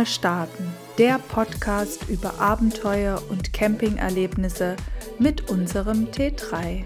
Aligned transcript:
mal 0.00 0.06
starten, 0.06 0.64
der 0.96 1.18
Podcast 1.18 2.08
über 2.08 2.40
Abenteuer 2.40 3.20
und 3.28 3.52
Campingerlebnisse 3.52 4.76
mit 5.18 5.50
unserem 5.50 6.06
T3. 6.06 6.84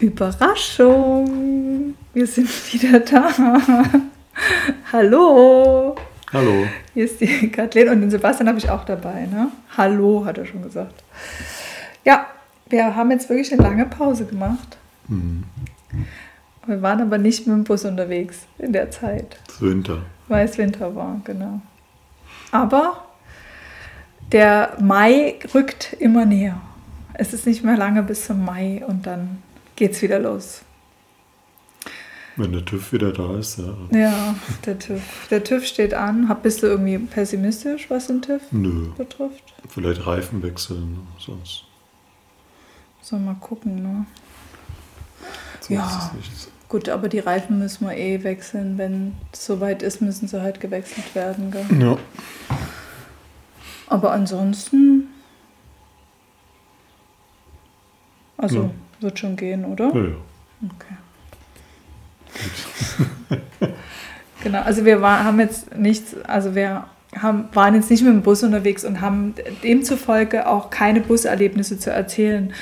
Überraschung! 0.00 1.94
Wir 2.12 2.26
sind 2.26 2.48
wieder 2.72 2.98
da. 2.98 3.30
Hallo! 4.92 5.94
Hallo. 6.32 6.66
Hier 6.92 7.04
ist 7.04 7.20
die 7.20 7.52
Kathleen 7.52 7.88
und 7.90 8.00
den 8.00 8.10
Sebastian 8.10 8.48
habe 8.48 8.58
ich 8.58 8.68
auch 8.68 8.84
dabei. 8.84 9.26
Ne? 9.26 9.52
Hallo, 9.76 10.24
hat 10.24 10.38
er 10.38 10.46
schon 10.46 10.62
gesagt. 10.62 11.04
Ja, 12.04 12.26
wir 12.72 12.96
haben 12.96 13.10
jetzt 13.10 13.28
wirklich 13.28 13.52
eine 13.52 13.62
lange 13.62 13.86
Pause 13.86 14.24
gemacht. 14.24 14.76
Hm. 15.08 15.44
Wir 16.66 16.80
waren 16.82 17.00
aber 17.00 17.18
nicht 17.18 17.46
mit 17.46 17.54
dem 17.56 17.64
Bus 17.64 17.84
unterwegs 17.84 18.46
in 18.58 18.72
der 18.72 18.90
Zeit, 18.90 19.36
Es 19.48 19.54
ist 19.54 19.62
Winter. 19.62 19.98
weil 20.28 20.44
es 20.46 20.56
Winter 20.58 20.94
war, 20.96 21.20
genau. 21.24 21.60
Aber 22.50 23.04
der 24.32 24.76
Mai 24.80 25.38
rückt 25.54 25.92
immer 25.98 26.24
näher. 26.24 26.60
Es 27.14 27.32
ist 27.34 27.46
nicht 27.46 27.62
mehr 27.62 27.76
lange 27.76 28.02
bis 28.02 28.26
zum 28.26 28.44
Mai 28.44 28.82
und 28.86 29.06
dann 29.06 29.42
geht's 29.76 30.00
wieder 30.02 30.18
los. 30.18 30.62
Wenn 32.36 32.52
der 32.52 32.64
TÜV 32.64 32.92
wieder 32.94 33.12
da 33.12 33.36
ist, 33.36 33.58
ja. 33.58 33.74
Ja, 33.90 34.34
der 34.64 34.78
TÜV. 34.78 35.02
Der 35.30 35.44
TÜV 35.44 35.66
steht 35.66 35.92
an. 35.92 36.34
Bist 36.42 36.62
du 36.62 36.66
irgendwie 36.66 36.96
pessimistisch, 36.98 37.90
was 37.90 38.06
den 38.06 38.22
TÜV 38.22 38.40
Nö. 38.52 38.86
betrifft? 38.96 39.52
Vielleicht 39.68 40.06
Reifen 40.06 40.42
wechseln, 40.42 41.00
sonst, 41.18 41.64
Soll 43.02 43.18
mal 43.20 43.34
gucken, 43.34 43.82
ne? 43.82 44.06
sonst 45.60 45.70
Ja. 45.70 46.10
Gut, 46.68 46.88
aber 46.88 47.08
die 47.08 47.18
Reifen 47.18 47.58
müssen 47.58 47.86
wir 47.86 47.96
eh 47.96 48.22
wechseln. 48.24 48.78
Wenn 48.78 49.14
es 49.32 49.44
soweit 49.44 49.82
ist, 49.82 50.00
müssen 50.00 50.26
sie 50.26 50.40
halt 50.40 50.60
gewechselt 50.60 51.14
werden. 51.14 51.50
Gell? 51.50 51.66
Ja. 51.78 51.98
Aber 53.88 54.12
ansonsten. 54.12 55.08
Also, 58.38 58.62
Ja. 58.62 58.70
wird 59.00 59.18
schon 59.18 59.36
gehen, 59.36 59.64
oder? 59.66 59.92
Ja, 59.94 60.02
ja. 60.02 60.16
Okay. 60.74 60.96
Genau, 64.42 64.62
also 64.62 64.84
wir 64.84 65.00
war, 65.00 65.22
haben 65.22 65.38
jetzt 65.38 65.76
nichts, 65.76 66.16
also 66.24 66.56
wir 66.56 66.84
haben, 67.20 67.48
waren 67.52 67.74
jetzt 67.74 67.90
nicht 67.90 68.02
mit 68.02 68.12
dem 68.12 68.22
Bus 68.22 68.42
unterwegs 68.42 68.84
und 68.84 69.00
haben 69.00 69.34
demzufolge 69.62 70.46
auch 70.48 70.70
keine 70.70 71.00
Buserlebnisse 71.00 71.78
zu 71.78 71.90
erzählen. 71.90 72.52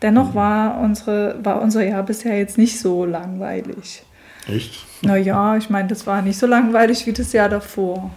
Dennoch 0.00 0.34
war, 0.34 0.80
unsere, 0.80 1.38
war 1.44 1.62
unser 1.62 1.84
Jahr 1.84 2.02
bisher 2.02 2.36
jetzt 2.36 2.58
nicht 2.58 2.80
so 2.80 3.04
langweilig. 3.04 4.02
Echt? 4.48 4.84
Naja, 5.02 5.56
ich 5.56 5.70
meine, 5.70 5.88
das 5.88 6.06
war 6.06 6.22
nicht 6.22 6.38
so 6.38 6.46
langweilig 6.46 7.06
wie 7.06 7.12
das 7.12 7.32
Jahr 7.32 7.48
davor. 7.48 8.10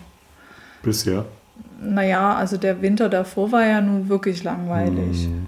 Bisher? 0.82 1.26
Naja, 1.80 2.34
also 2.34 2.58
der 2.58 2.82
Winter 2.82 3.10
davor 3.10 3.52
war 3.52 3.66
ja 3.66 3.82
nun 3.82 4.10
wirklich 4.10 4.44
langweilig. 4.44 5.26
Hm. 5.26 5.46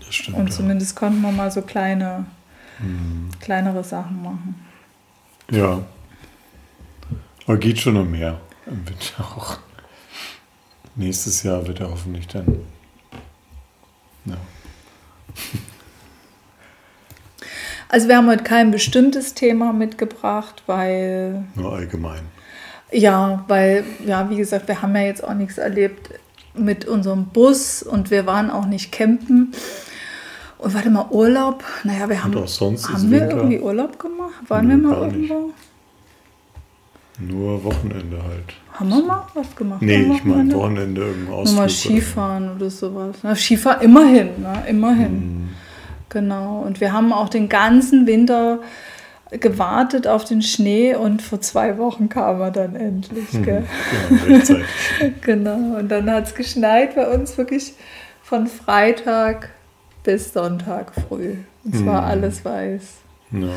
Das 0.00 0.14
stimmt. 0.14 0.38
Und 0.38 0.48
ja. 0.48 0.54
zumindest 0.54 0.96
konnten 0.96 1.20
wir 1.20 1.32
mal 1.32 1.50
so 1.50 1.60
kleine, 1.60 2.24
Hm. 2.78 3.28
kleinere 3.40 3.84
Sachen 3.84 4.22
machen. 4.22 4.54
Ja. 5.50 5.82
Aber 7.46 7.58
geht 7.58 7.78
schon 7.78 7.96
um 7.96 8.10
mehr 8.10 8.40
im 8.66 8.88
Winter 8.88 9.20
auch. 9.20 9.58
Nächstes 10.94 11.42
Jahr 11.42 11.66
wird 11.66 11.80
er 11.80 11.90
hoffentlich 11.90 12.26
dann. 12.28 12.46
Ja. 14.24 14.36
Also 17.88 18.08
wir 18.08 18.16
haben 18.16 18.26
heute 18.28 18.42
kein 18.42 18.72
bestimmtes 18.72 19.34
Thema 19.34 19.72
mitgebracht, 19.72 20.64
weil, 20.66 21.44
Nur 21.54 21.72
allgemein. 21.74 22.22
ja, 22.90 23.44
weil, 23.46 23.84
ja, 24.04 24.28
wie 24.28 24.36
gesagt, 24.36 24.66
wir 24.66 24.82
haben 24.82 24.94
ja 24.96 25.02
jetzt 25.02 25.22
auch 25.22 25.34
nichts 25.34 25.56
erlebt 25.56 26.10
mit 26.54 26.84
unserem 26.86 27.26
Bus 27.26 27.84
und 27.84 28.10
wir 28.10 28.26
waren 28.26 28.50
auch 28.50 28.66
nicht 28.66 28.90
campen. 28.90 29.52
Und 30.58 30.74
warte 30.74 30.90
mal, 30.90 31.06
Urlaub? 31.10 31.62
Naja, 31.84 32.08
wir 32.08 32.24
haben, 32.24 32.34
Und 32.34 32.42
auch 32.42 32.48
sonst 32.48 32.88
haben 32.88 33.08
wir 33.10 33.20
Winter. 33.20 33.36
irgendwie 33.36 33.60
Urlaub 33.60 33.98
gemacht? 34.00 34.34
Waren 34.48 34.66
Nö, 34.66 34.70
wir 34.76 34.88
mal 34.88 35.00
gar 35.08 35.16
nicht. 35.16 35.32
Nur 37.18 37.64
Wochenende 37.64 38.16
halt. 38.22 38.54
Haben 38.74 38.88
wir 38.90 39.02
mal 39.02 39.26
was 39.34 39.56
gemacht? 39.56 39.80
Nee, 39.82 40.12
ich 40.14 40.24
meine 40.24 40.52
Wochenende? 40.54 41.00
Irgendein 41.00 41.24
Nur 41.24 41.34
Ausflug. 41.38 41.56
mal 41.56 41.62
oder- 41.64 41.72
Skifahren 41.72 42.56
oder 42.56 42.70
sowas. 42.70 43.16
Na, 43.22 43.34
Skifahren, 43.34 43.80
immerhin, 43.82 44.26
ne? 44.42 44.62
immerhin. 44.68 45.06
Hm. 45.06 45.48
Genau. 46.10 46.60
Und 46.60 46.80
wir 46.80 46.92
haben 46.92 47.12
auch 47.12 47.28
den 47.30 47.48
ganzen 47.48 48.06
Winter 48.06 48.60
gewartet 49.30 50.06
auf 50.06 50.24
den 50.24 50.40
Schnee 50.42 50.94
und 50.94 51.20
vor 51.22 51.40
zwei 51.40 51.78
Wochen 51.78 52.08
kam 52.08 52.40
er 52.40 52.50
dann 52.52 52.76
endlich. 52.76 53.30
Gell? 53.42 53.64
Genau, 54.10 54.22
rechtzeitig. 54.36 54.64
Genau. 55.22 55.78
Und 55.78 55.88
dann 55.90 56.10
hat 56.10 56.26
es 56.26 56.34
geschneit 56.34 56.94
bei 56.94 57.08
uns 57.08 57.36
wirklich 57.38 57.72
von 58.22 58.46
Freitag 58.46 59.50
bis 60.04 60.32
Sonntag 60.32 60.92
früh. 61.08 61.34
Und 61.64 61.74
zwar 61.76 62.02
Mhm. 62.02 62.08
alles 62.08 62.44
weiß. 62.44 62.82
Ja. 63.32 63.48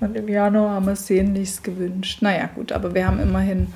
Und 0.00 0.16
im 0.16 0.28
Januar 0.28 0.74
haben 0.76 0.86
wir 0.86 0.92
es 0.92 1.06
sehnlichst 1.06 1.62
gewünscht. 1.62 2.22
Naja, 2.22 2.48
gut, 2.54 2.72
aber 2.72 2.94
wir 2.94 3.06
haben 3.06 3.20
immerhin, 3.20 3.68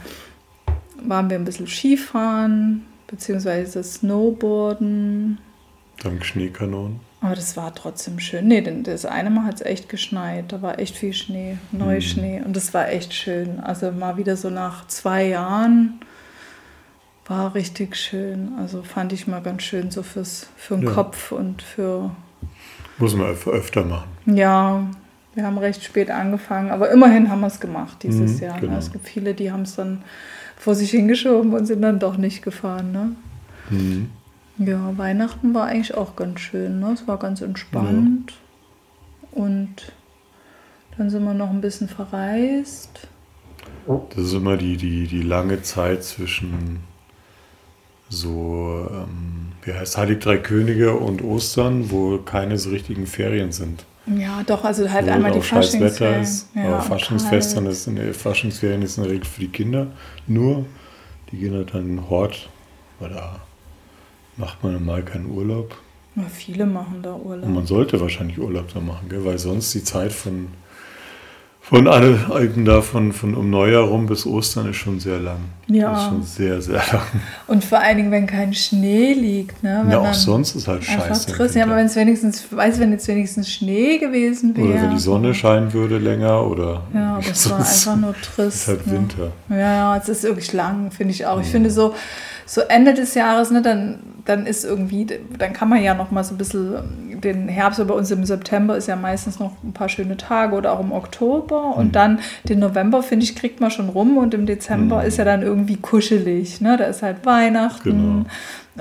waren 1.03 1.29
wir 1.29 1.37
ein 1.39 1.45
bisschen 1.45 1.67
Skifahren, 1.67 2.85
beziehungsweise 3.07 3.83
Snowboarden. 3.83 5.39
Dank 6.03 6.25
Schneekanonen. 6.25 7.01
Aber 7.21 7.35
das 7.35 7.57
war 7.57 7.75
trotzdem 7.75 8.19
schön. 8.21 8.49
Nee, 8.49 8.61
denn 8.61 8.83
das 8.85 9.07
eine 9.07 9.31
Mal 9.31 9.45
hat 9.47 9.55
es 9.57 9.61
echt 9.63 9.89
geschneit. 9.89 10.53
Da 10.53 10.61
war 10.61 10.79
echt 10.79 10.97
viel 10.97 11.13
Schnee, 11.15 11.57
Neuschnee. 11.73 12.43
Und 12.45 12.55
das 12.57 12.75
war 12.75 12.89
echt 12.89 13.15
schön. 13.15 13.61
Also 13.61 13.93
mal 13.93 14.17
wieder 14.19 14.37
so 14.37 14.51
nach 14.51 14.87
zwei 14.89 15.27
Jahren 15.29 16.01
war 17.27 17.55
richtig 17.55 17.97
schön. 17.97 18.53
Also 18.59 18.83
fand 18.83 19.13
ich 19.15 19.27
mal 19.27 19.41
ganz 19.41 19.63
schön 19.63 19.91
so 19.91 20.03
fürs, 20.03 20.49
für 20.57 20.77
den 20.77 20.85
Ja. 20.87 20.93
Kopf 20.93 21.33
und 21.33 21.63
für, 21.63 22.11
Muss 22.99 23.15
man 23.15 23.29
öf- 23.29 23.49
öfter 23.49 23.85
machen. 23.85 24.09
ja, 24.27 24.87
wir 25.35 25.45
haben 25.45 25.59
recht 25.59 25.83
spät 25.85 26.11
angefangen. 26.11 26.71
Aber 26.71 26.91
immerhin 26.91 27.31
haben 27.31 27.41
wir 27.41 27.49
es 27.49 27.61
gemacht 27.61 28.03
dieses 28.03 28.37
Mhm, 28.41 28.45
Jahr. 28.47 28.61
genau. 28.61 28.77
Es 28.77 28.93
gibt 28.93 29.07
viele, 29.09 29.35
die 29.35 29.51
haben 29.53 29.63
es 29.63 29.77
dann 29.77 30.03
vor 30.57 30.75
sich 30.75 30.91
hingeschoben 30.91 31.53
und 31.55 31.67
sind 31.67 31.83
dann 31.83 31.99
doch 31.99 32.17
nicht 32.17 32.43
gefahren. 32.43 32.93
Ne? 32.93 33.13
Mhm. 33.71 34.11
Ja, 34.59 34.97
Weihnachten 34.97 35.53
war 35.55 35.67
eigentlich 35.67 35.95
auch 35.95 36.15
ganz 36.17 36.41
schön. 36.41 36.81
Ne? 36.81 36.93
Es 36.93 37.09
war 37.09 37.19
ganz 37.19 37.41
entspannt. 37.41 38.35
Und 39.33 39.93
dann 40.97 41.11
sind 41.11 41.25
wir 41.25 41.35
noch 41.35 41.51
ein 41.51 41.61
bisschen 41.61 41.89
verreist. 41.89 43.09
Das 43.87 44.25
ist 44.27 44.33
immer 44.35 44.57
die, 44.57 44.77
die, 44.77 45.07
die 45.09 45.23
lange 45.23 45.63
Zeit 45.63 46.05
zwischen 46.05 46.81
so, 48.09 48.87
ähm, 48.91 49.53
wie 49.63 49.73
heißt 49.73 49.97
Heilig 49.99 50.21
Drei 50.21 50.37
Könige 50.39 50.95
und 50.95 51.23
Ostern, 51.23 51.91
wo 51.91 52.19
keine 52.19 52.57
so 52.59 52.71
richtigen 52.71 53.07
Ferien 53.07 53.51
sind. 53.53 53.85
Ja, 54.07 54.43
doch, 54.47 54.65
also 54.65 54.91
halt 54.91 55.09
einmal 55.09 55.33
die 55.33 55.41
Faschingsferien. 55.41 56.23
ist. 56.23 56.49
Ja, 56.55 56.67
aber 56.67 56.83
Faschingsfest 56.83 57.57
dann 57.57 57.67
ist 57.67 57.87
in 57.87 57.97
der 57.97 58.13
Faschingsferien 58.13 58.83
ist 58.83 58.99
in 58.99 59.05
der 59.05 59.13
Regel 59.13 59.25
für 59.25 59.41
die 59.41 59.49
Kinder 59.49 59.87
nur. 60.27 60.67
Die 61.31 61.39
gehen 61.39 61.55
halt 61.55 61.73
dann 61.73 61.83
in 61.83 61.97
den 61.97 62.11
Hort, 62.11 62.49
weil 63.01 63.11
da 63.11 63.41
macht 64.37 64.63
man 64.63 64.75
normal 64.75 65.03
keinen 65.03 65.27
Urlaub. 65.27 65.75
Ja, 66.17 66.25
viele 66.25 66.67
machen 66.67 67.01
da 67.03 67.15
Urlaub. 67.15 67.47
Und 67.47 67.55
man 67.55 67.67
sollte 67.67 68.01
wahrscheinlich 68.01 68.39
Urlaub 68.39 68.73
da 68.73 68.81
machen, 68.81 69.09
gell? 69.09 69.25
weil 69.25 69.39
sonst 69.39 69.75
die 69.75 69.83
Zeit 69.83 70.13
von, 70.13 70.49
von 71.65 71.89
alle 71.89 72.27
Alten 72.31 72.67
da 72.67 72.83
von, 72.83 73.15
von 73.15 73.35
um 73.35 73.49
Neujahr 73.49 73.85
rum 73.85 74.05
bis 74.05 74.27
Ostern 74.27 74.69
ist 74.69 74.77
schon 74.77 75.01
sehr 75.01 75.19
lang. 75.19 75.39
Ja. 75.67 75.93
Das 75.93 76.03
ist 76.03 76.09
schon 76.09 76.23
sehr, 76.23 76.61
sehr 76.61 76.75
lang. 76.93 77.07
Und 77.47 77.65
vor 77.65 77.79
allen 77.79 77.97
Dingen, 77.97 78.11
wenn 78.11 78.27
kein 78.27 78.53
Schnee 78.53 79.15
liegt. 79.15 79.63
Ne? 79.63 79.81
Wenn 79.85 79.93
Ja, 79.93 80.01
auch 80.01 80.13
sonst 80.13 80.55
ist 80.57 80.69
halt 80.69 80.85
scheiße. 80.85 81.59
Ja, 81.59 81.65
aber 81.65 81.77
wenn 81.77 81.87
es 81.87 81.97
wenigstens, 81.97 82.45
weiß, 82.51 82.79
wenn 82.81 82.93
jetzt 82.93 83.09
wenigstens 83.09 83.51
Schnee 83.51 83.97
gewesen 83.97 84.55
wäre. 84.55 84.69
oder 84.69 84.83
wenn 84.83 84.91
die 84.91 84.99
Sonne 84.99 85.33
scheinen 85.33 85.73
würde 85.73 85.97
länger 85.97 86.47
oder. 86.47 86.83
Ja, 86.93 87.15
aber 87.15 87.31
es 87.31 87.51
war 87.51 87.59
einfach 87.59 87.97
nur 87.97 88.11
ist 88.11 88.35
trist. 88.35 88.69
halt 88.69 88.87
ne? 88.87 88.93
Winter. 88.93 89.33
Ja, 89.49 89.57
ja, 89.57 89.97
es 89.97 90.11
ist 90.11 90.23
wirklich 90.25 90.53
lang, 90.53 90.91
finde 90.91 91.15
ich 91.15 91.25
auch. 91.25 91.41
Ich 91.41 91.49
finde 91.49 91.71
so, 91.71 91.95
so 92.45 92.61
Ende 92.61 92.93
des 92.93 93.15
Jahres, 93.15 93.51
ne, 93.51 93.63
dann, 93.63 94.01
dann 94.27 94.45
ist 94.47 94.65
irgendwie, 94.65 95.07
dann 95.39 95.55
kann 95.55 95.71
man 95.71 95.83
ja 95.83 95.95
noch 95.95 96.11
mal 96.11 96.25
so 96.25 96.35
ein 96.35 96.39
bisschen 96.39 97.04
den 97.25 97.49
Herbst, 97.49 97.81
aber 97.81 97.95
bei 97.95 97.99
uns 97.99 98.11
im 98.11 98.25
September 98.25 98.77
ist 98.77 98.87
ja 98.89 98.97
meistens 98.97 99.39
noch 99.41 99.53
ein 99.65 99.73
paar 99.73 99.89
schöne 99.89 100.17
Tage 100.17 100.55
oder 100.55 100.73
auch 100.73 100.81
im 100.81 100.93
Oktober 100.93 101.77
und 101.77 101.97
dann 101.97 102.21
den 102.49 102.59
November, 102.61 103.03
finde 103.03 103.25
ich, 103.25 103.35
kriegt 103.35 103.61
man 103.61 103.71
schon 103.71 103.89
rum 103.89 104.17
und 104.19 104.35
im 104.35 104.47
Dezember 104.47 105.01
Mhm. 105.01 105.07
ist 105.09 105.17
ja 105.19 105.25
dann 105.25 105.43
irgendwie 105.43 105.77
kuschelig, 105.77 106.61
ne, 106.61 106.77
da 106.77 106.85
ist 106.85 107.03
halt 107.03 107.25
Weihnachten 107.27 107.91
Genau. 107.91 108.27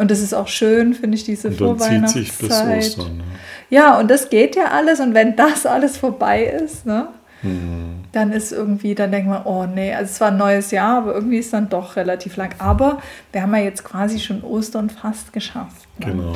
und 0.02 0.12
das 0.12 0.20
ist 0.20 0.34
auch 0.34 0.48
schön, 0.48 0.94
finde 0.94 1.16
ich, 1.18 1.24
diese 1.24 1.48
Und 1.50 1.60
dann 1.82 2.08
zieht 2.08 2.10
sich 2.10 2.38
bis 2.38 2.48
Vorweihnachtszeit. 2.58 3.00
Ostern. 3.00 3.18
Ne? 3.18 3.24
Ja, 3.70 3.98
und 4.00 4.12
das 4.12 4.30
geht 4.30 4.56
ja 4.56 4.66
alles 4.72 5.00
und 5.00 5.14
wenn 5.14 5.36
das 5.36 5.66
alles 5.66 5.98
vorbei 5.98 6.44
ist, 6.44 6.86
ne, 6.86 7.08
Hm. 7.42 8.04
dann 8.14 8.32
ist 8.32 8.54
irgendwie, 8.54 8.96
dann 8.96 9.12
denkt 9.12 9.28
man, 9.28 9.42
oh 9.44 9.66
nee, 9.66 9.94
also 9.94 10.10
es 10.10 10.22
war 10.22 10.30
ein 10.30 10.38
neues 10.38 10.72
Jahr, 10.72 11.00
aber 11.00 11.14
irgendwie 11.14 11.40
ist 11.40 11.52
dann 11.52 11.68
doch 11.68 11.98
relativ 11.98 12.38
lang. 12.38 12.56
Aber 12.58 13.00
wir 13.34 13.42
haben 13.42 13.54
ja 13.54 13.62
jetzt 13.64 13.84
quasi 13.84 14.18
schon 14.20 14.44
Ostern 14.44 14.90
fast 14.90 15.34
geschafft. 15.34 15.88
Ne? 16.00 16.06
Genau. 16.06 16.34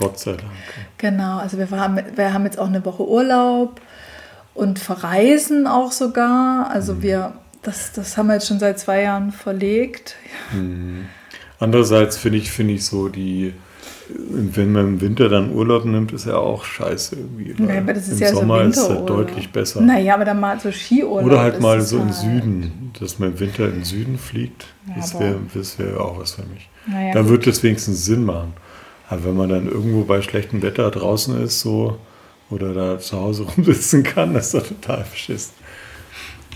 Gott 0.00 0.18
sei 0.18 0.32
Dank. 0.32 0.50
Genau, 0.96 1.38
also 1.38 1.58
wir, 1.58 1.70
waren, 1.70 2.02
wir 2.16 2.32
haben 2.32 2.44
jetzt 2.44 2.58
auch 2.58 2.68
eine 2.68 2.84
Woche 2.84 3.06
Urlaub 3.06 3.80
und 4.54 4.78
verreisen 4.78 5.66
auch 5.66 5.92
sogar. 5.92 6.70
Also 6.70 6.94
mhm. 6.94 7.02
wir, 7.02 7.32
das, 7.62 7.92
das 7.92 8.16
haben 8.16 8.28
wir 8.28 8.34
jetzt 8.34 8.48
schon 8.48 8.58
seit 8.58 8.78
zwei 8.78 9.02
Jahren 9.02 9.30
verlegt. 9.30 10.16
Mhm. 10.52 11.06
Andererseits 11.58 12.16
finde 12.16 12.38
ich, 12.38 12.50
finde 12.50 12.72
ich 12.72 12.86
so 12.86 13.08
die, 13.08 13.52
wenn 14.08 14.72
man 14.72 14.86
im 14.86 15.00
Winter 15.02 15.28
dann 15.28 15.52
Urlaub 15.52 15.84
nimmt, 15.84 16.12
ist 16.12 16.24
ja 16.24 16.36
auch 16.36 16.64
scheiße 16.64 17.16
irgendwie. 17.16 17.54
Ja, 17.62 17.80
aber 17.80 17.92
das 17.92 18.08
ist 18.08 18.22
Im 18.22 18.26
ja 18.26 18.34
Sommer 18.34 18.62
so 18.64 18.70
ist 18.70 18.76
es 18.78 18.88
halt 18.88 19.10
deutlich 19.10 19.52
besser. 19.52 19.82
Naja, 19.82 20.14
aber 20.14 20.24
dann 20.24 20.40
mal 20.40 20.58
so 20.58 20.72
Skiurlaub. 20.72 21.26
Oder 21.26 21.40
halt 21.40 21.60
mal 21.60 21.82
so 21.82 21.98
im 21.98 22.06
halt. 22.06 22.14
Süden, 22.14 22.92
dass 22.98 23.18
man 23.18 23.32
im 23.32 23.40
Winter 23.40 23.68
im 23.68 23.84
Süden 23.84 24.16
fliegt. 24.16 24.64
Ja, 24.88 24.94
das 24.96 25.20
wäre 25.20 25.38
wär 25.76 26.00
auch 26.00 26.18
was 26.18 26.32
für 26.32 26.44
mich. 26.44 26.70
Naja, 26.86 27.12
Dann 27.12 27.28
wird 27.28 27.46
es 27.46 27.62
wenigstens 27.62 28.06
Sinn 28.06 28.24
machen. 28.24 28.54
Aber 29.10 29.24
wenn 29.24 29.36
man 29.36 29.48
dann 29.48 29.66
irgendwo 29.66 30.04
bei 30.04 30.22
schlechtem 30.22 30.62
Wetter 30.62 30.90
draußen 30.90 31.42
ist, 31.42 31.60
so 31.60 31.98
oder 32.48 32.72
da 32.72 32.98
zu 32.98 33.20
Hause 33.20 33.42
rumsitzen 33.56 34.02
kann, 34.04 34.34
das 34.34 34.46
ist 34.46 34.54
doch 34.54 34.66
total 34.66 35.04
beschissen. 35.10 35.54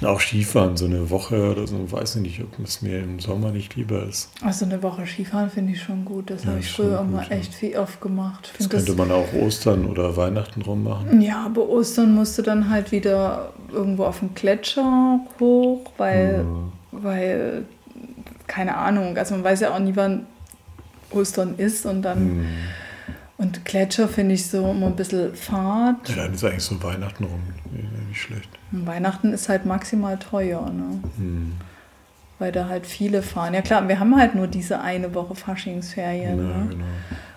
Auch 0.02 0.20
Skifahren, 0.20 0.76
so 0.76 0.86
eine 0.86 1.08
Woche 1.08 1.52
oder 1.52 1.66
so, 1.68 1.90
weiß 1.90 2.16
ich 2.16 2.22
nicht, 2.22 2.42
ob 2.42 2.64
es 2.64 2.82
mir 2.82 2.98
im 2.98 3.20
Sommer 3.20 3.52
nicht 3.52 3.76
lieber 3.76 4.02
ist. 4.02 4.28
Also 4.42 4.64
eine 4.64 4.82
Woche 4.82 5.06
Skifahren 5.06 5.50
finde 5.50 5.72
ich 5.72 5.82
schon 5.82 6.04
gut. 6.04 6.30
Das 6.30 6.42
Ja, 6.42 6.50
habe 6.50 6.60
ich 6.60 6.70
früher 6.70 7.00
immer 7.00 7.22
ja. 7.22 7.30
echt 7.30 7.54
viel 7.54 7.76
oft 7.76 8.00
gemacht. 8.00 8.52
Das 8.58 8.68
könnte 8.68 8.92
man 8.94 9.10
auch 9.12 9.32
Ostern 9.32 9.86
oder 9.86 10.16
Weihnachten 10.16 10.62
rummachen. 10.62 11.22
Ja, 11.22 11.46
aber 11.46 11.68
Ostern 11.68 12.12
musst 12.14 12.36
du 12.38 12.42
dann 12.42 12.70
halt 12.70 12.90
wieder 12.90 13.52
irgendwo 13.72 14.04
auf 14.04 14.18
den 14.18 14.34
Gletscher 14.34 15.20
hoch, 15.38 15.92
weil, 15.96 16.44
weil, 16.90 17.64
keine 18.48 18.76
Ahnung, 18.76 19.16
also 19.16 19.34
man 19.34 19.44
weiß 19.44 19.60
ja 19.60 19.74
auch 19.74 19.78
nie, 19.78 19.94
wann 19.94 20.26
Ostern 21.14 21.54
ist 21.56 21.86
und 21.86 22.02
dann, 22.02 22.18
Hm. 22.18 22.46
und 23.38 23.64
Gletscher 23.64 24.08
finde 24.08 24.34
ich 24.34 24.46
so 24.46 24.70
immer 24.70 24.86
ein 24.86 24.96
bisschen 24.96 25.34
Fahrt. 25.34 26.08
Ja, 26.10 26.16
dann 26.24 26.34
ist 26.34 26.44
eigentlich 26.44 26.62
so 26.64 26.82
Weihnachten 26.82 27.24
rum 27.24 27.40
nicht 28.08 28.20
schlecht. 28.20 28.48
Und 28.72 28.86
Weihnachten 28.86 29.32
ist 29.32 29.48
halt 29.48 29.66
maximal 29.66 30.18
teuer, 30.18 30.70
ne? 30.70 31.00
Hm. 31.16 31.52
weil 32.38 32.50
da 32.52 32.68
halt 32.68 32.86
viele 32.86 33.22
fahren. 33.22 33.54
Ja 33.54 33.62
klar, 33.62 33.86
wir 33.88 33.98
haben 34.00 34.16
halt 34.16 34.34
nur 34.34 34.46
diese 34.48 34.80
eine 34.80 35.14
Woche 35.14 35.34
Faschingsferien. 35.34 36.38
Ja, 36.38 36.56
ne? 36.58 36.66
genau. 36.70 36.84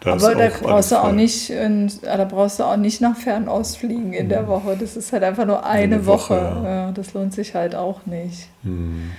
Da 0.01 0.13
Aber 0.13 0.35
da 0.35 0.47
auch 0.47 0.61
brauchst 0.61 0.91
du 0.91 0.95
auch 0.97 1.11
nicht, 1.11 1.49
in, 1.49 1.91
da 2.01 2.23
brauchst 2.25 2.59
du 2.59 2.63
auch 2.63 2.77
nicht 2.77 3.01
nach 3.01 3.15
Fernost 3.17 3.77
fliegen 3.77 4.13
in 4.13 4.29
der 4.29 4.47
Woche. 4.47 4.75
Das 4.79 4.95
ist 4.95 5.11
halt 5.13 5.23
einfach 5.23 5.45
nur 5.45 5.65
eine, 5.65 5.95
Eine 5.95 6.05
Woche. 6.05 6.35
Woche, 6.35 6.61
ja. 6.63 6.69
Ja, 6.85 6.91
das 6.91 7.13
lohnt 7.13 7.33
sich 7.33 7.55
halt 7.55 7.73
auch 7.75 8.05
nicht. 8.05 8.47
Hm. 8.63 9.11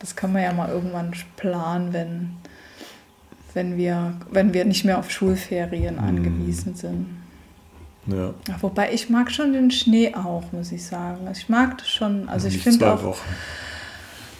Das 0.00 0.16
kann 0.16 0.32
man 0.32 0.42
ja 0.42 0.52
mal 0.52 0.68
irgendwann 0.68 1.12
planen, 1.36 1.92
wenn, 1.92 2.30
wenn, 3.54 3.76
wir, 3.76 4.14
wenn 4.30 4.52
wir 4.52 4.64
nicht 4.64 4.84
mehr 4.84 4.98
auf 4.98 5.10
Schulferien 5.10 5.94
Mhm. 5.96 6.00
angewiesen 6.04 6.74
sind. 6.74 7.06
Ja, 8.06 8.34
wobei 8.60 8.92
ich 8.92 9.08
mag 9.08 9.30
schon 9.32 9.54
den 9.54 9.70
Schnee 9.70 10.14
auch, 10.14 10.42
muss 10.52 10.72
ich 10.72 10.84
sagen. 10.84 11.26
Ich 11.32 11.48
mag 11.48 11.78
das 11.78 11.88
schon. 11.88 12.28
Also 12.28 12.48
ich 12.48 12.54
nicht 12.54 12.64
finde 12.64 12.78
zwei 12.80 12.90
auch. 12.90 13.02
Wochen. 13.02 13.28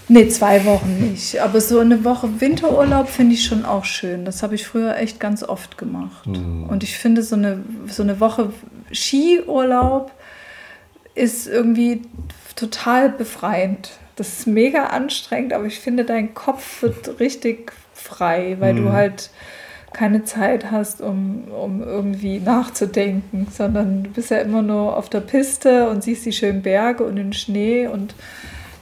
Nee, 0.09 0.29
zwei 0.29 0.67
Wochen 0.67 0.99
nicht. 1.13 1.41
Aber 1.41 1.63
so 1.63 1.79
eine 1.79 2.05
Woche 2.05 2.29
Winterurlaub 2.43 3.09
finde 3.09 3.33
ich 3.35 3.45
schon 3.47 3.65
auch 3.65 3.87
schön. 3.87 4.27
Das 4.27 4.43
habe 4.43 4.55
ich 4.55 4.67
früher 4.67 4.99
echt 4.99 5.19
ganz 5.19 5.43
oft 5.43 5.79
gemacht. 5.79 6.27
Mhm. 6.27 6.65
Und 6.65 6.83
ich 6.83 6.99
finde, 6.99 7.23
so 7.23 7.37
eine, 7.37 7.63
so 7.89 8.03
eine 8.03 8.21
Woche 8.21 8.53
Skiurlaub 8.93 10.13
ist 11.15 11.47
irgendwie 11.47 12.03
total 12.57 13.09
befreiend. 13.09 13.93
Das 14.17 14.41
ist 14.41 14.47
mega 14.47 14.89
anstrengend, 14.89 15.55
aber 15.55 15.65
ich 15.65 15.81
finde, 15.81 16.05
dein 16.05 16.35
Kopf 16.35 16.83
wird 16.83 17.19
richtig 17.19 17.73
frei, 18.05 18.57
weil 18.61 18.75
du 18.75 18.83
Mhm. 18.83 18.93
halt 18.93 19.31
keine 19.93 20.25
Zeit 20.25 20.71
hast, 20.73 21.01
um, 21.01 21.45
um 21.49 21.83
irgendwie 21.83 22.41
nachzudenken, 22.41 23.47
sondern 23.53 24.03
du 24.05 24.11
bist 24.11 24.31
ja 24.31 24.39
immer 24.39 24.61
nur 24.63 24.97
auf 24.97 25.09
der 25.09 25.21
Piste 25.21 25.89
und 25.89 26.03
siehst 26.03 26.27
die 26.27 26.33
schönen 26.33 26.63
Berge 26.63 27.05
und 27.05 27.17
den 27.17 27.33
Schnee 27.33 27.87
und 27.87 28.15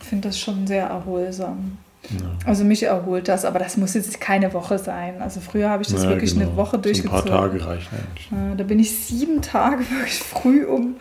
ich 0.01 0.09
finde 0.09 0.29
das 0.29 0.39
schon 0.39 0.67
sehr 0.67 0.87
erholsam. 0.87 1.77
Ja. 2.11 2.27
Also 2.47 2.65
mich 2.65 2.83
erholt 2.83 3.29
das, 3.29 3.45
aber 3.45 3.59
das 3.59 3.77
muss 3.77 3.95
jetzt 3.95 4.21
keine 4.21 4.53
Woche 4.55 4.79
sein. 4.79 5.21
Also 5.21 5.41
früher 5.41 5.69
habe 5.71 5.83
ich 5.83 5.89
das 5.89 6.03
Ja, 6.05 6.11
wirklich 6.11 6.33
genau. 6.35 6.47
eine 6.47 6.57
Woche 6.57 6.71
So 6.73 6.77
ein 6.79 6.83
durchgezogen. 6.83 7.25
paar 7.31 7.43
Tage 7.43 7.65
reichen 7.67 7.89
eigentlich. 7.95 8.29
Da 8.57 8.65
bin 8.65 8.79
ich 8.81 8.91
sieben 8.99 9.41
Tage 9.43 9.79
wirklich 9.91 10.19
früh 10.19 10.65
um, 10.65 10.97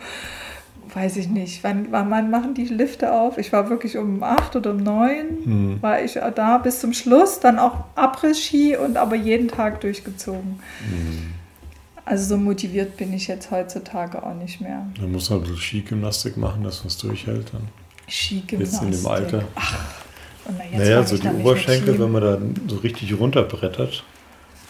weiß 0.94 1.16
ich 1.16 1.28
nicht, 1.28 1.64
wann, 1.64 1.88
wann, 1.90 2.30
machen 2.30 2.54
die 2.54 2.64
Lifte 2.64 3.12
auf? 3.12 3.38
Ich 3.38 3.52
war 3.52 3.70
wirklich 3.70 3.96
um 3.96 4.22
acht 4.22 4.54
oder 4.56 4.72
um 4.72 4.78
neun, 4.78 5.38
Hm. 5.44 5.82
war 5.82 6.02
ich 6.02 6.18
da 6.34 6.58
bis 6.58 6.80
zum 6.80 6.92
Schluss, 6.92 7.40
dann 7.40 7.58
auch 7.58 7.84
Abriss-Ski 7.94 8.76
und 8.76 8.96
aber 8.96 9.16
jeden 9.16 9.48
Tag 9.48 9.80
durchgezogen. 9.80 10.60
Hm. 10.88 11.32
Also 12.04 12.34
so 12.34 12.36
motiviert 12.36 12.96
bin 12.96 13.12
ich 13.12 13.28
jetzt 13.28 13.50
heutzutage 13.50 14.22
auch 14.22 14.34
nicht 14.34 14.60
mehr. 14.60 14.86
Da 15.00 15.06
muss 15.06 15.30
man 15.30 15.38
ein 15.38 15.42
bisschen 15.42 15.58
Skigymnastik 15.58 16.36
machen, 16.36 16.64
dass 16.64 16.80
man 16.80 16.88
es 16.88 16.98
durchhält 16.98 17.52
dann. 17.52 17.68
Skigymnastik. 18.08 18.82
Jetzt 18.82 18.82
in 18.82 19.02
dem 19.02 19.06
Alter. 19.06 19.38
Und 20.44 20.58
na, 20.58 20.64
jetzt 20.64 20.78
Naja, 20.78 21.02
so 21.04 21.16
die 21.16 21.28
Oberschenkel, 21.28 21.98
wenn 22.00 22.10
man 22.10 22.22
da 22.22 22.38
so 22.68 22.76
richtig 22.76 23.16
runterbrettert, 23.18 24.04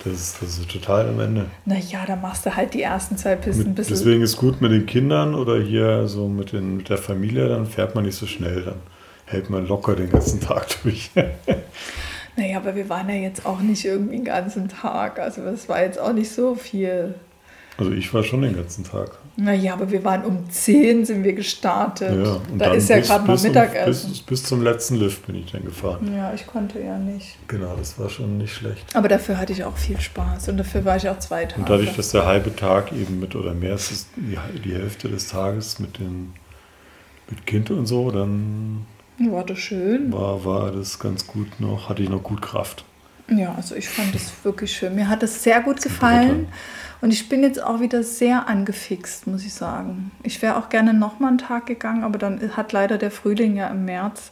das 0.04 0.12
ist, 0.12 0.42
das 0.42 0.58
ist 0.58 0.70
total 0.70 1.08
am 1.08 1.20
Ende. 1.20 1.46
Naja, 1.64 2.04
da 2.06 2.16
machst 2.16 2.46
du 2.46 2.54
halt 2.54 2.74
die 2.74 2.82
ersten 2.82 3.16
zwei 3.16 3.36
Pisten 3.36 3.68
ein 3.68 3.74
bisschen. 3.74 3.96
deswegen 3.96 4.22
ist 4.22 4.36
gut 4.36 4.60
mit 4.60 4.72
den 4.72 4.86
Kindern 4.86 5.34
oder 5.34 5.60
hier 5.60 6.08
so 6.08 6.28
mit, 6.28 6.52
den, 6.52 6.78
mit 6.78 6.88
der 6.88 6.98
Familie, 6.98 7.48
dann 7.48 7.66
fährt 7.66 7.94
man 7.94 8.04
nicht 8.04 8.16
so 8.16 8.26
schnell, 8.26 8.62
dann 8.62 8.80
hält 9.26 9.50
man 9.50 9.66
locker 9.66 9.94
den 9.94 10.10
ganzen 10.10 10.40
Tag 10.40 10.66
durch. 10.82 11.10
Naja, 12.34 12.56
aber 12.56 12.74
wir 12.74 12.88
waren 12.88 13.10
ja 13.10 13.16
jetzt 13.16 13.44
auch 13.44 13.60
nicht 13.60 13.84
irgendwie 13.84 14.16
den 14.16 14.24
ganzen 14.24 14.66
Tag. 14.68 15.18
Also 15.18 15.42
das 15.44 15.68
war 15.68 15.82
jetzt 15.82 16.00
auch 16.00 16.14
nicht 16.14 16.30
so 16.30 16.54
viel. 16.54 17.14
Also 17.76 17.92
ich 17.92 18.12
war 18.14 18.22
schon 18.22 18.40
den 18.40 18.56
ganzen 18.56 18.84
Tag. 18.84 19.18
Naja, 19.36 19.72
aber 19.72 19.90
wir 19.90 20.04
waren 20.04 20.24
um 20.24 20.50
10 20.50 21.06
sind 21.06 21.24
wir 21.24 21.32
gestartet. 21.32 22.12
Ja, 22.24 22.32
und 22.50 22.58
da 22.58 22.66
dann 22.66 22.76
ist 22.76 22.88
ja 22.90 23.00
gerade 23.00 23.26
mal 23.26 23.38
Mittagessen. 23.38 24.10
Bis, 24.10 24.20
bis 24.20 24.44
zum 24.44 24.62
letzten 24.62 24.96
Lift 24.96 25.26
bin 25.26 25.36
ich 25.36 25.52
dann 25.52 25.64
gefahren. 25.64 26.12
ja, 26.14 26.34
ich 26.34 26.46
konnte 26.46 26.80
ja 26.80 26.98
nicht. 26.98 27.38
Genau, 27.48 27.74
das 27.76 27.98
war 27.98 28.10
schon 28.10 28.38
nicht 28.38 28.54
schlecht. 28.54 28.94
Aber 28.94 29.08
dafür 29.08 29.38
hatte 29.38 29.52
ich 29.52 29.64
auch 29.64 29.76
viel 29.76 29.98
Spaß 29.98 30.48
und 30.48 30.58
dafür 30.58 30.84
war 30.84 30.96
ich 30.96 31.08
auch 31.08 31.18
zwei 31.18 31.46
Tage. 31.46 31.60
Und 31.60 31.70
dadurch, 31.70 31.96
dass 31.96 32.10
der 32.10 32.26
halbe 32.26 32.54
Tag 32.54 32.92
eben 32.92 33.20
mit 33.20 33.34
oder 33.34 33.54
mehr 33.54 33.74
ist, 33.74 34.08
die, 34.16 34.36
die 34.60 34.74
Hälfte 34.74 35.08
des 35.08 35.28
Tages 35.28 35.78
mit 35.78 35.98
den 35.98 36.34
mit 37.30 37.46
Kind 37.46 37.70
und 37.70 37.86
so, 37.86 38.10
dann 38.10 38.86
war 39.18 39.44
das 39.44 39.58
schön. 39.58 40.12
war, 40.12 40.44
war 40.44 40.72
das 40.72 40.98
ganz 40.98 41.26
gut 41.26 41.60
noch, 41.60 41.88
hatte 41.88 42.02
ich 42.02 42.08
noch 42.08 42.22
gut 42.22 42.42
Kraft. 42.42 42.84
Ja, 43.28 43.54
also 43.54 43.74
ich 43.74 43.88
fand 43.88 44.14
es 44.14 44.32
wirklich 44.42 44.72
schön. 44.72 44.94
Mir 44.94 45.08
hat 45.08 45.22
es 45.22 45.42
sehr 45.42 45.60
gut 45.60 45.80
gefallen. 45.80 46.48
Und 47.02 47.10
ich 47.12 47.28
bin 47.28 47.42
jetzt 47.42 47.62
auch 47.62 47.80
wieder 47.80 48.02
sehr 48.04 48.48
angefixt, 48.48 49.26
muss 49.26 49.44
ich 49.44 49.52
sagen. 49.52 50.12
Ich 50.22 50.40
wäre 50.40 50.56
auch 50.56 50.68
gerne 50.70 50.94
noch 50.94 51.18
mal 51.18 51.28
einen 51.28 51.38
Tag 51.38 51.66
gegangen, 51.66 52.04
aber 52.04 52.16
dann 52.18 52.40
hat 52.56 52.72
leider 52.72 52.96
der 52.96 53.10
Frühling 53.10 53.56
ja 53.56 53.66
im 53.68 53.84
März, 53.84 54.30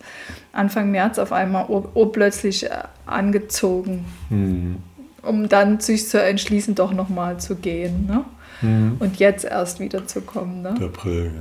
Anfang 0.52 0.90
März 0.90 1.18
auf 1.18 1.32
einmal 1.32 1.66
ur- 1.68 1.94
urplötzlich 1.96 2.70
äh, 2.70 2.84
angezogen, 3.06 4.04
Hm. 4.28 4.76
um 5.22 5.48
dann 5.48 5.80
sich 5.80 6.08
zu 6.08 6.22
entschließen, 6.22 6.74
doch 6.76 6.92
noch 6.94 7.08
mal 7.08 7.38
zu 7.40 7.56
gehen. 7.56 8.06
Ne? 8.06 8.24
Hm. 8.60 8.96
Und 9.00 9.18
jetzt 9.18 9.44
erst 9.44 9.80
wieder 9.80 10.06
zu 10.06 10.20
kommen. 10.22 10.62
Ne? 10.62 10.74
Der 10.78 10.86
April, 10.86 11.32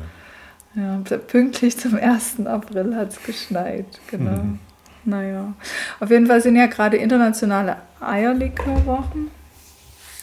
ja. 0.76 0.82
Ja, 0.82 0.98
pünktlich 1.28 1.78
zum 1.78 1.96
1. 1.96 2.46
April 2.46 2.96
hat 2.96 3.10
es 3.12 3.24
geschneit, 3.24 3.86
genau. 4.10 4.32
Mhm. 4.44 4.60
Naja, 5.06 5.54
auf 6.00 6.10
jeden 6.12 6.28
Fall 6.28 6.42
sind 6.42 6.56
ja 6.56 6.68
gerade 6.68 6.98
internationale 6.98 7.78
Eierlikörwochen. 8.00 9.30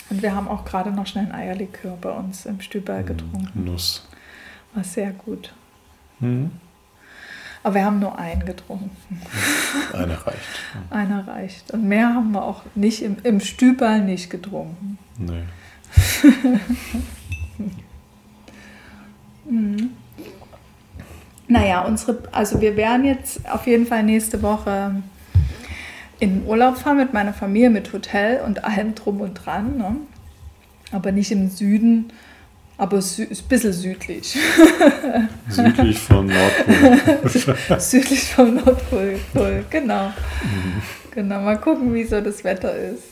Und 0.08 0.22
wir 0.22 0.34
haben 0.34 0.48
auch 0.48 0.64
gerade 0.64 0.90
noch 0.90 1.06
schnell 1.06 1.26
ein 1.26 1.32
Eierlikör 1.32 1.96
bei 2.00 2.10
uns 2.10 2.46
im 2.46 2.60
Stüberl 2.60 3.02
getrunken. 3.02 3.64
Nuss. 3.64 4.06
War 4.74 4.84
sehr 4.84 5.10
gut. 5.10 5.52
Hm. 6.20 6.50
Aber 7.62 7.74
wir 7.74 7.84
haben 7.84 7.98
nur 7.98 8.16
einen 8.16 8.44
getrunken. 8.44 8.90
Eine 9.92 10.24
reicht. 10.24 10.38
Einer 10.90 11.26
reicht. 11.26 11.72
Und 11.72 11.84
mehr 11.84 12.14
haben 12.14 12.30
wir 12.30 12.44
auch 12.44 12.62
nicht 12.76 13.02
im, 13.02 13.16
im 13.24 13.40
Stüberl 13.40 14.02
nicht 14.02 14.30
getrunken. 14.30 14.98
Nee. 15.18 15.42
Naja, 21.48 21.82
unsere, 21.82 22.22
also 22.32 22.60
wir 22.60 22.76
werden 22.76 23.04
jetzt 23.04 23.48
auf 23.48 23.66
jeden 23.66 23.86
Fall 23.86 24.02
nächste 24.02 24.42
Woche 24.42 25.02
in 26.18 26.40
den 26.40 26.46
Urlaub 26.46 26.78
fahren 26.78 26.96
mit 26.96 27.12
meiner 27.12 27.32
Familie, 27.32 27.70
mit 27.70 27.92
Hotel 27.92 28.40
und 28.40 28.64
allem 28.64 28.94
drum 28.94 29.20
und 29.20 29.34
dran. 29.34 29.76
Ne? 29.76 29.96
Aber 30.92 31.12
nicht 31.12 31.30
im 31.30 31.50
Süden, 31.50 32.12
aber 32.78 33.00
sü 33.00 33.22
ist 33.24 33.44
ein 33.44 33.48
bisschen 33.48 33.72
südlich. 33.72 34.36
Südlich 35.48 35.98
von 35.98 36.26
Nordpol. 36.26 37.80
südlich 37.80 38.34
vom 38.34 38.54
Nordpol, 38.54 39.18
Pol, 39.32 39.64
genau. 39.70 40.12
Genau, 41.12 41.40
mal 41.40 41.58
gucken, 41.58 41.94
wie 41.94 42.04
so 42.04 42.20
das 42.20 42.44
Wetter 42.44 42.74
ist. 42.76 43.04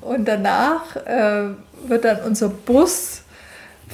Und 0.00 0.26
danach 0.26 0.94
äh, 1.04 1.48
wird 1.88 2.04
dann 2.04 2.20
unser 2.24 2.48
Bus 2.48 3.22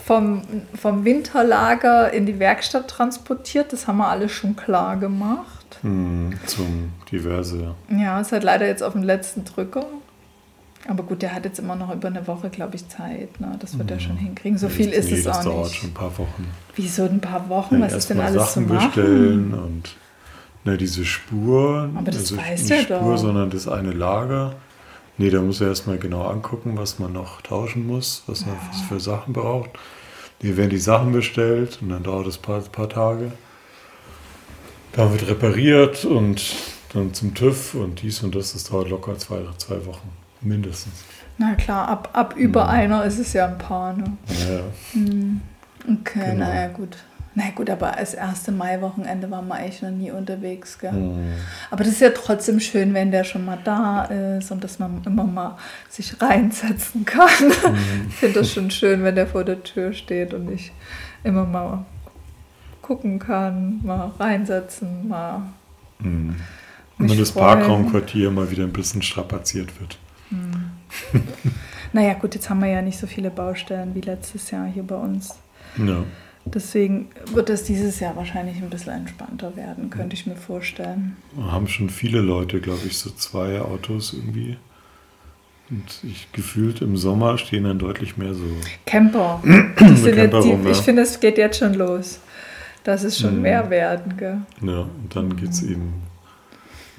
vom, 0.04 0.42
vom 0.74 1.04
Winterlager 1.04 2.12
in 2.12 2.26
die 2.26 2.38
Werkstatt 2.38 2.88
transportiert. 2.88 3.72
Das 3.72 3.86
haben 3.86 3.96
wir 3.98 4.08
alles 4.08 4.32
schon 4.32 4.56
klar 4.56 4.98
gemacht. 4.98 5.61
Hm. 5.82 6.32
Zum 6.46 6.92
diverse. 7.10 7.74
Ja, 7.90 8.20
ist 8.20 8.32
halt 8.32 8.44
leider 8.44 8.66
jetzt 8.66 8.82
auf 8.82 8.92
dem 8.92 9.02
letzten 9.02 9.44
Drücker. 9.44 9.84
Aber 10.88 11.04
gut, 11.04 11.22
der 11.22 11.32
hat 11.34 11.44
jetzt 11.44 11.60
immer 11.60 11.76
noch 11.76 11.92
über 11.94 12.08
eine 12.08 12.26
Woche, 12.26 12.50
glaube 12.50 12.74
ich, 12.74 12.88
Zeit. 12.88 13.40
Ne? 13.40 13.56
Das 13.60 13.78
wird 13.78 13.90
er 13.90 14.00
schon 14.00 14.16
hinkriegen. 14.16 14.58
So 14.58 14.68
viel 14.68 14.88
ist 14.88 15.10
nee, 15.10 15.18
es 15.18 15.24
das 15.24 15.38
auch 15.38 15.44
dauert 15.44 15.66
nicht. 15.68 15.76
schon 15.76 15.90
ein 15.90 15.94
paar 15.94 16.18
Wochen. 16.18 16.48
Wieso 16.74 17.04
ein 17.04 17.20
paar 17.20 17.48
Wochen? 17.48 17.76
Ja, 17.76 17.82
Was 17.82 17.92
ist 17.92 18.10
denn 18.10 18.20
alles 18.20 18.54
Sachen 18.54 18.66
zu 18.66 18.74
machen? 18.74 18.86
bestellen 18.88 19.54
und 19.54 19.96
ne, 20.64 20.76
diese 20.76 21.04
Spur. 21.04 21.88
Aber 21.94 22.10
das 22.10 22.32
also 22.32 22.36
weiß 22.36 22.68
nicht 22.68 22.82
Spur, 22.84 22.98
doch. 22.98 23.16
sondern 23.16 23.50
das 23.50 23.68
eine 23.68 23.92
Lager. 23.92 24.54
Nee, 25.18 25.30
da 25.30 25.40
muss 25.40 25.60
er 25.60 25.68
erstmal 25.68 25.98
genau 25.98 26.26
angucken, 26.26 26.72
was 26.76 26.98
man 26.98 27.12
noch 27.12 27.42
tauschen 27.42 27.86
muss, 27.86 28.24
was 28.26 28.44
man 28.44 28.56
was 28.70 28.80
für 28.80 28.98
Sachen 28.98 29.32
braucht. 29.34 29.70
Hier 30.40 30.56
werden 30.56 30.70
die 30.70 30.78
Sachen 30.78 31.12
bestellt 31.12 31.78
und 31.80 31.90
dann 31.90 32.02
dauert 32.02 32.26
es 32.26 32.38
ein 32.38 32.42
paar, 32.42 32.60
paar 32.60 32.88
Tage. 32.88 33.30
Dann 34.94 35.12
wird 35.12 35.26
repariert 35.28 36.04
und 36.04 36.42
dann 36.92 37.14
zum 37.14 37.34
TÜV 37.34 37.74
und 37.74 38.02
dies 38.02 38.22
und 38.22 38.34
das. 38.34 38.52
Das 38.52 38.64
dauert 38.64 38.90
locker 38.90 39.16
zwei, 39.18 39.40
zwei 39.58 39.84
Wochen. 39.86 40.08
Mindestens. 40.40 40.94
Na 41.38 41.54
klar, 41.54 41.88
ab, 41.88 42.10
ab 42.12 42.34
über 42.36 42.64
Mhm. 42.64 42.70
einer 42.70 43.04
ist 43.04 43.18
es 43.18 43.32
ja 43.32 43.46
ein 43.46 43.58
paar. 43.58 43.94
Ne? 43.94 44.04
Ja, 44.48 44.60
Okay, 45.88 46.30
Genau. 46.32 46.44
naja, 46.46 46.68
gut. 46.68 46.96
Na 47.34 47.44
gut, 47.54 47.70
aber 47.70 47.96
als 47.96 48.12
erste 48.12 48.52
Mai-Wochenende 48.52 49.30
waren 49.30 49.48
wir 49.48 49.54
eigentlich 49.54 49.80
noch 49.80 49.90
nie 49.90 50.10
unterwegs. 50.10 50.78
Gell? 50.78 50.92
Mhm. 50.92 51.32
Aber 51.70 51.82
das 51.82 51.94
ist 51.94 52.00
ja 52.02 52.10
trotzdem 52.10 52.60
schön, 52.60 52.92
wenn 52.92 53.10
der 53.10 53.24
schon 53.24 53.46
mal 53.46 53.58
da 53.64 54.04
ist 54.04 54.50
und 54.52 54.62
dass 54.62 54.78
man 54.78 55.00
immer 55.06 55.24
mal 55.24 55.56
sich 55.88 56.20
reinsetzen 56.20 57.06
kann. 57.06 57.28
Mhm. 57.48 58.06
Ich 58.10 58.14
finde 58.16 58.40
das 58.40 58.52
schon 58.52 58.70
schön, 58.70 59.02
wenn 59.02 59.14
der 59.14 59.26
vor 59.26 59.44
der 59.44 59.62
Tür 59.62 59.94
steht 59.94 60.34
und 60.34 60.50
ich 60.52 60.72
immer 61.24 61.46
mal 61.46 61.86
gucken 62.92 63.18
kann, 63.18 63.80
mal 63.84 64.12
reinsetzen, 64.18 65.08
mal. 65.08 65.42
Mhm. 66.00 66.36
Und 66.98 67.18
das. 67.18 67.32
Parkraumquartier 67.32 68.30
mal 68.30 68.50
wieder 68.50 68.64
ein 68.64 68.72
bisschen 68.72 69.02
strapaziert 69.02 69.80
wird. 69.80 69.98
Naja, 71.94 72.14
gut, 72.14 72.34
jetzt 72.34 72.48
haben 72.48 72.60
wir 72.60 72.68
ja 72.68 72.80
nicht 72.80 72.98
so 72.98 73.06
viele 73.06 73.30
Baustellen 73.30 73.94
wie 73.94 74.00
letztes 74.00 74.50
Jahr 74.50 74.66
hier 74.66 74.82
bei 74.82 74.94
uns. 74.94 75.34
Ja. 75.76 76.04
Deswegen 76.46 77.10
wird 77.34 77.50
es 77.50 77.64
dieses 77.64 78.00
Jahr 78.00 78.16
wahrscheinlich 78.16 78.56
ein 78.56 78.70
bisschen 78.70 78.94
entspannter 78.94 79.54
werden, 79.56 79.90
könnte 79.90 80.14
ich 80.14 80.26
mir 80.26 80.36
vorstellen. 80.36 81.18
Haben 81.38 81.68
schon 81.68 81.90
viele 81.90 82.22
Leute, 82.22 82.62
glaube 82.62 82.86
ich, 82.86 82.96
so 82.96 83.10
zwei 83.10 83.60
Autos 83.60 84.14
irgendwie. 84.14 84.56
Und 85.68 85.84
ich 86.02 86.32
gefühlt 86.32 86.80
im 86.80 86.96
Sommer 86.96 87.36
stehen 87.36 87.64
dann 87.64 87.78
deutlich 87.78 88.16
mehr 88.16 88.32
so. 88.32 88.46
Camper. 88.86 89.42
Die. 89.44 90.70
Ich 90.70 90.78
finde, 90.78 91.02
es 91.02 91.20
geht 91.20 91.36
jetzt 91.36 91.58
schon 91.58 91.74
los. 91.74 92.20
Dass 92.84 93.04
es 93.04 93.18
schon 93.18 93.36
Mhm. 93.36 93.42
mehr 93.42 93.70
werden. 93.70 94.16
Gell? 94.16 94.38
Ja, 94.60 94.80
und 94.80 95.08
dann 95.14 95.36
geht 95.36 95.50
es 95.50 95.62
eben 95.62 96.02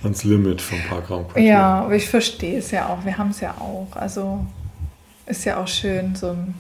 ans 0.02 0.24
Limit 0.24 0.62
vom 0.62 0.80
Parkraumquartier. 0.90 1.44
Ja, 1.44 1.82
aber 1.82 1.96
ich 1.96 2.10
verstehe 2.10 2.58
es 2.60 2.72
ja 2.72 2.88
auch. 2.88 3.04
Wir 3.06 3.18
haben 3.18 3.30
es 3.32 3.40
ja 3.42 3.52
auch. 3.60 3.88
Also 3.96 4.46
ist 5.26 5.46
ja 5.46 5.58
auch 5.58 5.68
schön, 5.68 6.16
so 6.16 6.32
ein. 6.32 6.56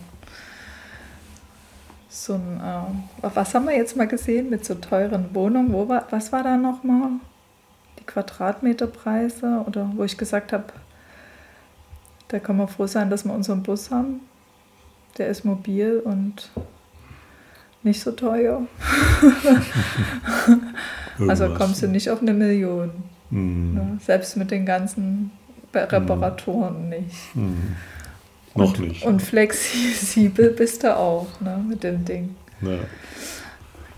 So 2.10 2.36
ein 2.36 2.62
äh, 2.62 3.28
was 3.34 3.56
haben 3.56 3.66
wir 3.66 3.76
jetzt 3.76 3.98
mal 3.98 4.08
gesehen 4.08 4.50
mit 4.50 4.64
so 4.66 4.76
teuren 4.76 5.34
Wohnungen? 5.34 5.74
Wo 5.74 5.88
war, 5.90 6.06
was 6.12 6.32
war 6.32 6.44
da 6.44 6.56
nochmal? 6.58 7.10
Die 8.00 8.04
Quadratmeterpreise? 8.06 9.64
Oder 9.66 9.90
wo 9.96 10.04
ich 10.04 10.18
gesagt 10.18 10.54
habe, 10.54 10.66
da 12.28 12.40
kann 12.40 12.58
man 12.58 12.68
froh 12.68 12.88
sein, 12.88 13.10
dass 13.10 13.26
wir 13.26 13.34
unseren 13.34 13.64
Bus 13.64 13.90
haben. 13.92 14.22
Der 15.18 15.28
ist 15.28 15.44
mobil 15.44 16.02
und 16.04 16.50
nicht 17.84 18.02
so 18.02 18.12
teuer. 18.12 18.62
Also 21.28 21.54
kommst 21.54 21.82
du 21.84 21.88
nicht 21.88 22.10
auf 22.10 22.22
eine 22.22 22.34
Million. 22.34 22.90
Hm, 23.30 23.74
Ne? 23.76 23.98
Selbst 24.04 24.36
mit 24.36 24.50
den 24.52 24.66
ganzen 24.66 25.32
Be- 25.72 25.88
Reparaturen 25.92 26.90
nicht. 26.90 27.16
hm. 27.34 27.76
Noch 28.56 28.78
und, 28.78 28.80
nicht. 28.80 29.06
Und 29.06 29.22
flexibel 29.22 30.50
bist 30.52 30.84
du 30.84 30.96
auch 30.96 31.28
ne, 31.40 31.64
mit 31.68 31.84
dem 31.84 32.04
Ding. 32.06 32.36
ja. 32.62 32.78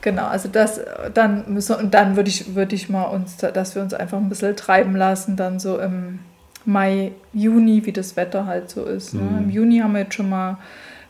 Genau, 0.02 0.26
also 0.28 0.50
das, 0.50 0.80
dann 1.16 1.52
müssen, 1.52 1.76
und 1.78 1.94
dann 1.96 2.16
würde 2.16 2.30
ich, 2.30 2.54
würde 2.54 2.76
ich 2.76 2.90
mal 2.90 3.04
uns, 3.06 3.38
da- 3.38 3.50
dass 3.50 3.74
wir 3.74 3.82
uns 3.82 3.92
einfach 3.94 4.20
ein 4.20 4.30
bisschen 4.30 4.56
treiben 4.56 4.96
lassen, 4.96 5.36
dann 5.36 5.60
so 5.60 5.80
im 5.80 6.20
Mai, 6.64 7.12
Juni, 7.34 7.84
wie 7.88 7.92
das 7.92 8.16
Wetter 8.16 8.46
halt 8.46 8.70
so 8.70 8.84
ist. 8.86 9.16
Ne? 9.16 9.22
Mhm. 9.22 9.38
Im 9.46 9.50
Juni 9.50 9.80
haben 9.80 9.94
wir 9.94 10.02
jetzt 10.02 10.14
schon 10.14 10.30
mal 10.30 10.58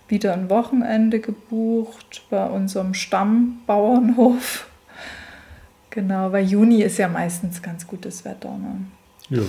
wieder 0.07 0.33
ein 0.33 0.49
Wochenende 0.49 1.19
gebucht 1.19 2.23
bei 2.29 2.45
unserem 2.45 2.93
Stammbauernhof. 2.93 4.67
Genau, 5.89 6.31
weil 6.31 6.45
Juni 6.45 6.81
ist 6.81 6.97
ja 6.97 7.07
meistens 7.07 7.61
ganz 7.61 7.87
gutes 7.87 8.25
Wetter. 8.25 8.57
Ne? 8.57 8.85
ja. 9.29 9.43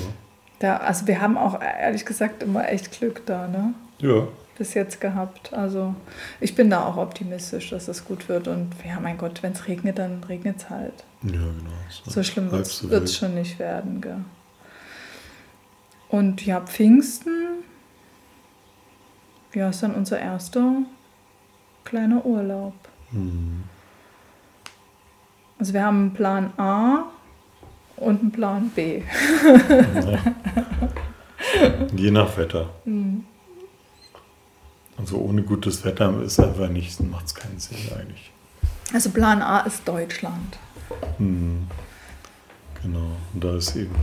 Da, 0.58 0.78
also 0.78 1.06
wir 1.06 1.20
haben 1.20 1.36
auch 1.36 1.60
ehrlich 1.60 2.06
gesagt 2.06 2.42
immer 2.42 2.68
echt 2.68 2.98
Glück 2.98 3.26
da, 3.26 3.46
ne? 3.46 3.74
Ja. 3.98 4.28
Bis 4.56 4.72
jetzt 4.72 5.02
gehabt. 5.02 5.52
Also 5.52 5.94
ich 6.40 6.54
bin 6.54 6.70
da 6.70 6.86
auch 6.86 6.96
optimistisch, 6.96 7.68
dass 7.70 7.88
es 7.88 8.06
gut 8.06 8.28
wird. 8.30 8.48
Und 8.48 8.70
ja, 8.86 8.98
mein 9.00 9.18
Gott, 9.18 9.42
wenn 9.42 9.52
es 9.52 9.68
regnet, 9.68 9.98
dann 9.98 10.24
regnet 10.24 10.56
es 10.58 10.70
halt. 10.70 11.04
Ja, 11.22 11.32
genau. 11.32 12.06
So 12.06 12.22
schlimm 12.22 12.50
halb 12.50 12.64
wird 12.64 12.66
so 12.66 12.88
es 12.88 13.16
schon 13.16 13.34
nicht 13.34 13.58
werden, 13.58 14.00
gell? 14.00 14.24
Und 16.08 16.46
ja, 16.46 16.60
Pfingsten, 16.60 17.64
ja, 19.56 19.70
ist 19.70 19.82
dann 19.82 19.94
unser 19.94 20.20
erster 20.20 20.82
kleiner 21.84 22.24
Urlaub. 22.26 22.74
Hm. 23.10 23.64
Also 25.58 25.72
wir 25.72 25.82
haben 25.82 26.00
einen 26.00 26.12
Plan 26.12 26.52
A 26.58 27.04
und 27.96 28.20
einen 28.20 28.32
Plan 28.32 28.68
B. 28.68 29.02
Ja. 29.94 30.18
Je 31.96 32.10
nach 32.10 32.36
Wetter. 32.36 32.68
Hm. 32.84 33.24
Also 34.98 35.16
ohne 35.18 35.42
gutes 35.42 35.82
Wetter 35.86 36.20
ist 36.20 36.38
einfach 36.38 36.68
nicht, 36.68 37.00
macht 37.00 37.26
es 37.26 37.34
keinen 37.34 37.58
Sinn 37.58 37.78
eigentlich. 37.98 38.30
Also 38.92 39.08
Plan 39.08 39.40
A 39.40 39.60
ist 39.60 39.88
Deutschland. 39.88 40.58
Hm. 41.16 41.66
Genau. 42.82 43.12
Und 43.32 43.42
da 43.42 43.56
ist 43.56 43.74
eben, 43.74 43.94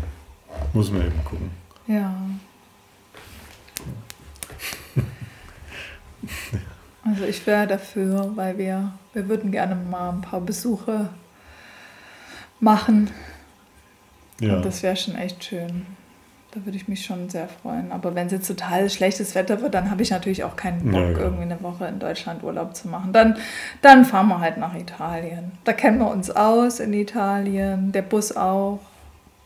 muss 0.73 0.89
man 0.89 1.05
eben 1.05 1.23
gucken. 1.23 1.51
Ja. 1.85 2.11
Also 7.05 7.25
ich 7.25 7.45
wäre 7.45 7.67
dafür, 7.67 8.31
weil 8.35 8.57
wir, 8.57 8.93
wir 9.11 9.27
würden 9.27 9.51
gerne 9.51 9.75
mal 9.75 10.09
ein 10.11 10.21
paar 10.21 10.39
Besuche 10.39 11.09
machen. 12.61 13.09
Ja. 14.39 14.55
Und 14.55 14.65
das 14.65 14.83
wäre 14.83 14.95
schon 14.95 15.15
echt 15.15 15.43
schön. 15.43 15.85
Da 16.51 16.63
würde 16.63 16.77
ich 16.77 16.87
mich 16.87 17.03
schon 17.03 17.29
sehr 17.29 17.49
freuen. 17.49 17.91
Aber 17.91 18.15
wenn 18.15 18.27
es 18.27 18.31
jetzt 18.31 18.47
total 18.47 18.89
schlechtes 18.89 19.35
Wetter 19.35 19.61
wird, 19.61 19.73
dann 19.73 19.89
habe 19.91 20.01
ich 20.01 20.11
natürlich 20.11 20.43
auch 20.43 20.55
keinen 20.55 20.91
Bock, 20.91 21.01
Ja, 21.01 21.09
ja. 21.11 21.17
irgendwie 21.19 21.43
eine 21.43 21.61
Woche 21.61 21.87
in 21.87 21.99
Deutschland 21.99 22.41
Urlaub 22.43 22.75
zu 22.75 22.87
machen. 22.87 23.11
Dann, 23.11 23.35
dann 23.81 24.05
fahren 24.05 24.29
wir 24.29 24.39
halt 24.39 24.57
nach 24.57 24.75
Italien. 24.75 25.51
Da 25.65 25.73
kennen 25.73 25.97
wir 25.99 26.09
uns 26.09 26.29
aus 26.29 26.79
in 26.79 26.93
Italien, 26.93 27.91
der 27.91 28.03
Bus 28.03 28.37
auch. 28.37 28.79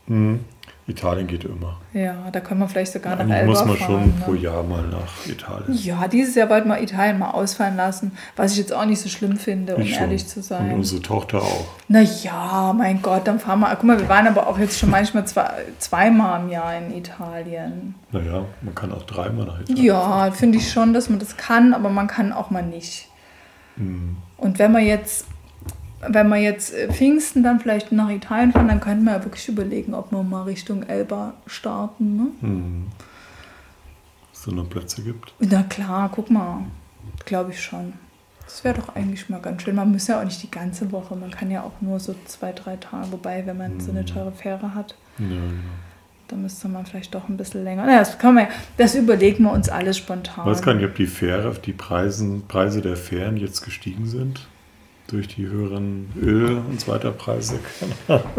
Hm. 0.06 0.44
Italien 0.88 1.26
geht 1.26 1.44
immer. 1.44 1.76
Ja, 1.92 2.14
da 2.32 2.40
können 2.40 2.60
wir 2.60 2.68
vielleicht 2.68 2.92
sogar 2.92 3.14
nach 3.14 3.20
Eigentlich 3.20 3.36
Elba 3.36 3.50
muss 3.50 3.64
man 3.64 3.76
fahren. 3.76 3.86
schon 3.86 4.06
ne? 4.06 4.12
pro 4.24 4.34
Jahr 4.34 4.62
mal 4.62 4.82
nach 4.88 5.26
Italien. 5.26 5.74
Ja, 5.74 6.08
dieses 6.08 6.34
Jahr 6.34 6.48
wollten 6.48 6.68
wir 6.68 6.80
Italien 6.80 7.18
mal 7.18 7.30
ausfallen 7.32 7.76
lassen, 7.76 8.12
was 8.36 8.52
ich 8.52 8.58
jetzt 8.58 8.72
auch 8.72 8.86
nicht 8.86 9.00
so 9.00 9.08
schlimm 9.10 9.36
finde, 9.36 9.76
um 9.76 9.82
Ich 9.82 9.92
schon. 9.94 10.04
ehrlich 10.04 10.26
zu 10.26 10.40
Und 10.40 10.44
sein. 10.44 10.72
unsere 10.72 11.02
Tochter 11.02 11.42
auch. 11.42 11.66
Na 11.88 12.00
ja, 12.00 12.72
mein 12.76 13.02
Gott, 13.02 13.26
dann 13.26 13.38
fahren 13.38 13.60
wir. 13.60 13.68
Guck 13.76 13.84
mal, 13.84 14.00
wir 14.00 14.08
waren 14.08 14.26
aber 14.26 14.46
auch 14.46 14.58
jetzt 14.58 14.78
schon 14.78 14.90
manchmal 14.90 15.26
zwei, 15.26 15.50
zweimal 15.78 16.40
im 16.40 16.48
Jahr 16.48 16.76
in 16.78 16.96
Italien. 16.96 17.94
Naja, 18.10 18.46
man 18.62 18.74
kann 18.74 18.90
auch 18.92 19.02
dreimal 19.02 19.44
nach 19.46 19.60
Italien. 19.60 19.84
Ja, 19.84 20.30
finde 20.30 20.56
ich 20.58 20.72
schon, 20.72 20.94
dass 20.94 21.10
man 21.10 21.18
das 21.18 21.36
kann, 21.36 21.74
aber 21.74 21.90
man 21.90 22.06
kann 22.06 22.32
auch 22.32 22.50
mal 22.50 22.62
nicht. 22.62 23.08
Hm. 23.76 24.16
Und 24.38 24.58
wenn 24.58 24.72
wir 24.72 24.80
jetzt, 24.80 25.26
wenn 26.06 26.28
wir 26.28 26.36
jetzt 26.36 26.72
äh, 26.74 26.92
Pfingsten 26.92 27.42
dann 27.42 27.60
vielleicht 27.60 27.90
nach 27.92 28.08
Italien 28.10 28.52
fahren, 28.52 28.68
dann 28.68 28.80
könnten 28.80 29.04
wir 29.04 29.12
ja 29.12 29.24
wirklich 29.24 29.48
überlegen, 29.48 29.94
ob 29.94 30.12
wir 30.12 30.22
mal 30.22 30.42
Richtung 30.42 30.82
Elba 30.84 31.34
starten. 31.46 32.16
Ne? 32.16 32.26
Hm. 32.40 32.86
Dass 34.30 34.40
es 34.40 34.44
da 34.46 34.52
noch 34.52 34.68
Plätze 34.70 35.02
gibt. 35.02 35.32
Na 35.40 35.62
klar, 35.64 36.10
guck 36.14 36.30
mal. 36.30 36.64
Glaube 37.24 37.50
ich 37.52 37.60
schon. 37.62 37.94
Das 38.44 38.64
wäre 38.64 38.78
doch 38.78 38.94
eigentlich 38.94 39.28
mal 39.28 39.40
ganz 39.40 39.62
schön. 39.62 39.74
Man 39.74 39.90
muss 39.92 40.06
ja 40.06 40.20
auch 40.20 40.24
nicht 40.24 40.42
die 40.42 40.50
ganze 40.50 40.90
Woche. 40.92 41.14
Man 41.16 41.30
kann 41.30 41.50
ja 41.50 41.62
auch 41.62 41.80
nur 41.80 42.00
so 42.00 42.14
zwei, 42.26 42.52
drei 42.52 42.76
Tage. 42.76 43.12
Wobei, 43.12 43.44
wenn 43.46 43.56
man 43.58 43.80
so 43.80 43.90
eine 43.90 44.04
teure 44.06 44.32
Fähre 44.32 44.74
hat, 44.74 44.94
Ja, 45.18 45.26
genau. 45.26 45.40
dann 46.28 46.42
müsste 46.42 46.68
man 46.68 46.86
vielleicht 46.86 47.14
doch 47.14 47.28
ein 47.28 47.36
bisschen 47.36 47.64
länger. 47.64 47.84
Na, 47.86 47.98
das, 47.98 48.18
kann 48.18 48.34
man, 48.34 48.44
ja- 48.44 48.50
das 48.78 48.94
überlegen 48.94 49.44
wir 49.44 49.52
uns 49.52 49.68
alles 49.68 49.98
spontan. 49.98 50.46
Ich 50.46 50.50
weiß 50.52 50.62
gar 50.62 50.74
nicht, 50.74 50.86
ob 50.86 50.94
die 50.94 51.06
Fähre, 51.06 51.52
die 51.62 51.72
Preisen, 51.72 52.46
Preise 52.46 52.80
der 52.80 52.96
Fähren 52.96 53.36
jetzt 53.36 53.62
gestiegen 53.64 54.06
sind. 54.06 54.46
Durch 55.08 55.28
die 55.28 55.46
höheren 55.46 56.12
Öl- 56.20 56.58
und 56.58 56.80
so 56.80 56.92
weiter 56.92 57.10
Preise. 57.10 57.58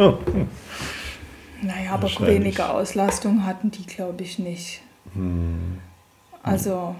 Naja, 1.61 1.93
aber 1.93 2.09
weniger 2.25 2.73
Auslastung 2.73 3.45
hatten 3.45 3.71
die, 3.71 3.85
glaube 3.85 4.23
ich, 4.23 4.39
nicht. 4.39 4.81
Hm. 5.13 5.79
Also, 6.41 6.95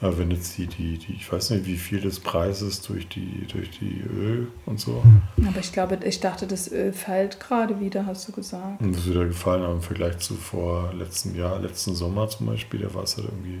Aber 0.00 0.18
wenn 0.18 0.30
jetzt 0.30 0.56
die, 0.56 0.66
die, 0.66 0.96
die, 0.96 1.12
ich 1.12 1.30
weiß 1.30 1.50
nicht, 1.50 1.66
wie 1.66 1.76
viel 1.76 2.00
des 2.00 2.20
Preises 2.20 2.80
durch 2.82 3.06
die, 3.08 3.46
durch 3.52 3.70
die 3.78 4.00
Öl 4.00 4.48
und 4.64 4.80
so. 4.80 5.02
Aber 5.46 5.60
ich 5.60 5.72
glaube, 5.72 5.98
ich 6.04 6.20
dachte, 6.20 6.46
das 6.46 6.72
Öl 6.72 6.92
fällt 6.92 7.38
gerade 7.40 7.80
wieder, 7.80 8.06
hast 8.06 8.28
du 8.28 8.32
gesagt. 8.32 8.80
Und 8.80 8.92
das 8.92 9.02
ist 9.04 9.10
wieder 9.10 9.26
gefallen, 9.26 9.62
aber 9.62 9.74
im 9.74 9.82
Vergleich 9.82 10.18
zu 10.18 10.34
vor 10.34 10.92
letztem 10.94 11.36
Jahr, 11.36 11.58
letzten 11.58 11.94
Sommer 11.94 12.28
zum 12.28 12.46
Beispiel, 12.46 12.80
da 12.80 12.94
war 12.94 13.02
es 13.02 13.16
halt 13.16 13.28
irgendwie 13.28 13.60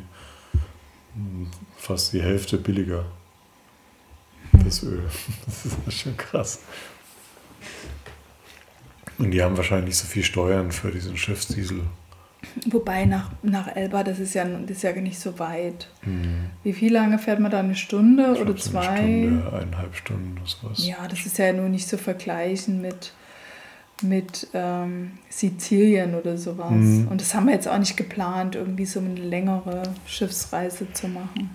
hm, 1.14 1.48
fast 1.76 2.12
die 2.14 2.22
Hälfte 2.22 2.56
billiger. 2.56 3.04
Das 4.68 4.82
Öl. 4.82 5.02
Das 5.46 5.64
ist 5.86 6.00
schon 6.00 6.16
krass. 6.16 6.60
Und 9.16 9.30
die 9.32 9.42
haben 9.42 9.56
wahrscheinlich 9.56 9.86
nicht 9.86 9.96
so 9.96 10.06
viel 10.06 10.22
Steuern 10.22 10.70
für 10.70 10.90
diesen 10.90 11.16
Schiffsdiesel. 11.16 11.82
Wobei 12.66 13.04
nach, 13.04 13.30
nach 13.42 13.74
Elba, 13.74 14.04
das 14.04 14.20
ist 14.20 14.34
ja, 14.34 14.44
das 14.44 14.76
ist 14.76 14.82
ja 14.82 14.92
nicht 14.92 15.18
so 15.18 15.38
weit. 15.38 15.88
Wie 16.62 16.72
viel 16.72 16.92
lange 16.92 17.18
fährt 17.18 17.40
man 17.40 17.50
da? 17.50 17.60
Eine 17.60 17.74
Stunde 17.74 18.28
Mhm. 18.28 18.34
Ich 18.34 18.40
oder 18.40 18.56
zwei? 18.56 18.88
Eine 18.88 19.28
Stunde, 19.28 19.52
eineinhalb 19.52 19.96
Stunden, 19.96 20.40
sowas. 20.44 20.86
Ja, 20.86 21.08
das 21.08 21.26
ist 21.26 21.38
ja 21.38 21.52
nur 21.52 21.68
nicht 21.68 21.88
zu 21.88 21.98
vergleichen 21.98 22.80
mit, 22.80 23.12
mit 24.02 24.48
ähm, 24.54 25.12
Sizilien 25.30 26.14
oder 26.14 26.36
sowas. 26.36 26.70
Mhm. 26.70 27.08
Und 27.08 27.20
das 27.20 27.34
haben 27.34 27.46
wir 27.46 27.54
jetzt 27.54 27.66
auch 27.66 27.78
nicht 27.78 27.96
geplant, 27.96 28.54
irgendwie 28.54 28.86
so 28.86 29.00
eine 29.00 29.14
längere 29.14 29.82
Schiffsreise 30.06 30.92
zu 30.92 31.08
machen. 31.08 31.50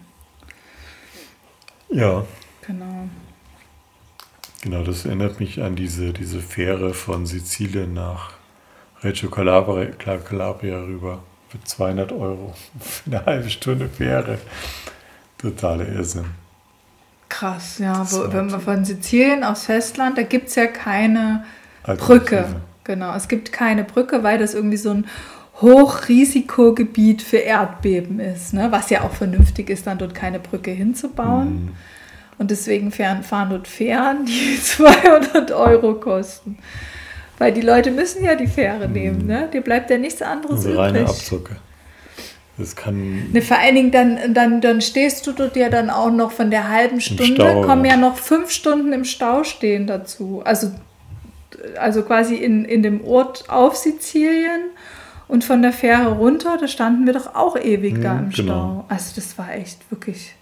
Ja, 1.89 2.25
Genau. 2.65 3.09
genau, 4.61 4.83
das 4.83 5.05
erinnert 5.05 5.39
mich 5.39 5.61
an 5.61 5.75
diese, 5.75 6.13
diese 6.13 6.39
Fähre 6.39 6.93
von 6.93 7.25
Sizilien 7.25 7.93
nach 7.93 8.31
Reggio 9.01 9.29
Calabria, 9.29 9.91
Calabria 9.91 10.79
rüber. 10.79 11.23
Für 11.49 11.61
200 11.63 12.11
Euro. 12.13 12.53
Für 12.79 13.11
eine 13.11 13.25
halbe 13.25 13.49
Stunde 13.49 13.87
Fähre. 13.87 14.39
Totale 15.37 15.85
Irrsinn. 15.85 16.25
Krass, 17.29 17.79
ja. 17.79 18.05
Wo, 18.11 18.31
wenn 18.31 18.47
man 18.47 18.61
von 18.61 18.85
Sizilien 18.85 19.43
aufs 19.43 19.65
Festland, 19.65 20.17
da 20.17 20.23
gibt 20.23 20.47
es 20.47 20.55
ja 20.55 20.67
keine. 20.67 21.45
Brücke. 21.83 22.61
Genau, 22.85 23.13
es 23.15 23.27
gibt 23.27 23.51
keine 23.51 23.83
Brücke, 23.83 24.23
weil 24.23 24.39
das 24.39 24.53
irgendwie 24.53 24.77
so 24.77 24.91
ein 24.91 25.05
Hochrisikogebiet 25.61 27.21
für 27.21 27.37
Erdbeben 27.37 28.19
ist, 28.19 28.53
ne? 28.53 28.71
was 28.71 28.89
ja 28.89 29.01
auch 29.01 29.13
vernünftig 29.13 29.69
ist, 29.69 29.87
dann 29.87 29.97
dort 29.97 30.15
keine 30.15 30.39
Brücke 30.39 30.71
hinzubauen. 30.71 31.65
Mhm. 31.65 31.75
Und 32.37 32.51
deswegen 32.51 32.91
fahren, 32.91 33.23
fahren 33.23 33.49
dort 33.51 33.67
Fähren, 33.67 34.25
die 34.25 34.59
200 34.63 35.51
Euro 35.51 35.95
kosten. 35.95 36.57
Weil 37.37 37.51
die 37.51 37.61
Leute 37.61 37.91
müssen 37.91 38.23
ja 38.23 38.35
die 38.35 38.47
Fähre 38.47 38.87
nehmen, 38.87 39.25
ne? 39.25 39.49
Dir 39.51 39.61
bleibt 39.61 39.89
ja 39.89 39.97
nichts 39.97 40.21
anderes 40.21 40.65
Also 40.65 40.79
reine 40.79 40.99
übrig. 41.01 41.09
Abzocke. 41.09 41.55
Das 42.57 42.75
kann. 42.75 43.31
Ne, 43.31 43.41
vor 43.41 43.57
allen 43.57 43.73
Dingen 43.73 43.91
dann, 43.91 44.33
dann, 44.35 44.61
dann 44.61 44.79
stehst 44.81 45.25
du 45.25 45.31
dort 45.31 45.55
ja 45.55 45.69
dann 45.69 45.89
auch 45.89 46.11
noch 46.11 46.31
von 46.31 46.51
der 46.51 46.69
halben 46.69 47.01
Stunde, 47.01 47.33
Stau, 47.33 47.63
kommen 47.63 47.85
ja. 47.85 47.97
noch 47.97 48.17
fünf 48.17 48.51
Stunden 48.51 48.93
im 48.93 49.05
Stau 49.05 49.43
stehen 49.43 49.87
dazu. 49.87 50.43
Also, 50.45 50.71
also 51.79 52.03
quasi 52.03 52.35
in, 52.35 52.63
in 52.65 52.83
dem 52.83 53.03
Ort 53.03 53.45
auf 53.49 53.75
Sizilien 53.75 54.61
und 55.27 55.43
von 55.43 55.63
der 55.63 55.73
Fähre 55.73 56.11
runter, 56.11 56.57
da 56.61 56.67
standen 56.67 57.07
wir 57.07 57.13
doch 57.13 57.33
auch 57.33 57.57
ewig 57.57 57.99
da 58.01 58.13
Mhm, 58.13 58.19
im 58.25 58.29
genau. 58.29 58.33
Stau. 58.33 58.85
Also 58.89 59.11
das 59.15 59.35
war 59.39 59.51
echt 59.55 59.79
wirklich. 59.89 60.35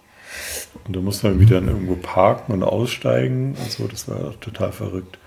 Und 0.84 0.96
da 0.96 1.00
muss 1.00 1.22
man 1.22 1.38
wieder 1.40 1.56
irgendwo 1.56 1.96
parken 1.96 2.52
und 2.52 2.62
aussteigen 2.62 3.54
und 3.58 3.70
so. 3.70 3.86
Das 3.86 4.08
war 4.08 4.38
total 4.40 4.72
verrückt. 4.72 5.18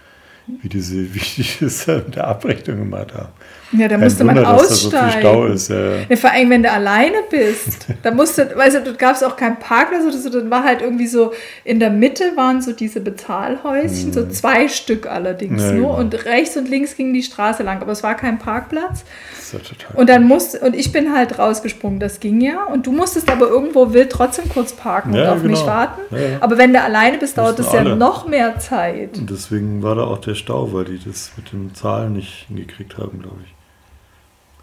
Wie 0.61 0.69
diese, 0.69 0.95
wie 1.13 1.19
die 1.19 2.11
der 2.11 2.27
Abrechnung 2.27 2.77
gemacht 2.77 3.13
haben. 3.13 3.29
Ja, 3.71 3.87
da 3.87 3.97
musste 3.97 4.23
man 4.23 4.35
Wunder, 4.35 4.51
dass 4.51 4.69
da 4.69 4.75
so 4.75 4.87
aussteigen. 4.87 5.19
Stau 5.19 5.45
ist. 5.47 5.69
Ja. 5.69 5.95
Ja, 6.07 6.15
vor 6.15 6.31
allem, 6.31 6.49
wenn 6.49 6.63
du 6.63 6.71
alleine 6.71 7.17
bist. 7.29 7.87
Da 8.03 8.11
musste, 8.11 8.51
weißt 8.55 8.75
du, 8.75 8.81
dort 8.83 8.99
gab 8.99 9.15
es 9.15 9.23
auch 9.23 9.35
keinen 9.35 9.57
Parkplatz 9.57 10.03
oder 10.03 10.17
so. 10.17 10.29
Dann 10.29 10.51
war 10.51 10.63
halt 10.63 10.81
irgendwie 10.81 11.07
so, 11.07 11.33
in 11.63 11.79
der 11.79 11.89
Mitte 11.89 12.33
waren 12.35 12.61
so 12.61 12.71
diese 12.71 12.99
Bezahlhäuschen, 12.99 14.13
so 14.13 14.27
zwei 14.27 14.67
Stück 14.67 15.07
allerdings 15.07 15.55
Mhm. 15.63 15.67
Ja, 15.67 15.71
nur. 15.73 15.87
genau. 15.87 15.99
Und 15.99 16.25
rechts 16.25 16.57
und 16.57 16.69
links 16.69 16.95
ging 16.95 17.13
die 17.13 17.23
Straße 17.23 17.63
lang, 17.63 17.81
aber 17.81 17.91
es 17.91 18.03
war 18.03 18.15
kein 18.15 18.37
Parkplatz. 18.39 19.03
Ja 19.51 19.59
total 19.59 19.95
Und 19.95 20.09
dann 20.09 20.23
musste, 20.27 20.59
und 20.59 20.75
ich 20.75 20.91
bin 20.91 21.13
halt 21.13 21.39
rausgesprungen, 21.39 21.99
das 21.99 22.19
ging 22.19 22.41
ja. 22.41 22.63
Und 22.65 22.87
du 22.87 22.91
musstest 22.91 23.29
aber 23.29 23.47
irgendwo 23.47 23.93
wild 23.93 24.11
trotzdem 24.11 24.49
kurz 24.49 24.73
parken 24.73 25.13
und 25.13 25.25
auf 25.25 25.43
mich 25.43 25.59
genau. 25.59 25.67
warten. 25.67 26.01
Ja, 26.11 26.17
ja. 26.19 26.37
Aber 26.41 26.57
wenn 26.57 26.73
du 26.73 26.81
alleine 26.81 27.17
bist, 27.17 27.37
dauert 27.37 27.59
das 27.59 27.71
ja 27.73 27.83
noch 27.83 28.27
mehr 28.27 28.59
Zeit. 28.59 29.17
Und 29.17 29.29
deswegen 29.29 29.81
war 29.83 29.95
da 29.95 30.03
auch 30.03 30.19
der 30.19 30.35
Stau, 30.35 30.73
weil 30.73 30.85
die 30.85 30.99
das 31.03 31.31
mit 31.37 31.51
den 31.51 31.73
Zahlen 31.73 32.13
nicht 32.13 32.45
hingekriegt 32.47 32.97
haben, 32.97 33.19
glaube 33.21 33.37
ich. 33.45 33.53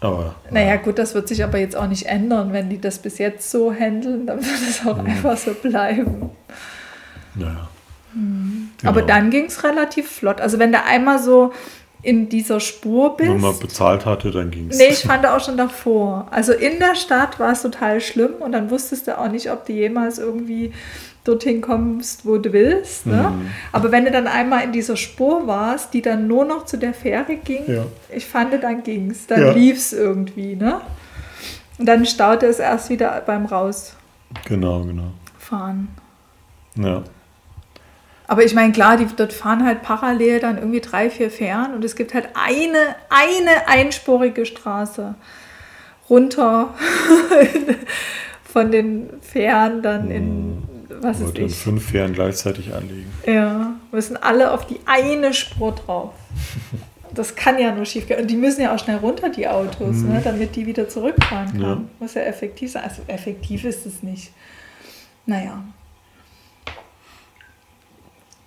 Aber 0.03 0.35
Naja, 0.51 0.75
gut, 0.75 0.99
das 0.99 1.15
wird 1.15 1.27
sich 1.29 1.43
aber 1.43 1.57
jetzt 1.59 1.75
auch 1.77 1.87
nicht 1.87 2.05
ändern. 2.07 2.51
Wenn 2.51 2.69
die 2.69 2.79
das 2.81 2.99
bis 2.99 3.17
jetzt 3.19 3.49
so 3.49 3.71
handeln, 3.73 4.27
dann 4.27 4.37
wird 4.39 4.61
es 4.69 4.85
auch 4.85 4.97
Mhm. 5.01 5.05
einfach 5.07 5.37
so 5.37 5.53
bleiben. 5.53 6.29
naja. 7.35 7.67
Aber 8.83 9.01
Genau. 9.01 9.07
dann 9.07 9.31
ging 9.31 9.45
es 9.45 9.63
relativ 9.63 10.09
flott. 10.09 10.39
Also 10.39 10.59
wenn 10.59 10.71
du 10.71 10.83
einmal 10.83 11.17
so 11.19 11.51
in 12.03 12.27
dieser 12.29 12.59
Spur 12.59 13.15
bist. 13.15 13.31
Wenn 13.31 13.39
man 13.39 13.57
bezahlt 13.57 14.05
hatte, 14.05 14.29
dann 14.29 14.51
ging 14.51 14.67
es. 14.69 14.77
Nee, 14.77 14.89
ich 14.89 14.99
fand 14.99 15.25
auch 15.25 15.39
schon 15.43 15.55
davor. 15.57 16.27
Also 16.31 16.51
in 16.51 16.77
der 16.79 16.95
Stadt 16.95 17.39
war 17.39 17.53
es 17.53 17.61
total 17.61 18.01
schlimm 18.01 18.33
und 18.41 18.51
dann 18.51 18.69
wusstest 18.69 19.07
du 19.07 19.17
auch 19.17 19.29
nicht, 19.29 19.49
ob 19.49 19.65
du 19.65 19.71
jemals 19.73 20.19
irgendwie 20.19 20.73
dorthin 21.23 21.61
kommst, 21.61 22.25
wo 22.25 22.37
du 22.37 22.51
willst. 22.51 23.05
Ne? 23.05 23.33
Mhm. 23.35 23.47
Aber 23.71 23.91
wenn 23.91 24.05
du 24.05 24.11
dann 24.11 24.27
einmal 24.27 24.63
in 24.63 24.71
dieser 24.71 24.97
Spur 24.97 25.47
warst, 25.47 25.93
die 25.93 26.01
dann 26.01 26.27
nur 26.27 26.43
noch 26.45 26.65
zu 26.65 26.77
der 26.77 26.93
Fähre 26.93 27.35
ging, 27.37 27.63
Ja. 27.67 27.85
ich 28.09 28.25
fand, 28.25 28.61
dann 28.61 28.83
ging 28.83 29.11
es. 29.11 29.27
Dann 29.27 29.41
Ja. 29.41 29.51
lief 29.53 29.77
es 29.77 29.93
irgendwie. 29.93 30.55
Ne? 30.55 30.81
Und 31.77 31.85
dann 31.85 32.05
staute 32.05 32.45
es 32.45 32.59
erst 32.59 32.89
wieder 32.89 33.21
beim 33.25 33.45
Rausfahren. 33.45 33.99
Genau, 34.45 34.81
genau. 34.81 35.11
Ja. 36.75 37.03
Aber 38.27 38.43
ich 38.43 38.55
meine, 38.55 38.71
klar, 38.73 38.97
die 38.97 39.05
dort 39.15 39.31
fahren 39.33 39.63
halt 39.65 39.83
parallel 39.83 40.39
dann 40.39 40.57
irgendwie 40.57 40.79
drei, 40.81 41.09
vier 41.11 41.29
Fähren 41.29 41.73
und 41.75 41.85
es 41.85 41.95
gibt 41.95 42.13
halt 42.15 42.29
eine, 42.33 42.95
eine 43.09 43.67
einspurige 43.67 44.45
Straße 44.45 45.13
runter 46.09 46.73
von 48.43 48.71
den 48.71 49.09
Fähren 49.21 49.81
dann 49.81 50.09
in, 50.09 50.63
was 51.01 51.19
dann 51.19 51.35
ich? 51.45 51.55
fünf 51.55 51.89
Fähren 51.89 52.13
gleichzeitig 52.13 52.73
anlegen. 52.73 53.11
Ja, 53.25 53.73
müssen 53.91 54.17
alle 54.17 54.51
auf 54.51 54.67
die 54.67 54.79
eine 54.85 55.33
Spur 55.33 55.73
drauf. 55.73 56.13
Das 57.13 57.35
kann 57.35 57.59
ja 57.59 57.73
nur 57.73 57.85
schief 57.85 58.07
gehen. 58.07 58.19
Und 58.21 58.27
die 58.29 58.35
müssen 58.35 58.61
ja 58.61 58.73
auch 58.73 58.79
schnell 58.79 58.97
runter, 58.97 59.29
die 59.29 59.47
Autos, 59.47 59.97
ne, 59.97 60.19
damit 60.23 60.55
die 60.55 60.65
wieder 60.65 60.89
zurückfahren 60.89 61.51
kann. 61.51 61.61
Ja. 61.61 61.81
Muss 61.99 62.15
ja 62.15 62.23
effektiv 62.23 62.71
sein. 62.71 62.83
Also 62.83 63.03
effektiv 63.07 63.63
ist 63.65 63.85
es 63.85 64.01
nicht. 64.01 64.31
Naja. 65.27 65.63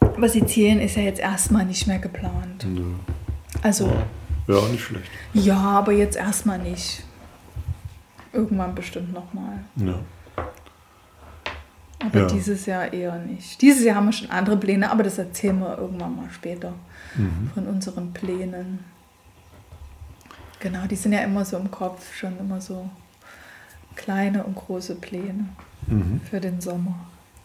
Aber 0.01 0.29
Sizilien 0.29 0.81
ist 0.81 0.97
ja 0.97 1.03
jetzt 1.03 1.21
erstmal 1.21 1.65
nicht 1.65 1.87
mehr 1.87 1.99
geplant. 1.99 2.67
Nö. 2.69 2.95
Also, 3.63 3.93
Wäre 4.47 4.59
auch 4.61 4.69
nicht 4.69 4.83
schlecht. 4.83 5.11
ja, 5.35 5.57
aber 5.57 5.93
jetzt 5.93 6.17
erstmal 6.17 6.59
nicht. 6.59 7.03
Irgendwann 8.33 8.75
bestimmt 8.75 9.13
nochmal. 9.13 9.61
Ja. 9.77 9.99
Aber 11.99 12.21
Ja. 12.21 12.27
dieses 12.27 12.67
Jahr 12.67 12.93
eher 12.93 13.17
nicht. 13.19 13.61
Dieses 13.63 13.83
Jahr 13.85 13.97
haben 13.97 14.07
wir 14.07 14.13
schon 14.13 14.31
andere 14.31 14.57
Pläne, 14.57 14.91
aber 14.91 15.03
das 15.03 15.17
erzählen 15.19 15.59
wir 15.59 15.79
irgendwann 15.79 16.15
mal 16.17 16.29
später 16.31 16.75
Mhm. 17.17 17.51
von 17.55 17.67
unseren 17.67 18.13
Plänen. 18.13 18.85
Genau, 20.61 20.87
die 20.87 20.97
sind 20.97 21.13
ja 21.13 21.21
immer 21.21 21.45
so 21.45 21.57
im 21.57 21.71
Kopf, 21.71 22.15
schon 22.15 22.39
immer 22.39 22.61
so 22.61 22.89
kleine 23.95 24.45
und 24.45 24.55
große 24.57 24.97
Pläne 24.97 25.49
Mhm. 25.87 26.21
für 26.29 26.41
den 26.41 26.61
Sommer. 26.61 26.95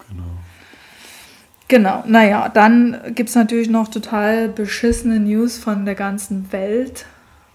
Genau. 0.09 0.23
Genau, 1.67 2.03
naja, 2.05 2.49
dann 2.49 2.97
gibt 3.15 3.29
es 3.29 3.35
natürlich 3.35 3.69
noch 3.69 3.87
total 3.87 4.49
beschissene 4.49 5.19
News 5.21 5.57
von 5.57 5.85
der 5.85 5.95
ganzen 5.95 6.51
Welt, 6.51 7.05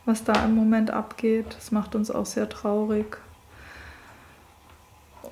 was 0.07 0.25
da 0.25 0.33
im 0.47 0.55
Moment 0.55 0.91
abgeht. 0.91 1.47
Das 1.55 1.71
macht 1.73 1.95
uns 1.95 2.11
auch 2.11 2.25
sehr 2.25 2.49
traurig. 2.49 3.19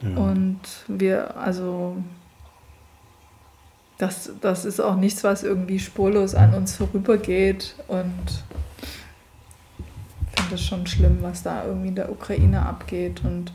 Ja. 0.05 0.17
Und 0.17 0.61
wir, 0.89 1.37
also, 1.37 1.97
das, 3.99 4.33
das 4.41 4.65
ist 4.65 4.81
auch 4.81 4.97
nichts, 4.97 5.25
was 5.25 5.43
irgendwie 5.43 5.79
spurlos 5.79 6.35
an 6.35 6.55
uns 6.55 6.77
vorübergeht. 6.77 7.75
Und 7.89 8.45
ich 10.33 10.41
finde 10.41 10.55
es 10.57 10.65
schon 10.65 10.87
schlimm, 10.87 11.19
was 11.21 11.43
da 11.43 11.65
irgendwie 11.65 11.89
in 11.89 11.95
der 11.95 12.11
Ukraine 12.11 12.67
abgeht. 12.67 13.23
Und 13.25 13.53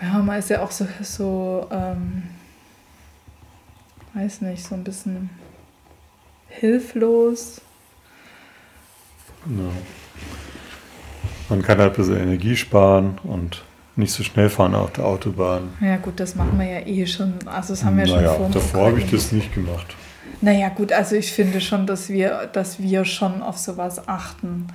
ja, 0.00 0.18
man 0.18 0.38
ist 0.38 0.50
ja 0.50 0.62
auch 0.62 0.70
so, 0.70 0.86
so 1.00 1.66
ähm, 1.70 2.24
weiß 4.14 4.42
nicht, 4.42 4.64
so 4.64 4.74
ein 4.74 4.84
bisschen 4.84 5.30
hilflos. 6.48 7.60
Ja. 9.46 9.70
Man 11.48 11.62
kann 11.62 11.78
halt 11.78 11.92
ein 11.92 11.96
bisschen 11.96 12.20
Energie 12.20 12.56
sparen 12.56 13.18
und 13.22 13.64
nicht 13.96 14.12
so 14.12 14.22
schnell 14.22 14.48
fahren 14.50 14.74
auf 14.74 14.92
der 14.92 15.04
Autobahn. 15.04 15.68
Ja 15.80 15.96
gut, 15.96 16.18
das 16.18 16.34
machen 16.34 16.58
wir 16.58 16.66
ja 16.66 16.86
eh 16.86 17.06
schon. 17.06 17.34
Also 17.46 17.72
das 17.74 17.84
haben 17.84 17.96
wir 17.96 18.06
naja, 18.06 18.28
schon 18.34 18.36
vor. 18.38 18.50
davor 18.52 18.86
habe 18.88 18.98
ich 19.00 19.10
das 19.10 19.32
nicht 19.32 19.54
gemacht. 19.54 19.86
Naja, 20.40 20.68
gut, 20.68 20.92
also 20.92 21.14
ich 21.16 21.32
finde 21.32 21.60
schon, 21.60 21.86
dass 21.86 22.08
wir, 22.08 22.48
dass 22.52 22.80
wir 22.82 23.04
schon 23.04 23.40
auf 23.42 23.56
sowas 23.58 24.08
achten. 24.08 24.66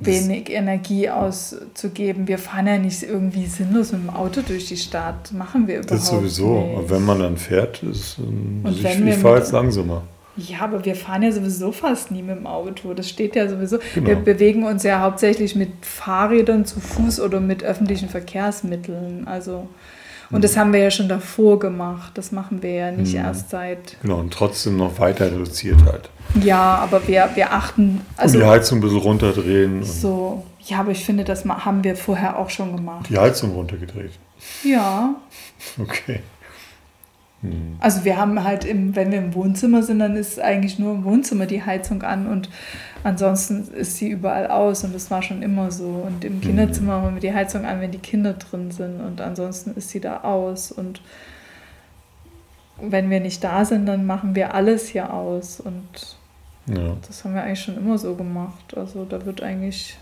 wenig 0.00 0.50
Energie 0.50 1.08
auszugeben. 1.10 2.28
Wir 2.28 2.38
fahren 2.38 2.66
ja 2.68 2.78
nicht 2.78 3.02
irgendwie 3.02 3.46
sinnlos 3.46 3.90
mit 3.92 4.02
dem 4.02 4.10
Auto 4.10 4.42
durch 4.46 4.66
die 4.66 4.76
Stadt. 4.76 5.32
Machen 5.32 5.66
wir 5.66 5.76
überhaupt 5.80 5.90
Das 5.90 6.06
sowieso. 6.08 6.60
nicht. 6.60 6.76
Und 6.76 6.90
wenn 6.90 7.04
man 7.04 7.18
dann 7.20 7.36
fährt, 7.36 7.82
ist 7.82 8.18
ähm, 8.18 8.60
Und 8.64 8.76
ich, 8.76 8.84
wenn 8.84 9.06
wir 9.06 9.14
ich 9.14 9.18
fahre 9.18 9.38
jetzt 9.38 9.52
langsamer. 9.52 10.02
Ja, 10.38 10.60
aber 10.60 10.84
wir 10.84 10.94
fahren 10.94 11.22
ja 11.24 11.32
sowieso 11.32 11.72
fast 11.72 12.12
nie 12.12 12.22
mit 12.22 12.36
dem 12.36 12.46
Auto. 12.46 12.94
Das 12.94 13.08
steht 13.08 13.34
ja 13.34 13.48
sowieso. 13.48 13.78
Genau. 13.94 14.06
Wir 14.06 14.16
bewegen 14.16 14.62
uns 14.64 14.84
ja 14.84 15.00
hauptsächlich 15.00 15.56
mit 15.56 15.70
Fahrrädern 15.82 16.64
zu 16.64 16.78
Fuß 16.78 17.18
oder 17.20 17.40
mit 17.40 17.64
öffentlichen 17.64 18.08
Verkehrsmitteln. 18.08 19.26
Also, 19.26 19.66
und 20.30 20.44
das 20.44 20.56
haben 20.56 20.72
wir 20.72 20.80
ja 20.80 20.90
schon 20.92 21.08
davor 21.08 21.58
gemacht. 21.58 22.12
Das 22.14 22.30
machen 22.32 22.62
wir 22.62 22.70
ja 22.72 22.90
nicht 22.92 23.14
Mhm. 23.14 23.20
erst 23.24 23.50
seit. 23.50 23.96
Genau, 24.02 24.18
und 24.20 24.32
trotzdem 24.32 24.76
noch 24.76 24.98
weiter 25.00 25.26
reduziert 25.32 25.82
halt. 25.84 26.08
Ja, 26.44 26.76
aber 26.76 27.06
wir, 27.08 27.30
wir 27.34 27.52
achten. 27.52 27.82
und 27.82 28.00
die 28.16 28.20
Also 28.20 28.46
Heizung 28.46 28.78
ein 28.78 28.82
bisschen 28.82 28.98
runterdrehen 28.98 29.82
so. 29.82 30.44
Ja, 30.66 30.80
aber 30.80 30.90
ich 30.92 31.04
finde, 31.04 31.24
das 31.24 31.44
haben 31.46 31.82
wir 31.82 31.96
vorher 31.96 32.38
auch 32.38 32.50
schon 32.50 32.76
gemacht. 32.76 33.06
die 33.08 33.18
Heizung 33.18 33.52
runtergedreht. 33.54 34.12
Ja. 34.62 35.14
Okay. 35.80 36.20
Hm. 37.42 37.76
Also 37.78 38.04
wir 38.04 38.16
haben 38.16 38.42
halt, 38.42 38.64
im, 38.64 38.96
wenn 38.96 39.12
wir 39.12 39.18
im 39.18 39.34
Wohnzimmer 39.34 39.82
sind, 39.82 40.00
dann 40.00 40.16
ist 40.16 40.40
eigentlich 40.40 40.78
nur 40.78 40.94
im 40.94 41.04
Wohnzimmer 41.04 41.46
die 41.46 41.62
Heizung 41.62 42.02
an 42.02 42.26
und 42.26 42.48
ansonsten 43.04 43.68
ist 43.74 43.96
sie 43.96 44.08
überall 44.08 44.48
aus 44.48 44.82
und 44.84 44.94
das 44.94 45.10
war 45.10 45.22
schon 45.22 45.42
immer 45.42 45.70
so. 45.70 46.04
Und 46.06 46.24
im 46.24 46.40
Kinderzimmer 46.40 46.94
haben 47.02 47.14
wir 47.14 47.20
die 47.20 47.32
Heizung 47.32 47.64
an, 47.64 47.80
wenn 47.80 47.92
die 47.92 47.98
Kinder 47.98 48.32
drin 48.34 48.70
sind 48.70 49.00
und 49.00 49.20
ansonsten 49.20 49.74
ist 49.76 49.90
sie 49.90 50.00
da 50.00 50.22
aus. 50.22 50.72
Und 50.72 51.00
wenn 52.80 53.08
wir 53.10 53.20
nicht 53.20 53.42
da 53.44 53.64
sind, 53.64 53.86
dann 53.86 54.04
machen 54.04 54.34
wir 54.34 54.54
alles 54.54 54.88
hier 54.88 55.12
aus 55.12 55.60
und 55.60 56.16
Ja. 56.66 56.96
das 57.06 57.24
haben 57.24 57.34
wir 57.34 57.42
eigentlich 57.42 57.62
schon 57.62 57.76
immer 57.76 57.98
so 57.98 58.14
gemacht. 58.14 58.76
Also 58.76 59.04
da 59.04 59.24
wird 59.24 59.42
eigentlich 59.42 59.96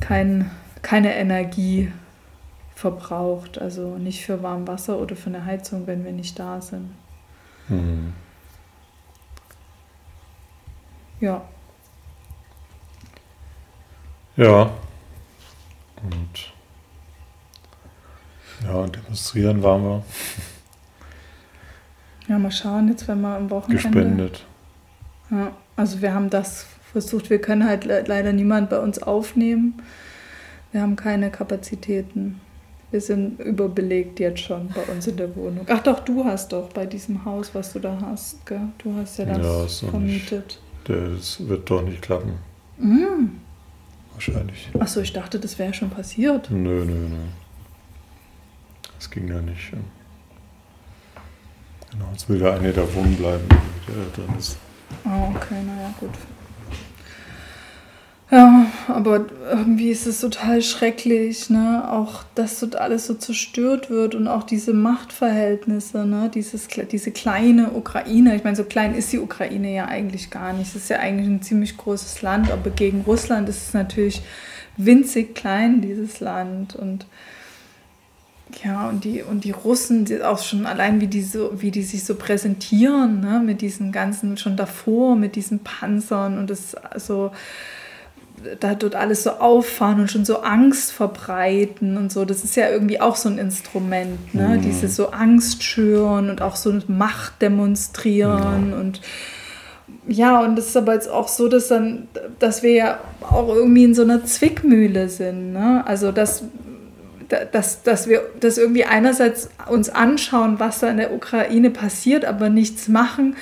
kein, 0.00 0.50
keine 0.82 1.14
Energie 1.14 1.90
verbraucht. 2.82 3.58
Also 3.58 3.96
nicht 3.96 4.24
für 4.26 4.42
warm 4.42 4.66
Wasser 4.66 4.98
oder 4.98 5.14
für 5.16 5.28
eine 5.30 5.44
Heizung, 5.44 5.86
wenn 5.86 6.04
wir 6.04 6.12
nicht 6.12 6.38
da 6.38 6.60
sind. 6.60 6.90
Hm. 7.68 8.12
Ja. 11.20 11.42
Ja. 14.36 14.70
Und 16.02 16.52
ja, 18.64 18.72
und 18.74 18.96
demonstrieren 18.96 19.62
waren 19.62 19.82
wir 19.82 20.04
Ja, 22.28 22.38
mal 22.38 22.50
schauen, 22.50 22.88
jetzt 22.88 23.06
wenn 23.06 23.20
wir 23.20 23.36
am 23.36 23.50
Wochenende. 23.50 23.82
gespendet. 23.82 24.44
Ja, 25.30 25.52
also 25.76 26.00
wir 26.02 26.14
haben 26.14 26.30
das 26.30 26.66
versucht, 26.92 27.30
wir 27.30 27.40
können 27.40 27.66
halt 27.68 27.84
le 27.84 28.02
leider 28.06 28.32
niemand 28.32 28.70
bei 28.70 28.78
uns 28.80 29.00
aufnehmen. 29.00 29.80
Wir 30.72 30.82
haben 30.82 30.96
keine 30.96 31.30
Kapazitäten. 31.30 32.40
Wir 32.92 33.00
sind 33.00 33.40
überbelegt 33.40 34.20
jetzt 34.20 34.40
schon 34.40 34.68
bei 34.68 34.82
uns 34.92 35.06
in 35.06 35.16
der 35.16 35.34
Wohnung. 35.34 35.66
Ach 35.68 35.82
doch, 35.82 36.00
du 36.00 36.24
hast 36.24 36.52
doch 36.52 36.68
bei 36.68 36.84
diesem 36.84 37.24
Haus, 37.24 37.54
was 37.54 37.72
du 37.72 37.78
da 37.78 37.98
hast, 38.02 38.44
gell? 38.44 38.68
Du 38.78 38.94
hast 38.94 39.18
ja 39.18 39.24
das 39.24 39.38
Ja, 39.38 39.64
ist 39.64 39.80
vermietet. 39.80 40.60
Das 40.84 41.48
wird 41.48 41.70
doch 41.70 41.82
nicht 41.82 42.02
klappen. 42.02 42.34
Mm. 42.76 43.40
Wahrscheinlich. 44.12 44.68
Achso, 44.78 45.00
ich 45.00 45.12
dachte, 45.14 45.40
das 45.40 45.58
wäre 45.58 45.72
schon 45.72 45.88
passiert. 45.88 46.50
Nö, 46.50 46.84
nö, 46.84 47.08
nö. 47.08 47.16
Das 48.98 49.10
ging 49.10 49.26
ja 49.26 49.40
nicht. 49.40 49.72
Genau, 51.90 52.08
jetzt 52.12 52.28
will 52.28 52.38
der 52.38 52.54
eine 52.54 52.72
da 52.72 52.82
wohnen 52.94 53.16
bleiben, 53.16 53.48
der 53.88 54.24
drin 54.24 54.34
ist. 54.38 54.58
Ah, 55.04 55.28
okay, 55.34 55.62
naja, 55.66 55.94
gut. 55.98 56.10
Ja, 58.32 58.64
aber 58.88 59.26
irgendwie 59.50 59.90
ist 59.90 60.06
es 60.06 60.22
total 60.22 60.62
schrecklich, 60.62 61.50
ne? 61.50 61.86
Auch, 61.92 62.24
dass 62.34 62.58
so 62.58 62.66
alles 62.78 63.06
so 63.06 63.12
zerstört 63.12 63.90
wird 63.90 64.14
und 64.14 64.26
auch 64.26 64.44
diese 64.44 64.72
Machtverhältnisse, 64.72 66.06
ne? 66.06 66.30
Dieses, 66.32 66.66
diese 66.90 67.10
kleine 67.10 67.72
Ukraine. 67.72 68.34
Ich 68.34 68.42
meine, 68.42 68.56
so 68.56 68.64
klein 68.64 68.94
ist 68.94 69.12
die 69.12 69.18
Ukraine 69.18 69.74
ja 69.74 69.84
eigentlich 69.84 70.30
gar 70.30 70.54
nicht. 70.54 70.68
Es 70.68 70.76
ist 70.76 70.88
ja 70.88 70.98
eigentlich 71.00 71.28
ein 71.28 71.42
ziemlich 71.42 71.76
großes 71.76 72.22
Land, 72.22 72.50
aber 72.50 72.70
gegen 72.70 73.02
Russland 73.02 73.50
ist 73.50 73.68
es 73.68 73.74
natürlich 73.74 74.22
winzig 74.78 75.34
klein, 75.34 75.82
dieses 75.82 76.20
Land. 76.20 76.74
Und 76.74 77.04
ja, 78.64 78.88
und 78.88 79.04
die, 79.04 79.20
und 79.20 79.44
die 79.44 79.50
Russen, 79.50 80.06
die 80.06 80.22
auch 80.22 80.42
schon 80.42 80.64
allein, 80.64 81.02
wie 81.02 81.06
die, 81.06 81.22
so, 81.22 81.60
wie 81.60 81.70
die 81.70 81.82
sich 81.82 82.04
so 82.04 82.14
präsentieren, 82.14 83.20
ne, 83.20 83.42
mit 83.44 83.60
diesen 83.60 83.92
ganzen, 83.92 84.38
schon 84.38 84.56
davor, 84.56 85.16
mit 85.16 85.36
diesen 85.36 85.58
Panzern 85.58 86.38
und 86.38 86.48
das 86.48 86.74
so, 86.96 87.30
da 88.60 88.74
dort 88.74 88.94
alles 88.94 89.22
so 89.22 89.30
auffahren 89.30 90.00
und 90.00 90.10
schon 90.10 90.24
so 90.24 90.40
Angst 90.40 90.92
verbreiten 90.92 91.96
und 91.96 92.12
so. 92.12 92.24
Das 92.24 92.44
ist 92.44 92.56
ja 92.56 92.68
irgendwie 92.68 93.00
auch 93.00 93.16
so 93.16 93.28
ein 93.28 93.38
Instrument, 93.38 94.34
ne? 94.34 94.56
Mhm. 94.56 94.62
Diese 94.62 94.88
so 94.88 95.10
Angst 95.10 95.62
schüren 95.62 96.30
und 96.30 96.42
auch 96.42 96.56
so 96.56 96.72
Macht 96.88 97.40
demonstrieren 97.42 98.72
und 98.72 99.00
ja, 100.06 100.40
und 100.40 100.56
das 100.56 100.68
ist 100.68 100.76
aber 100.76 100.94
jetzt 100.94 101.08
auch 101.08 101.28
so, 101.28 101.48
dass 101.48 101.68
dann, 101.68 102.08
dass 102.38 102.62
wir 102.62 102.72
ja 102.72 102.98
auch 103.20 103.48
irgendwie 103.48 103.84
in 103.84 103.94
so 103.94 104.02
einer 104.02 104.24
Zwickmühle 104.24 105.08
sind. 105.08 105.52
Ne? 105.52 105.84
Also 105.86 106.10
dass, 106.10 106.44
dass, 107.52 107.82
dass 107.82 108.08
wir 108.08 108.22
das 108.40 108.58
irgendwie 108.58 108.84
einerseits 108.84 109.48
uns 109.68 109.90
anschauen, 109.90 110.58
was 110.58 110.80
da 110.80 110.88
in 110.88 110.96
der 110.96 111.14
Ukraine 111.14 111.70
passiert, 111.70 112.24
aber 112.24 112.48
nichts 112.48 112.88
machen, 112.88 113.36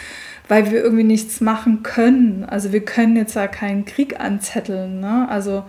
weil 0.50 0.70
wir 0.72 0.82
irgendwie 0.82 1.04
nichts 1.04 1.40
machen 1.40 1.84
können. 1.84 2.44
Also 2.44 2.72
wir 2.72 2.84
können 2.84 3.14
jetzt 3.14 3.36
da 3.36 3.46
keinen 3.46 3.84
Krieg 3.84 4.18
anzetteln. 4.18 4.98
Ne? 4.98 5.28
Also 5.30 5.62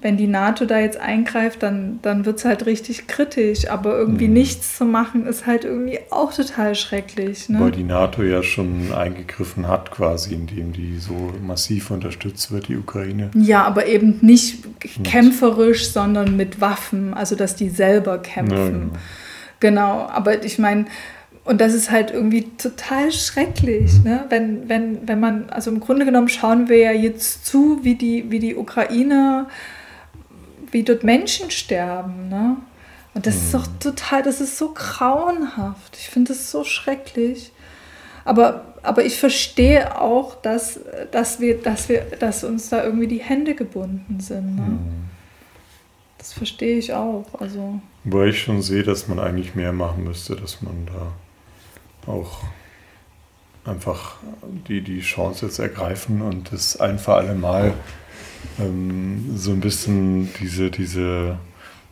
wenn 0.00 0.18
die 0.18 0.26
NATO 0.26 0.66
da 0.66 0.78
jetzt 0.78 0.98
eingreift, 0.98 1.62
dann, 1.62 1.98
dann 2.02 2.26
wird 2.26 2.38
es 2.38 2.44
halt 2.44 2.66
richtig 2.66 3.06
kritisch. 3.06 3.70
Aber 3.70 3.96
irgendwie 3.96 4.28
Mhm. 4.28 4.34
nichts 4.34 4.76
zu 4.76 4.84
machen, 4.84 5.26
ist 5.26 5.46
halt 5.46 5.64
irgendwie 5.64 6.00
auch 6.10 6.34
total 6.34 6.74
schrecklich. 6.74 7.48
Ne? 7.48 7.60
Weil 7.60 7.70
die 7.70 7.82
NATO 7.82 8.22
ja 8.22 8.42
schon 8.42 8.92
eingegriffen 8.92 9.66
hat, 9.68 9.90
quasi, 9.90 10.34
indem 10.34 10.74
die 10.74 10.98
so 10.98 11.32
massiv 11.42 11.90
unterstützt 11.90 12.52
wird, 12.52 12.68
die 12.68 12.76
Ukraine. 12.76 13.30
Ja, 13.34 13.64
aber 13.64 13.86
eben 13.86 14.18
nicht 14.20 14.64
kämpferisch, 15.04 15.90
sondern 15.92 16.36
mit 16.36 16.60
Waffen, 16.60 17.14
also 17.14 17.36
dass 17.36 17.56
die 17.56 17.70
selber 17.70 18.18
kämpfen. 18.18 18.56
Ja, 18.56 18.68
genau. 18.68 18.92
Genau, 19.60 20.08
aber 20.08 20.44
ich 20.44 20.58
meine, 20.58 20.86
und 21.44 21.60
das 21.60 21.74
ist 21.74 21.90
halt 21.90 22.12
irgendwie 22.12 22.50
total 22.56 23.10
schrecklich, 23.10 24.04
ne? 24.04 24.26
wenn, 24.28 24.68
wenn, 24.68 25.08
wenn 25.08 25.18
man, 25.18 25.50
also 25.50 25.70
im 25.70 25.80
Grunde 25.80 26.04
genommen 26.04 26.28
schauen 26.28 26.68
wir 26.68 26.78
ja 26.78 26.92
jetzt 26.92 27.44
zu, 27.46 27.80
wie 27.82 27.96
die, 27.96 28.30
wie 28.30 28.38
die 28.38 28.54
Ukraine, 28.54 29.48
wie 30.70 30.84
dort 30.84 31.02
Menschen 31.02 31.50
sterben. 31.50 32.28
Ne? 32.28 32.56
Und 33.14 33.26
das 33.26 33.36
ist 33.36 33.54
doch 33.54 33.66
total, 33.80 34.22
das 34.22 34.40
ist 34.40 34.56
so 34.56 34.72
grauenhaft. 34.72 35.96
Ich 35.98 36.08
finde 36.08 36.28
das 36.28 36.50
so 36.50 36.62
schrecklich. 36.62 37.52
Aber, 38.24 38.74
aber 38.84 39.04
ich 39.04 39.18
verstehe 39.18 40.00
auch, 40.00 40.36
dass, 40.36 40.78
dass, 41.10 41.40
wir, 41.40 41.60
dass, 41.60 41.88
wir, 41.88 42.02
dass 42.20 42.44
uns 42.44 42.68
da 42.68 42.84
irgendwie 42.84 43.08
die 43.08 43.20
Hände 43.20 43.56
gebunden 43.56 44.20
sind. 44.20 44.56
Ne? 44.56 44.78
Das 46.18 46.32
verstehe 46.32 46.78
ich 46.78 46.94
auch. 46.94 47.26
Also. 47.40 47.80
Wobei 48.04 48.26
ich 48.26 48.40
schon 48.40 48.62
sehe, 48.62 48.84
dass 48.84 49.08
man 49.08 49.18
eigentlich 49.18 49.56
mehr 49.56 49.72
machen 49.72 50.04
müsste, 50.04 50.36
dass 50.36 50.62
man 50.62 50.86
da 50.86 51.12
auch 52.06 52.42
einfach 53.64 54.16
die, 54.68 54.80
die 54.80 55.00
Chance 55.00 55.46
jetzt 55.46 55.58
ergreifen 55.58 56.22
und 56.22 56.52
das 56.52 56.80
ein 56.80 56.98
für 56.98 57.14
alle 57.14 57.34
Mal 57.34 57.74
ähm, 58.58 59.36
so 59.36 59.52
ein 59.52 59.60
bisschen 59.60 60.28
diese, 60.40 60.70
diese, 60.70 61.38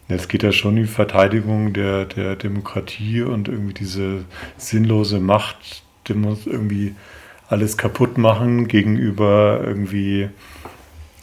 jetzt 0.08 0.28
geht 0.28 0.42
ja 0.42 0.52
schon 0.52 0.76
die 0.76 0.86
Verteidigung 0.86 1.72
der, 1.72 2.04
der 2.06 2.36
Demokratie 2.36 3.22
und 3.22 3.48
irgendwie 3.48 3.74
diese 3.74 4.24
sinnlose 4.56 5.20
Macht, 5.20 5.84
die 6.08 6.14
muss 6.14 6.46
irgendwie 6.46 6.94
alles 7.48 7.76
kaputt 7.76 8.18
machen 8.18 8.68
gegenüber 8.68 9.60
irgendwie 9.62 10.28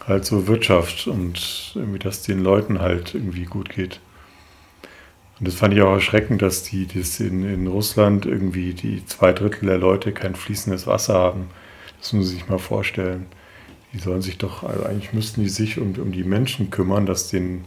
halt 0.05 0.25
so 0.25 0.47
Wirtschaft 0.47 1.07
und 1.07 1.73
irgendwie, 1.75 1.99
dass 1.99 2.23
den 2.23 2.39
Leuten 2.41 2.79
halt 2.79 3.13
irgendwie 3.13 3.43
gut 3.43 3.69
geht. 3.69 3.99
Und 5.39 5.47
das 5.47 5.55
fand 5.55 5.73
ich 5.73 5.81
auch 5.81 5.93
erschreckend, 5.93 6.41
dass 6.41 6.63
die 6.63 6.87
das 6.87 7.19
in, 7.19 7.43
in 7.43 7.67
Russland 7.67 8.25
irgendwie 8.25 8.73
die 8.73 9.05
zwei 9.05 9.33
Drittel 9.33 9.67
der 9.67 9.77
Leute 9.77 10.11
kein 10.11 10.35
fließendes 10.35 10.87
Wasser 10.87 11.13
haben. 11.13 11.49
Das 11.99 12.13
muss 12.13 12.25
man 12.25 12.35
sich 12.35 12.49
mal 12.49 12.57
vorstellen. 12.57 13.27
Die 13.93 13.99
sollen 13.99 14.21
sich 14.21 14.37
doch, 14.37 14.63
also 14.63 14.83
eigentlich 14.83 15.13
müssten 15.13 15.41
die 15.41 15.49
sich 15.49 15.79
um, 15.79 15.93
um 15.95 16.11
die 16.11 16.23
Menschen 16.23 16.71
kümmern, 16.71 17.05
dass 17.05 17.29
den, 17.29 17.65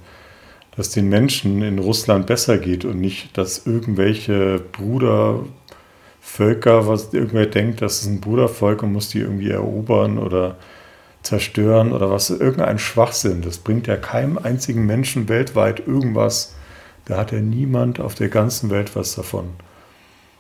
dass 0.77 0.91
den 0.91 1.09
Menschen 1.09 1.63
in 1.63 1.79
Russland 1.79 2.27
besser 2.27 2.59
geht 2.59 2.85
und 2.85 3.01
nicht, 3.01 3.39
dass 3.39 3.67
irgendwelche 3.67 4.61
Brudervölker, 4.73 6.89
was 6.89 7.15
irgendwer 7.15 7.47
denkt, 7.47 7.83
das 7.83 8.03
ist 8.03 8.07
ein 8.07 8.21
Brudervolk 8.21 8.83
und 8.83 8.93
muss 8.93 9.11
die 9.11 9.21
irgendwie 9.21 9.51
erobern 9.51 10.19
oder 10.19 10.57
zerstören 11.23 11.93
oder 11.93 12.11
was, 12.11 12.31
irgendein 12.31 12.79
Schwachsinn. 12.79 13.43
Das 13.43 13.59
bringt 13.59 13.87
ja 13.87 13.97
keinem 13.97 14.39
einzigen 14.39 14.87
Menschen 14.87 15.29
weltweit 15.29 15.87
irgendwas. 15.87 16.55
Da 17.11 17.17
hat 17.17 17.33
ja 17.33 17.41
niemand 17.41 17.99
auf 17.99 18.15
der 18.15 18.29
ganzen 18.29 18.71
Welt 18.71 18.95
was 18.95 19.17
davon. 19.17 19.47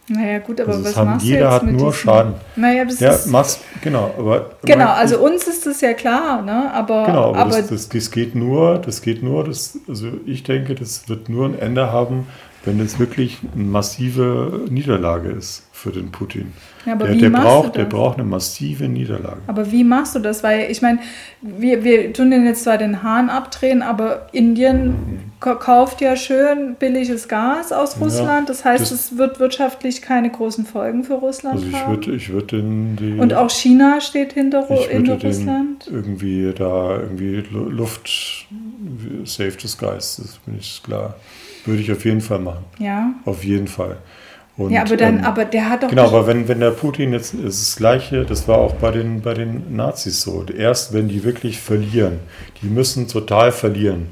Naja, 0.08 0.38
gut, 0.38 0.60
aber 0.60 0.70
Also 0.70 0.84
was 0.84 0.96
haben, 0.96 1.10
machst 1.10 1.26
jeder 1.26 1.38
du 1.38 1.44
jetzt 1.44 1.52
hat 1.54 1.62
mit 1.64 1.72
nur 1.80 1.90
diesem- 1.90 2.00
Schaden. 2.00 2.34
Naja, 2.56 2.84
das 2.84 3.00
Ja, 3.00 3.10
ist, 3.10 3.26
machst, 3.26 3.60
genau, 3.82 4.14
aber 4.16 4.50
genau, 4.64 4.78
mein- 4.84 4.86
also 4.88 5.18
uns 5.18 5.46
ist 5.48 5.66
das 5.66 5.80
ja 5.80 5.94
klar, 5.94 6.42
ne? 6.42 6.72
aber, 6.72 7.06
Genau, 7.06 7.28
aber, 7.30 7.38
aber 7.38 7.50
das, 7.56 7.68
das, 7.68 7.88
das 7.88 8.10
geht 8.12 8.34
nur, 8.36 8.78
das 8.78 9.02
geht 9.02 9.22
nur, 9.22 9.44
das, 9.44 9.78
also 9.88 10.08
ich 10.26 10.42
denke, 10.44 10.74
das 10.76 11.08
wird 11.08 11.28
nur 11.28 11.46
ein 11.46 11.58
Ende 11.58 11.90
haben, 11.92 12.26
wenn 12.64 12.78
es 12.80 12.98
wirklich 13.00 13.38
eine 13.54 13.64
massive 13.64 14.62
Niederlage 14.68 15.30
ist 15.30 15.64
für 15.80 15.90
den 15.90 16.10
Putin. 16.12 16.52
Ja, 16.86 16.92
aber 16.92 17.06
der, 17.06 17.14
wie 17.14 17.18
der, 17.20 17.30
machst 17.30 17.44
braucht, 17.46 17.68
du 17.68 17.72
der 17.78 17.84
das? 17.84 17.94
braucht 17.94 18.18
eine 18.18 18.26
massive 18.28 18.88
Niederlage. 18.88 19.38
Aber 19.46 19.70
wie 19.72 19.82
machst 19.84 20.14
du 20.14 20.18
das? 20.18 20.42
Weil 20.42 20.70
ich 20.70 20.82
meine, 20.82 20.98
wir, 21.40 21.82
wir 21.84 22.12
tun 22.12 22.30
den 22.30 22.44
jetzt 22.44 22.64
zwar 22.64 22.76
den 22.78 23.02
Hahn 23.02 23.30
abdrehen, 23.30 23.82
aber 23.82 24.28
Indien 24.32 24.94
ka- 25.40 25.54
kauft 25.54 26.00
ja 26.00 26.16
schön 26.16 26.74
billiges 26.78 27.28
Gas 27.28 27.72
aus 27.72 27.96
Ja, 27.96 28.04
Russland. 28.04 28.48
Das 28.48 28.64
heißt, 28.64 28.82
das- 28.82 28.92
es 28.92 29.16
wird 29.18 29.40
wirtschaftlich 29.40 30.02
keine 30.02 30.30
großen 30.30 30.64
Folgen 30.66 31.04
für 31.04 31.14
Russland 31.14 31.56
Also 31.56 31.66
ich 31.68 31.74
haben. 31.74 31.96
würde 31.96 32.12
ich 32.14 32.30
würd 32.30 32.52
den, 32.52 32.96
die, 32.96 33.18
Und 33.18 33.32
auch 33.34 33.50
China 33.50 34.00
steht 34.00 34.32
hinter, 34.34 34.66
ich 34.70 34.86
hinter 34.86 35.12
würde 35.12 35.26
Russland. 35.28 35.86
irgendwie 35.90 36.52
da 36.56 36.98
irgendwie 37.00 37.42
Lu- 37.50 37.68
Luft 37.70 38.46
the 39.24 39.68
Skies, 39.68 40.16
das 40.22 40.38
bin 40.44 40.56
ich 40.58 40.82
klar. 40.82 41.14
Würde 41.66 41.80
ich 41.82 41.92
auf 41.92 42.04
jeden 42.04 42.20
Fall 42.20 42.38
machen. 42.38 42.64
Ja. 42.78 43.12
Auf 43.24 43.44
jeden 43.44 43.66
Fall. 43.68 43.96
Und, 44.60 44.72
ja, 44.72 44.82
aber 44.82 44.96
dann, 44.98 45.20
ähm, 45.20 45.24
aber 45.24 45.46
der 45.46 45.70
hat 45.70 45.82
doch. 45.82 45.88
Genau, 45.88 46.06
aber 46.06 46.26
wenn, 46.26 46.46
wenn 46.46 46.60
der 46.60 46.72
Putin 46.72 47.14
jetzt, 47.14 47.32
ist 47.32 47.62
das 47.62 47.76
Gleiche, 47.76 48.26
das 48.26 48.46
war 48.46 48.58
auch 48.58 48.74
bei 48.74 48.90
den, 48.90 49.22
bei 49.22 49.32
den 49.32 49.74
Nazis 49.74 50.20
so. 50.20 50.44
Erst 50.44 50.92
wenn 50.92 51.08
die 51.08 51.24
wirklich 51.24 51.58
verlieren, 51.58 52.18
die 52.60 52.66
müssen 52.66 53.08
total 53.08 53.52
verlieren. 53.52 54.08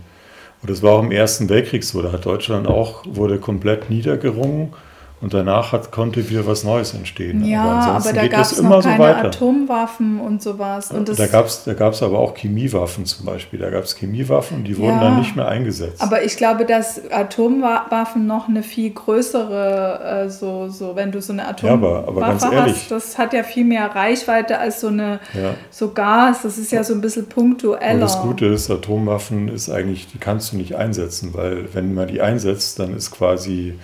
Und 0.62 0.70
das 0.70 0.82
war 0.82 0.92
auch 0.92 1.02
im 1.02 1.12
Ersten 1.12 1.50
Weltkrieg 1.50 1.84
so. 1.84 2.00
Da 2.00 2.12
hat 2.12 2.24
Deutschland 2.24 2.66
auch, 2.66 3.04
wurde 3.06 3.38
komplett 3.38 3.90
niedergerungen 3.90 4.72
und 5.20 5.34
danach 5.34 5.72
hat, 5.72 5.90
konnte 5.90 6.28
wieder 6.30 6.46
was 6.46 6.62
Neues 6.62 6.94
entstehen. 6.94 7.44
ja, 7.44 7.62
aber, 7.62 7.72
ansonsten 7.96 8.14
da 8.14 8.26
gab 8.28 8.40
es 8.42 8.52
immer 8.58 8.68
noch 8.76 8.82
so 8.82 8.88
keine 8.88 9.02
weiter. 9.02 9.24
Atomwaffen 9.26 10.20
und 10.20 10.40
sowas. 10.42 10.92
Und 10.92 11.08
da 11.18 11.26
gab 11.26 11.46
es 11.46 11.64
da 11.64 11.74
gab's 11.74 12.02
aber 12.02 12.18
auch 12.20 12.34
Chemiewaffen 12.36 13.04
zum 13.04 13.26
Beispiel. 13.26 13.58
Da 13.58 13.70
gab 13.70 13.82
es 13.84 13.96
Chemiewaffen, 13.96 14.62
die 14.64 14.78
wurden 14.78 14.96
Ja. 14.96 15.00
dann 15.04 15.18
nicht 15.18 15.34
mehr 15.34 15.48
eingesetzt. 15.48 16.00
aber 16.00 16.22
ich 16.22 16.36
glaube, 16.36 16.64
dass 16.64 17.00
Atomwaffen 17.10 18.26
noch 18.26 18.48
eine 18.48 18.62
viel 18.62 18.90
größere, 18.90 20.24
äh, 20.26 20.30
so, 20.30 20.68
so, 20.68 20.94
wenn 20.96 21.10
du 21.12 21.20
so 21.20 21.32
eine 21.32 21.42
Ja, 21.42 21.48
Atomwaffe 21.48 22.08
aber- 22.08 22.08
aber 22.08 22.20
ganz 22.20 22.44
ehrlich. 22.44 22.74
hast, 22.74 22.90
das 22.90 23.18
hat 23.18 23.32
ja 23.32 23.42
viel 23.42 23.64
mehr 23.64 23.86
Reichweite 23.94 24.58
als 24.58 24.80
so 24.80 24.88
eine 24.88 25.20
ja. 25.34 25.54
so 25.70 25.90
Gas. 25.92 26.42
Das 26.42 26.58
ist 26.58 26.70
ja 26.72 26.84
so 26.84 26.94
ein 26.94 27.00
bisschen 27.00 27.24
Und 27.24 27.34
punktueller. 27.34 27.98
das 28.00 28.20
Gute 28.22 28.46
ist, 28.46 28.70
Atomwaffen 28.70 29.48
ist 29.48 29.68
eigentlich, 29.70 30.06
die 30.08 30.18
kannst 30.18 30.52
du 30.52 30.56
nicht 30.56 30.76
einsetzen, 30.76 31.30
weil 31.34 31.72
wenn 31.74 31.94
man 31.94 32.08
die 32.08 32.20
einsetzt, 32.20 32.78
dann 32.78 32.94
ist 32.96 33.10
quasi 33.10 33.78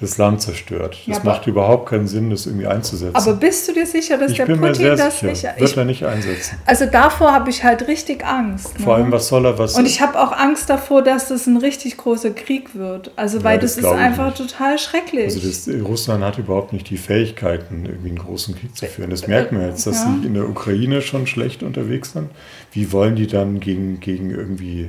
das 0.00 0.16
Land 0.16 0.40
zerstört. 0.40 0.96
Ja, 1.06 1.14
Das 1.14 1.24
macht 1.24 1.46
überhaupt 1.46 1.90
keinen 1.90 2.06
Sinn, 2.08 2.30
das 2.30 2.46
irgendwie 2.46 2.66
einzusetzen. 2.66 3.14
aber 3.14 3.34
bist 3.34 3.68
du 3.68 3.74
dir 3.74 3.84
sicher, 3.86 4.16
dass 4.16 4.30
ich 4.30 4.38
der 4.38 4.46
bin 4.46 4.58
mir 4.60 4.68
Putin 4.68 4.84
sehr 4.84 4.96
das 4.96 5.20
sicher, 5.20 5.26
nicht? 5.30 5.60
wird 5.60 5.70
Ich, 5.70 5.76
er 5.76 5.84
nicht 5.84 6.04
einsetzen. 6.06 6.56
also 6.64 6.86
davor 6.86 7.32
habe 7.32 7.50
ich 7.50 7.62
halt 7.62 7.86
richtig 7.86 8.24
Angst. 8.24 8.78
Vor 8.78 8.96
ne? 8.96 9.02
allem, 9.04 9.12
was 9.12 9.28
soll 9.28 9.44
er, 9.44 9.58
was 9.58 9.74
Und 9.76 9.84
ich 9.86 10.00
habe 10.00 10.18
auch 10.18 10.32
Angst 10.32 10.70
davor, 10.70 11.02
dass 11.02 11.28
das 11.28 11.46
ein 11.46 11.58
richtig 11.58 11.98
großer 11.98 12.30
Krieg 12.30 12.74
wird. 12.74 13.10
Also, 13.16 13.44
weil 13.44 13.58
das 13.58 13.76
das, 13.76 13.84
ist 13.84 13.90
einfach 13.90 14.34
total 14.34 14.78
schrecklich. 14.78 15.24
also 15.34 15.40
das, 15.46 15.68
Russland 15.84 16.24
hat 16.24 16.38
überhaupt 16.38 16.72
nicht 16.72 16.88
die 16.88 16.96
Fähigkeiten, 16.96 17.84
irgendwie 17.84 18.08
einen 18.08 18.18
großen 18.18 18.54
Krieg 18.56 18.74
zu 18.76 18.86
führen. 18.86 19.10
Das 19.10 19.26
merkt 19.26 19.52
man 19.52 19.66
jetzt, 19.66 19.86
dass 19.86 19.96
Ja. 19.96 20.16
sie 20.22 20.26
in 20.26 20.34
der 20.34 20.48
Ukraine 20.48 21.02
schon 21.02 21.26
schlecht 21.26 21.62
unterwegs 21.62 22.12
sind. 22.12 22.30
Wie 22.72 22.90
wollen 22.92 23.16
die 23.16 23.26
dann 23.26 23.60
gegen, 23.60 24.00
gegen 24.00 24.30
irgendwie 24.30 24.88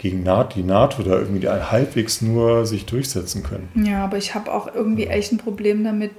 gegen 0.00 0.22
NATO, 0.22 0.54
die 0.56 0.62
NATO 0.62 1.02
da 1.02 1.10
irgendwie 1.18 1.46
halbwegs 1.46 2.22
nur 2.22 2.64
sich 2.64 2.86
durchsetzen 2.86 3.42
können? 3.42 3.68
Ja, 3.74 4.02
aber 4.04 4.16
ich 4.16 4.34
habe 4.34 4.50
auch 4.52 4.74
irgendwie 4.74 5.06
echt 5.06 5.30
ein 5.30 5.36
Problem 5.38 5.84
damit, 5.84 6.10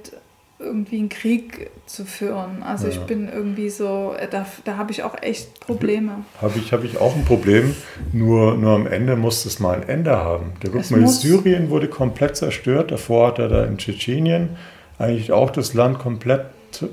irgendwie 0.60 0.98
einen 0.98 1.08
Krieg 1.08 1.70
zu 1.86 2.04
führen. 2.04 2.62
Also 2.62 2.86
ich 2.86 2.94
Ja. 2.94 3.02
bin 3.02 3.28
irgendwie 3.28 3.68
so, 3.68 4.14
äh, 4.16 4.28
da, 4.30 4.46
da 4.64 4.76
habe 4.76 4.92
ich 4.92 5.02
auch 5.02 5.20
echt 5.20 5.58
Probleme. 5.58 6.24
Habe 6.40 6.60
ich, 6.60 6.72
hab 6.72 6.84
ich 6.84 6.98
auch 6.98 7.16
ein 7.16 7.24
Problem, 7.24 7.74
nur, 8.12 8.54
nur 8.56 8.70
am 8.76 8.86
Ende 8.86 9.16
muss 9.16 9.44
es 9.44 9.58
mal 9.58 9.74
ein 9.74 9.88
Ende 9.88 10.16
haben. 10.16 10.52
Der, 10.62 10.70
guck 10.70 10.80
Es 10.82 10.90
mal. 10.92 11.04
Syrien 11.08 11.68
wurde 11.68 11.88
komplett 11.88 12.36
zerstört, 12.36 12.92
davor 12.92 13.26
hat 13.28 13.40
er 13.40 13.48
da 13.48 13.64
in 13.64 13.78
Tschetschenien 13.78 14.50
eigentlich 14.98 15.32
auch 15.32 15.50
das 15.50 15.74
Land 15.74 15.98
komplett 15.98 16.46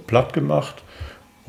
platt 0.07 0.33
gemacht. 0.33 0.81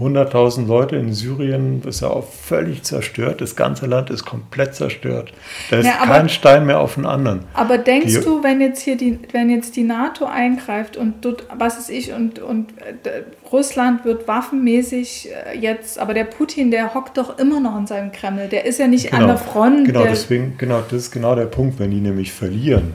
100.000 0.01 0.67
Leute 0.67 0.97
in 0.97 1.13
Syrien 1.13 1.83
ist 1.87 2.01
ja 2.01 2.09
auch 2.09 2.27
völlig 2.27 2.83
zerstört. 2.83 3.41
Das 3.41 3.55
ganze 3.55 3.87
Land 3.87 4.11
ist 4.11 4.25
komplett 4.25 4.75
zerstört. 4.75 5.33
Da 5.71 5.79
ist 5.79 5.87
Ja, 5.87 5.93
aber- 6.03 6.13
kein 6.15 6.29
Stein 6.29 6.67
mehr 6.67 6.81
auf 6.81 6.95
den 6.95 7.05
anderen. 7.07 7.41
Aber 7.55 7.79
denkst 7.79 8.15
Die- 8.15 8.21
du, 8.25 8.43
wenn 8.43 8.61
jetzt 8.61 8.81
hier 8.81 8.97
die, 8.97 9.19
wenn 9.33 9.51
jetzt 9.51 9.77
die 9.77 9.83
NATO 9.85 10.25
eingreift 10.25 10.97
und 10.97 11.25
dort, 11.25 11.45
was 11.57 11.79
ist 11.79 11.91
ich, 11.91 12.13
und, 12.13 12.39
und 12.39 12.71
äh, 12.79 13.23
Russland 13.53 14.05
wird 14.05 14.27
waffenmäßig 14.27 15.29
äh, 15.53 15.59
jetzt, 15.59 15.99
aber 15.99 16.15
der 16.15 16.25
Putin, 16.25 16.71
der 16.71 16.95
hockt 16.95 17.19
doch 17.19 17.39
immer 17.39 17.61
noch 17.61 17.77
in 17.79 17.87
seinem 17.87 18.11
Kreml, 18.13 18.49
der 18.49 18.65
ist 18.65 18.79
ja 18.79 18.87
nicht 18.87 19.13
an 19.13 19.27
der 19.27 19.37
Front. 19.37 19.87
Genau, 19.87 20.05
deswegen, 20.05 20.55
genau, 20.57 20.81
das 20.91 21.03
ist 21.03 21.11
genau 21.11 21.35
der 21.35 21.47
Punkt, 21.47 21.79
wenn 21.79 21.91
die 21.91 22.01
nämlich 22.01 22.33
verlieren. 22.33 22.95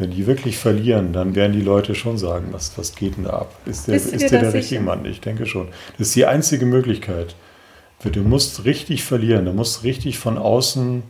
Wenn 0.00 0.10
die 0.12 0.26
wirklich 0.26 0.56
verlieren, 0.56 1.12
dann 1.12 1.34
werden 1.34 1.52
die 1.52 1.60
Leute 1.60 1.94
schon 1.94 2.16
sagen, 2.16 2.46
was, 2.52 2.72
was 2.78 2.94
geht 2.94 3.18
denn 3.18 3.24
da 3.24 3.30
ab? 3.34 3.54
Ist 3.66 3.86
der, 3.86 3.96
ist 3.96 4.10
der 4.30 4.40
der 4.40 4.54
richtige? 4.54 4.80
Mann? 4.80 5.04
Ich 5.04 5.20
denke 5.20 5.44
schon. 5.44 5.68
Das 5.98 6.08
ist 6.08 6.16
die 6.16 6.24
einzige 6.24 6.64
Möglichkeit. 6.64 7.36
Du 8.02 8.22
musst 8.22 8.64
richtig 8.64 9.04
verlieren. 9.04 9.44
Du 9.44 9.52
musst 9.52 9.84
richtig 9.84 10.18
von 10.18 10.38
außen 10.38 11.02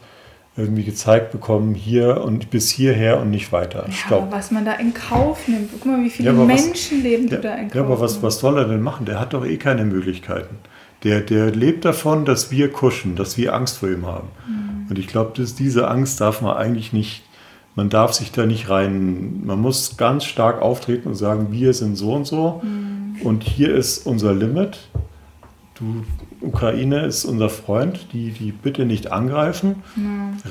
irgendwie 0.57 0.83
gezeigt 0.83 1.31
bekommen, 1.31 1.75
hier 1.77 2.23
und 2.25 2.51
bis 2.51 2.69
hierher 2.69 3.21
und 3.21 3.31
nicht 3.31 3.53
weiter. 3.53 3.85
ja, 3.87 3.93
Stopp. 3.93 4.23
aber 4.23 4.33
was 4.33 4.51
man 4.51 4.65
da 4.65 4.73
in 4.73 4.93
Kauf 4.93 5.47
nimmt, 5.47 5.71
guck 5.73 5.87
mal, 5.87 6.03
wie 6.05 6.11
viele 6.11 6.33
Ja, 6.33 6.37
was- 6.37 6.47
Menschenleben 6.67 7.29
Ja, 7.29 7.37
du 7.37 7.43
da 7.43 7.55
in 7.55 7.69
Kauf 7.69 7.75
ja, 7.77 7.83
aber 7.83 8.01
was, 8.01 8.21
was 8.25 8.41
soll 8.41 8.59
er 8.59 8.65
denn 8.65 8.83
machen? 8.83 9.07
Der 9.07 9.21
hat 9.21 9.33
doch 9.33 9.47
eh 9.47 9.57
keine 9.57 9.85
Möglichkeiten. 9.85 10.57
Der, 11.05 11.21
der 11.21 11.53
lebt 11.53 11.85
davon, 11.85 12.25
dass 12.25 12.51
wir 12.51 12.71
kuschen, 12.73 13.15
dass 13.15 13.39
wir 13.39 13.55
Angst 13.55 13.79
vor 13.79 13.89
ihm 13.89 14.05
haben. 14.07 14.29
Mhm. 14.49 14.91
Und 14.91 14.99
ich 14.99 15.07
glaube, 15.07 15.33
diese 15.41 15.87
Angst 15.89 16.21
darf 16.21 16.43
man 16.43 16.57
eigentlich 16.57 16.93
nicht, 16.93 17.23
man 17.75 17.89
darf 17.89 18.13
sich 18.13 18.33
da 18.33 18.47
nicht 18.47 18.69
rein, 18.69 19.43
man 19.45 19.61
muss 19.61 19.97
ganz 19.97 20.25
stark 20.25 20.61
auftreten 20.61 21.09
und 21.09 21.15
sagen, 21.15 21.49
wir 21.51 21.73
sind 21.75 21.97
so 21.97 22.13
und 22.15 22.27
so 22.27 22.61
Mhm. 22.63 23.17
und 23.25 23.43
hier 23.45 23.75
ist 23.75 24.07
unser 24.07 24.35
Limit. 24.35 24.79
Du, 25.75 26.05
Ukraine 26.43 27.07
ist 27.07 27.25
unser 27.25 27.49
Freund, 27.49 28.09
die, 28.13 28.33
die 28.33 28.53
bitte 28.53 28.85
nicht 28.85 29.13
angreifen. 29.13 29.77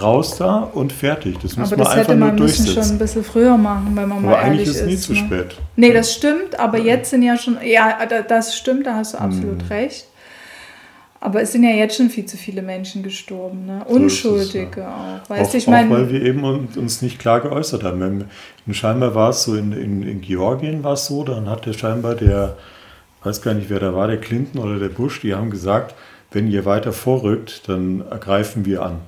Raus 0.02 0.38
da 0.38 0.58
und 0.58 0.92
fertig. 0.92 1.38
Das 1.42 1.56
muss 1.56 1.68
aber 1.72 1.78
man 1.78 1.86
das 1.86 1.88
einfach 1.94 2.08
hätte 2.10 2.18
nur 2.20 2.28
man 2.30 2.36
müssen 2.40 2.66
durchsetzen. 2.66 2.84
schon 2.90 2.96
ein 2.96 3.00
bisschen 3.00 3.24
früher 3.24 3.58
machen, 3.58 3.92
wenn 3.96 4.08
man 4.10 4.22
mal 4.24 4.30
aber 4.34 4.40
eigentlich 4.40 4.68
ehrlich 4.68 4.70
ist 4.70 4.82
es 4.82 4.88
nie 4.88 4.94
ist. 4.94 5.04
zu 5.04 5.14
ne? 5.14 5.18
spät. 5.20 5.56
Nee, 5.76 5.94
das 5.94 6.14
stimmt, 6.14 6.60
aber 6.60 6.80
jetzt 6.80 7.12
sind 7.12 7.22
ja 7.22 7.38
schon, 7.38 7.58
ja, 7.64 7.98
da- 8.08 8.22
das 8.24 8.56
stimmt, 8.56 8.88
da 8.88 8.96
hast 8.96 9.14
du 9.14 9.20
absolut 9.20 9.62
Hm. 9.62 9.68
recht. 9.70 10.06
Aber 11.22 11.42
es 11.42 11.52
sind 11.52 11.64
ja 11.64 11.72
jetzt 11.72 11.98
schon 11.98 12.10
viel 12.10 12.26
zu 12.26 12.38
viele 12.38 12.62
Menschen 12.62 13.04
gestorben, 13.04 13.66
ne? 13.66 13.80
ist 13.82 13.90
es, 13.90 13.96
Unschuldige 13.96 14.88
auch. 14.88 15.30
Weißt 15.30 15.48
auch, 15.48 15.52
du, 15.52 15.58
ich 15.58 15.68
auch 15.68 15.72
weil 15.72 16.10
wir 16.10 16.22
eben 16.22 16.44
un- 16.46 16.70
uns 16.78 17.02
nicht 17.02 17.20
klar 17.20 17.42
geäußert 17.42 17.84
haben. 17.84 18.26
Und 18.66 18.74
scheinbar 18.74 19.16
war 19.16 19.32
es 19.32 19.44
so, 19.44 19.56
in, 19.56 19.74
in, 19.74 20.04
in 20.04 20.22
Georgien 20.22 20.84
war 20.84 20.94
es 20.94 21.08
so, 21.08 21.24
dann 21.26 21.50
hat 21.50 21.66
der 21.66 21.74
scheinbar 21.74 22.16
der, 22.16 22.56
weiß 23.24 23.42
gar 23.42 23.54
nicht 23.54 23.70
wer 23.70 23.80
da 23.80 23.94
war, 23.94 24.08
der 24.08 24.22
Clinton 24.22 24.60
oder 24.60 24.80
der 24.80 24.88
Bush, 24.90 25.20
die 25.20 25.36
haben 25.36 25.50
gesagt, 25.50 25.94
wenn 26.32 26.50
ihr 26.50 26.64
weiter 26.66 26.94
vorrückt, 26.94 27.68
dann 27.68 28.02
ergreifen 28.10 28.66
wir 28.66 28.84
an. 28.84 29.00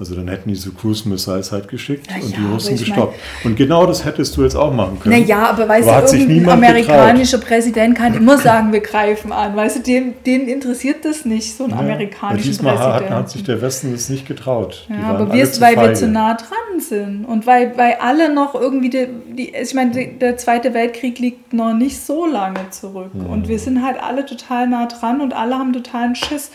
Also 0.00 0.14
dann 0.14 0.28
hätten 0.28 0.48
die 0.48 0.54
so 0.56 0.70
Cruise 0.72 1.06
Missiles 1.08 1.52
halt 1.52 1.68
geschickt 1.68 2.06
Na 2.08 2.16
und 2.16 2.30
ja, 2.30 2.38
die 2.38 2.52
Russen 2.52 2.74
ich 2.74 2.80
mein- 2.88 2.88
gestoppt. 2.96 3.18
und 3.44 3.56
genau 3.56 3.84
das 3.86 4.04
hättest 4.04 4.36
du 4.36 4.42
jetzt 4.42 4.56
auch 4.56 4.72
machen 4.72 4.98
können. 4.98 5.20
naja, 5.20 5.50
aber 5.50 5.68
weißt 5.68 5.86
Aber 5.88 5.98
hat 5.98 6.10
du, 6.12 6.16
irgendein 6.16 6.48
amerikanischer 6.48 7.36
Präsident 7.38 7.96
kann 7.96 8.14
immer 8.14 8.38
sagen, 8.38 8.72
wir 8.72 8.80
greifen 8.80 9.30
an. 9.30 9.54
Weißt 9.54 9.76
du, 9.76 9.80
den, 9.82 10.14
den 10.24 10.48
interessiert 10.48 11.04
das 11.04 11.24
nicht, 11.26 11.54
so 11.56 11.64
einen 11.64 11.72
Ja, 11.74 11.78
weil 11.80 11.84
amerikanischen 11.92 12.42
diesmal 12.48 12.78
hat, 12.78 12.90
Präsidenten. 12.92 13.14
hat 13.14 13.30
sich 13.30 13.44
der 13.44 13.60
Westen 13.62 13.92
das 13.92 14.08
nicht 14.08 14.26
getraut. 14.26 14.86
Ja, 14.88 15.10
aber 15.10 15.32
wir, 15.32 15.46
weil 15.60 15.76
wir 15.76 15.94
zu 15.94 16.08
nah 16.08 16.34
dran 16.34 16.80
sind 16.80 17.26
und 17.26 17.46
weil, 17.46 17.76
weil 17.76 17.96
alle 18.00 18.32
noch 18.32 18.54
irgendwie, 18.54 18.88
die, 18.88 19.06
die, 19.36 19.54
ich 19.54 19.74
meine, 19.74 19.90
die- 19.90 20.18
der 20.18 20.38
Zweite 20.38 20.72
Weltkrieg 20.72 21.18
liegt 21.18 21.52
noch 21.52 21.74
nicht 21.74 22.00
so 22.04 22.24
lange 22.24 22.70
zurück 22.70 23.14
Mhm. 23.14 23.26
und 23.26 23.48
wir 23.48 23.58
sind 23.58 23.84
halt 23.84 24.02
alle 24.02 24.24
total 24.24 24.66
nah 24.66 24.86
dran 24.86 25.20
und 25.20 25.34
alle 25.34 25.56
haben 25.58 25.74
totalen 25.74 26.14
Schiss. 26.14 26.50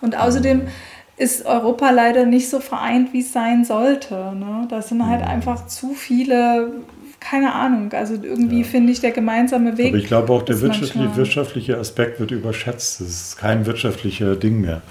Und 0.00 0.16
außerdem 0.18 0.62
ist 1.18 1.46
Europa 1.46 1.90
leider 1.90 2.26
nicht 2.26 2.48
so 2.50 2.60
vereint, 2.60 3.12
wie 3.12 3.20
es 3.20 3.32
sein 3.32 3.64
sollte. 3.64 4.14
Ne? 4.14 4.66
Da 4.68 4.82
sind 4.82 5.04
halt 5.06 5.22
Mhm. 5.22 5.28
einfach 5.28 5.66
zu 5.66 5.94
viele, 5.94 6.72
keine 7.20 7.54
Ahnung, 7.54 7.90
also 7.92 8.14
irgendwie 8.14 8.60
Ja. 8.60 8.66
finde 8.66 8.92
ich 8.92 9.00
der 9.00 9.12
gemeinsame 9.12 9.78
Weg. 9.78 9.88
Aber 9.88 9.96
ich 9.96 10.06
glaube 10.06 10.32
auch, 10.32 10.42
der 10.42 10.60
wirtschaftliche, 10.60 11.16
wirtschaftliche 11.16 11.78
Aspekt 11.78 12.20
wird 12.20 12.30
überschätzt. 12.32 13.00
Das 13.00 13.08
ist 13.08 13.38
kein 13.38 13.64
wirtschaftlicher 13.66 14.36
Ding 14.36 14.60
mehr. 14.60 14.82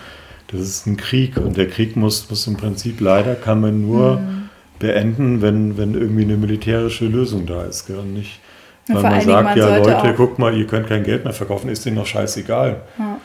Das 0.48 0.62
ist 0.62 0.86
ein 0.88 0.98
Krieg 0.98 1.38
und 1.38 1.58
der 1.58 1.68
Krieg 1.68 1.96
muss, 1.96 2.30
muss 2.30 2.46
im 2.48 2.56
Prinzip 2.58 3.02
leider, 3.02 3.36
kann 3.36 3.62
man 3.62 3.82
nur 3.82 4.18
Mhm. 4.18 4.50
beenden, 4.80 5.42
wenn, 5.42 5.78
wenn 5.78 5.94
irgendwie 5.94 6.24
eine 6.24 6.38
militärische 6.38 7.06
Lösung 7.06 7.46
da 7.46 7.64
ist. 7.66 7.86
Gell? 7.88 7.98
Und 7.98 8.14
nicht, 8.14 8.40
weil 8.88 8.98
vor 9.02 9.10
man 9.10 9.22
sagt, 9.22 9.44
man 9.44 9.58
ja 9.58 9.78
Leute, 9.78 10.14
guck 10.18 10.38
mal, 10.40 10.56
ihr 10.58 10.68
könnt 10.68 10.88
kein 10.88 11.04
Geld 11.04 11.24
mehr 11.24 11.34
verkaufen, 11.34 11.70
ist 11.70 11.86
denen 11.86 11.96
doch 11.98 12.06
scheißegal. 12.06 12.82
Ja. 13.00 13.18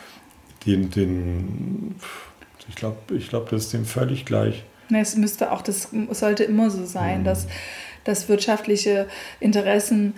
Den, 0.67 0.91
den, 0.91 1.95
ich 2.71 2.77
glaube, 2.77 2.97
ich 3.15 3.29
glaub, 3.29 3.51
das 3.51 3.65
ist 3.65 3.73
dem 3.73 3.85
völlig 3.85 4.25
gleich. 4.25 4.63
Es 4.93 5.17
müsste 5.17 5.53
auch, 5.53 5.61
das 5.63 5.89
sollte 6.13 6.45
immer 6.45 6.71
so 6.71 6.79
Mhm. 6.79 6.87
sein, 6.87 7.25
dass, 7.25 7.47
dass 8.05 8.29
wirtschaftliche 8.29 9.07
Interessen 9.41 10.15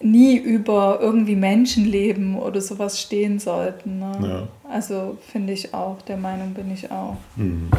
nie 0.00 0.36
über 0.36 0.98
irgendwie 1.00 1.36
Menschenleben 1.36 2.38
oder 2.38 2.60
sowas 2.60 3.00
stehen 3.00 3.38
sollten. 3.38 3.98
Ne? 3.98 4.12
Ja. 4.22 4.70
Also 4.70 5.16
finde 5.32 5.52
ich 5.54 5.72
auch, 5.74 6.02
der 6.02 6.18
Meinung 6.18 6.52
bin 6.54 6.72
ich 6.72 6.90
auch. 6.90 7.16
Mhm. 7.36 7.70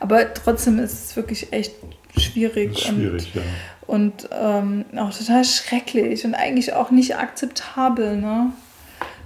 Aber 0.00 0.32
trotzdem 0.32 0.78
ist 0.78 0.92
es 1.10 1.16
wirklich 1.16 1.52
echt 1.52 1.74
schwierig. 2.16 2.78
schwierig, 2.78 3.32
und, 3.34 3.34
ja. 3.34 3.42
Und 3.86 4.28
ähm, 4.40 4.84
auch 4.96 5.16
total 5.16 5.44
schrecklich 5.44 6.24
und 6.24 6.34
eigentlich 6.34 6.72
auch 6.72 6.90
nicht 6.90 7.16
akzeptabel, 7.16 8.16
ne? 8.16 8.52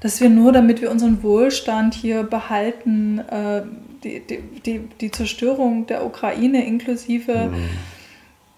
Dass 0.00 0.20
wir 0.20 0.28
nur, 0.30 0.50
damit 0.50 0.80
wir 0.80 0.90
unseren 0.90 1.22
Wohlstand 1.22 1.94
hier 1.94 2.24
behalten, 2.24 3.20
äh, 3.20 3.62
die, 4.04 4.20
die, 4.64 4.80
die, 5.00 5.10
Zerstörung 5.10 5.86
der 5.86 6.04
Ukraine 6.04 6.64
inklusive 6.66 7.50
mhm 7.50 7.68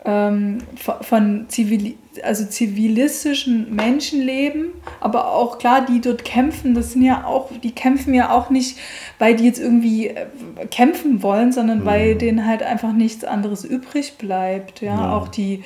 ähm, 0.05 0.59
von 0.77 1.47
Zivil 1.49 1.95
also 2.23 2.45
zivilistischen 2.45 3.75
Menschenleben, 3.75 4.67
aber 5.01 5.33
auch 5.33 5.59
klar, 5.59 5.85
die 5.85 6.01
dort 6.01 6.25
kämpfen, 6.25 6.75
das 6.75 6.93
sind 6.93 7.03
ja 7.03 7.25
auch, 7.25 7.51
die 7.63 7.73
kämpfen 7.73 8.15
ja 8.15 8.31
auch 8.31 8.51
nicht, 8.51 8.79
weil 9.19 9.35
die 9.35 9.45
jetzt 9.45 9.59
irgendwie 9.59 10.09
äh, 10.09 10.27
kämpfen 10.71 11.23
wollen, 11.23 11.51
sondern 11.51 11.81
mhm. 11.81 11.87
weil 11.87 12.15
denen 12.15 12.47
halt 12.47 12.63
einfach 12.63 12.93
nichts 12.93 13.25
anderes 13.25 13.65
übrig 13.65 14.17
bleibt. 14.17 14.81
Ja, 14.81 14.95
ja. 14.95 15.17
auch 15.17 15.27
die 15.27 15.65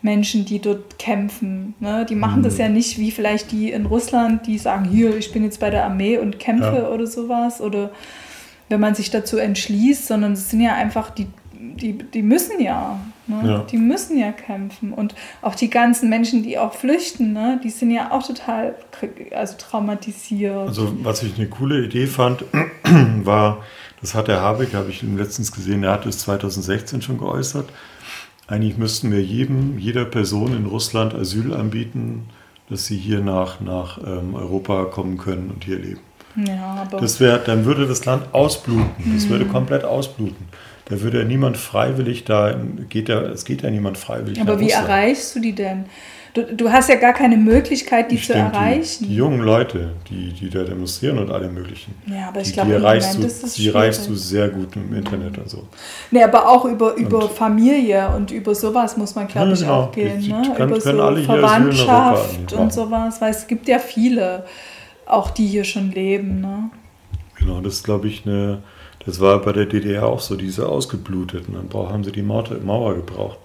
Menschen, 0.00 0.44
die 0.44 0.60
dort 0.60 0.98
kämpfen, 0.98 1.74
ne? 1.80 2.06
die 2.08 2.14
machen 2.14 2.40
mhm. 2.40 2.44
das 2.44 2.58
ja 2.58 2.68
nicht 2.68 2.98
wie 2.98 3.10
vielleicht 3.10 3.52
die 3.52 3.72
in 3.72 3.86
Russland, 3.86 4.46
die 4.46 4.58
sagen, 4.58 4.86
hier, 4.86 5.16
ich 5.16 5.32
bin 5.32 5.44
jetzt 5.44 5.60
bei 5.60 5.70
der 5.70 5.84
Armee 5.84 6.18
und 6.18 6.38
kämpfe 6.38 6.76
ja. 6.76 6.88
oder 6.88 7.06
sowas 7.06 7.60
oder 7.60 7.90
wenn 8.68 8.80
man 8.80 8.94
sich 8.94 9.10
dazu 9.10 9.38
entschließt, 9.38 10.06
sondern 10.06 10.32
es 10.32 10.50
sind 10.50 10.60
ja 10.60 10.74
einfach 10.74 11.10
die 11.10 11.26
die, 11.76 11.98
die 11.98 12.22
müssen 12.22 12.60
ja, 12.60 13.00
ne? 13.26 13.42
ja. 13.44 13.58
Die 13.70 13.76
müssen 13.76 14.18
ja 14.18 14.32
kämpfen. 14.32 14.92
Und 14.92 15.14
auch 15.42 15.54
die 15.54 15.70
ganzen 15.70 16.08
Menschen, 16.08 16.42
die 16.42 16.58
auch 16.58 16.74
flüchten, 16.74 17.32
ne? 17.32 17.60
die 17.62 17.70
sind 17.70 17.90
ja 17.90 18.10
auch 18.12 18.26
total 18.26 18.74
also 19.34 19.56
traumatisiert. 19.58 20.68
Also 20.68 20.96
was 21.02 21.22
ich 21.22 21.36
eine 21.36 21.48
coole 21.48 21.84
Idee 21.84 22.06
fand, 22.06 22.44
war, 23.24 23.62
das 24.00 24.14
hat 24.14 24.28
der 24.28 24.40
Habeck, 24.40 24.74
habe 24.74 24.90
ich 24.90 25.02
letztens 25.02 25.52
gesehen, 25.52 25.82
er 25.82 25.92
hat 25.92 26.06
es 26.06 26.18
2016 26.18 27.02
schon 27.02 27.18
geäußert. 27.18 27.68
Eigentlich 28.46 28.76
müssten 28.76 29.10
wir 29.10 29.22
jedem, 29.22 29.78
jeder 29.78 30.04
Person 30.04 30.54
in 30.54 30.66
Russland 30.66 31.14
Asyl 31.14 31.54
anbieten, 31.54 32.28
dass 32.68 32.86
sie 32.86 32.96
hier 32.96 33.20
nach, 33.20 33.60
nach 33.60 33.98
ähm, 33.98 34.34
Europa 34.34 34.84
kommen 34.84 35.16
können 35.16 35.50
und 35.50 35.64
hier 35.64 35.78
leben. 35.78 36.00
Ja, 36.36 36.86
das 36.90 37.20
wär, 37.20 37.38
dann 37.38 37.64
würde 37.64 37.86
das 37.86 38.04
Land 38.04 38.32
ausbluten. 38.32 38.90
Das 39.14 39.26
mhm. 39.26 39.30
würde 39.30 39.44
komplett 39.46 39.84
ausbluten. 39.84 40.48
Da 40.86 41.00
würde 41.00 41.20
ja 41.20 41.24
niemand 41.24 41.56
freiwillig 41.56 42.24
da, 42.24 42.54
geht 42.88 43.08
ja, 43.08 43.20
es 43.22 43.44
geht 43.44 43.62
ja 43.62 43.70
niemand 43.70 43.96
freiwillig. 43.96 44.40
Aber 44.40 44.60
wie 44.60 44.64
Russland. 44.64 44.88
erreichst 44.88 45.34
du 45.34 45.40
die 45.40 45.54
denn? 45.54 45.86
Du, 46.34 46.42
du 46.42 46.72
hast 46.72 46.88
ja 46.88 46.96
gar 46.96 47.12
keine 47.12 47.36
Möglichkeit, 47.36 48.10
die 48.10 48.16
ich 48.16 48.26
zu 48.26 48.32
denke, 48.32 48.56
erreichen. 48.56 49.04
Die, 49.04 49.10
die, 49.10 49.14
jungen 49.14 49.38
Leute, 49.38 49.92
die, 50.10 50.32
die 50.32 50.50
da 50.50 50.64
demonstrieren 50.64 51.18
und 51.18 51.30
alle 51.30 51.48
möglichen. 51.48 51.94
Ja, 52.06 52.28
aber 52.28 52.40
ich 52.40 52.52
glaube, 52.52 52.70
die 52.70 52.74
erreichst, 52.74 53.14
du, 53.14 53.52
die 53.56 53.68
erreichst 53.68 54.08
du 54.08 54.16
sehr 54.16 54.48
gut 54.48 54.74
im 54.74 54.92
Internet 54.96 55.38
und 55.38 55.48
so. 55.48 55.62
Nee, 56.10 56.24
aber 56.24 56.48
auch 56.48 56.64
über, 56.64 56.96
über 56.96 57.28
Familie 57.28 58.08
und 58.16 58.32
über 58.32 58.52
sowas 58.52 58.96
muss 58.96 59.14
man, 59.14 59.28
glaube 59.28 59.46
ja, 59.46 59.52
ich, 59.52 59.60
genau. 59.60 59.72
auch 59.74 59.92
gehen. 59.92 60.20
Die, 60.20 60.32
ne? 60.32 60.52
Kann, 60.56 60.70
über 60.70 60.80
so 60.80 60.90
Verwandtschaft 60.90 62.52
und 62.52 62.72
sowas, 62.72 63.20
weil 63.20 63.30
es 63.30 63.46
gibt 63.46 63.68
ja 63.68 63.78
viele, 63.78 64.44
auch 65.06 65.30
die 65.30 65.46
hier 65.46 65.64
schon 65.64 65.90
leben. 65.90 66.40
Ne? 66.40 66.70
Genau, 67.36 67.60
das 67.60 67.74
ist, 67.74 67.84
glaube 67.84 68.08
ich, 68.08 68.26
eine 68.26 68.62
das 69.06 69.20
war 69.20 69.40
bei 69.40 69.52
der 69.52 69.66
DDR 69.66 70.06
auch 70.06 70.20
so, 70.20 70.36
diese 70.36 70.68
Ausgebluteten. 70.68 71.54
Dann 71.54 71.88
haben 71.88 72.04
sie 72.04 72.12
die 72.12 72.22
Mauer 72.22 72.94
gebraucht, 72.94 73.38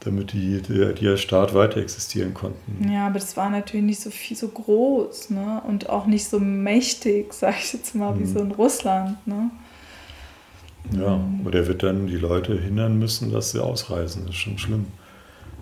damit 0.00 0.32
die, 0.32 0.62
die, 0.62 0.94
die 0.94 1.16
Staat 1.18 1.54
weiter 1.54 1.78
existieren 1.78 2.32
konnten. 2.32 2.90
Ja, 2.90 3.06
aber 3.06 3.18
das 3.18 3.36
war 3.36 3.50
natürlich 3.50 3.84
nicht 3.84 4.00
so 4.00 4.10
viel 4.10 4.36
so 4.36 4.48
groß 4.48 5.30
ne? 5.30 5.62
und 5.66 5.90
auch 5.90 6.06
nicht 6.06 6.26
so 6.26 6.38
mächtig, 6.38 7.32
sag 7.34 7.58
ich 7.58 7.72
jetzt 7.72 7.94
mal, 7.94 8.18
wie 8.18 8.24
mhm. 8.24 8.32
so 8.32 8.38
in 8.40 8.52
Russland. 8.52 9.26
Ne? 9.26 9.50
Ja, 10.92 11.16
mhm. 11.16 11.44
und 11.44 11.54
er 11.54 11.66
wird 11.66 11.82
dann 11.82 12.06
die 12.06 12.16
Leute 12.16 12.58
hindern 12.58 12.98
müssen, 12.98 13.30
dass 13.32 13.50
sie 13.50 13.62
ausreisen. 13.62 14.22
Das 14.22 14.34
ist 14.34 14.40
schon 14.40 14.58
schlimm. 14.58 14.86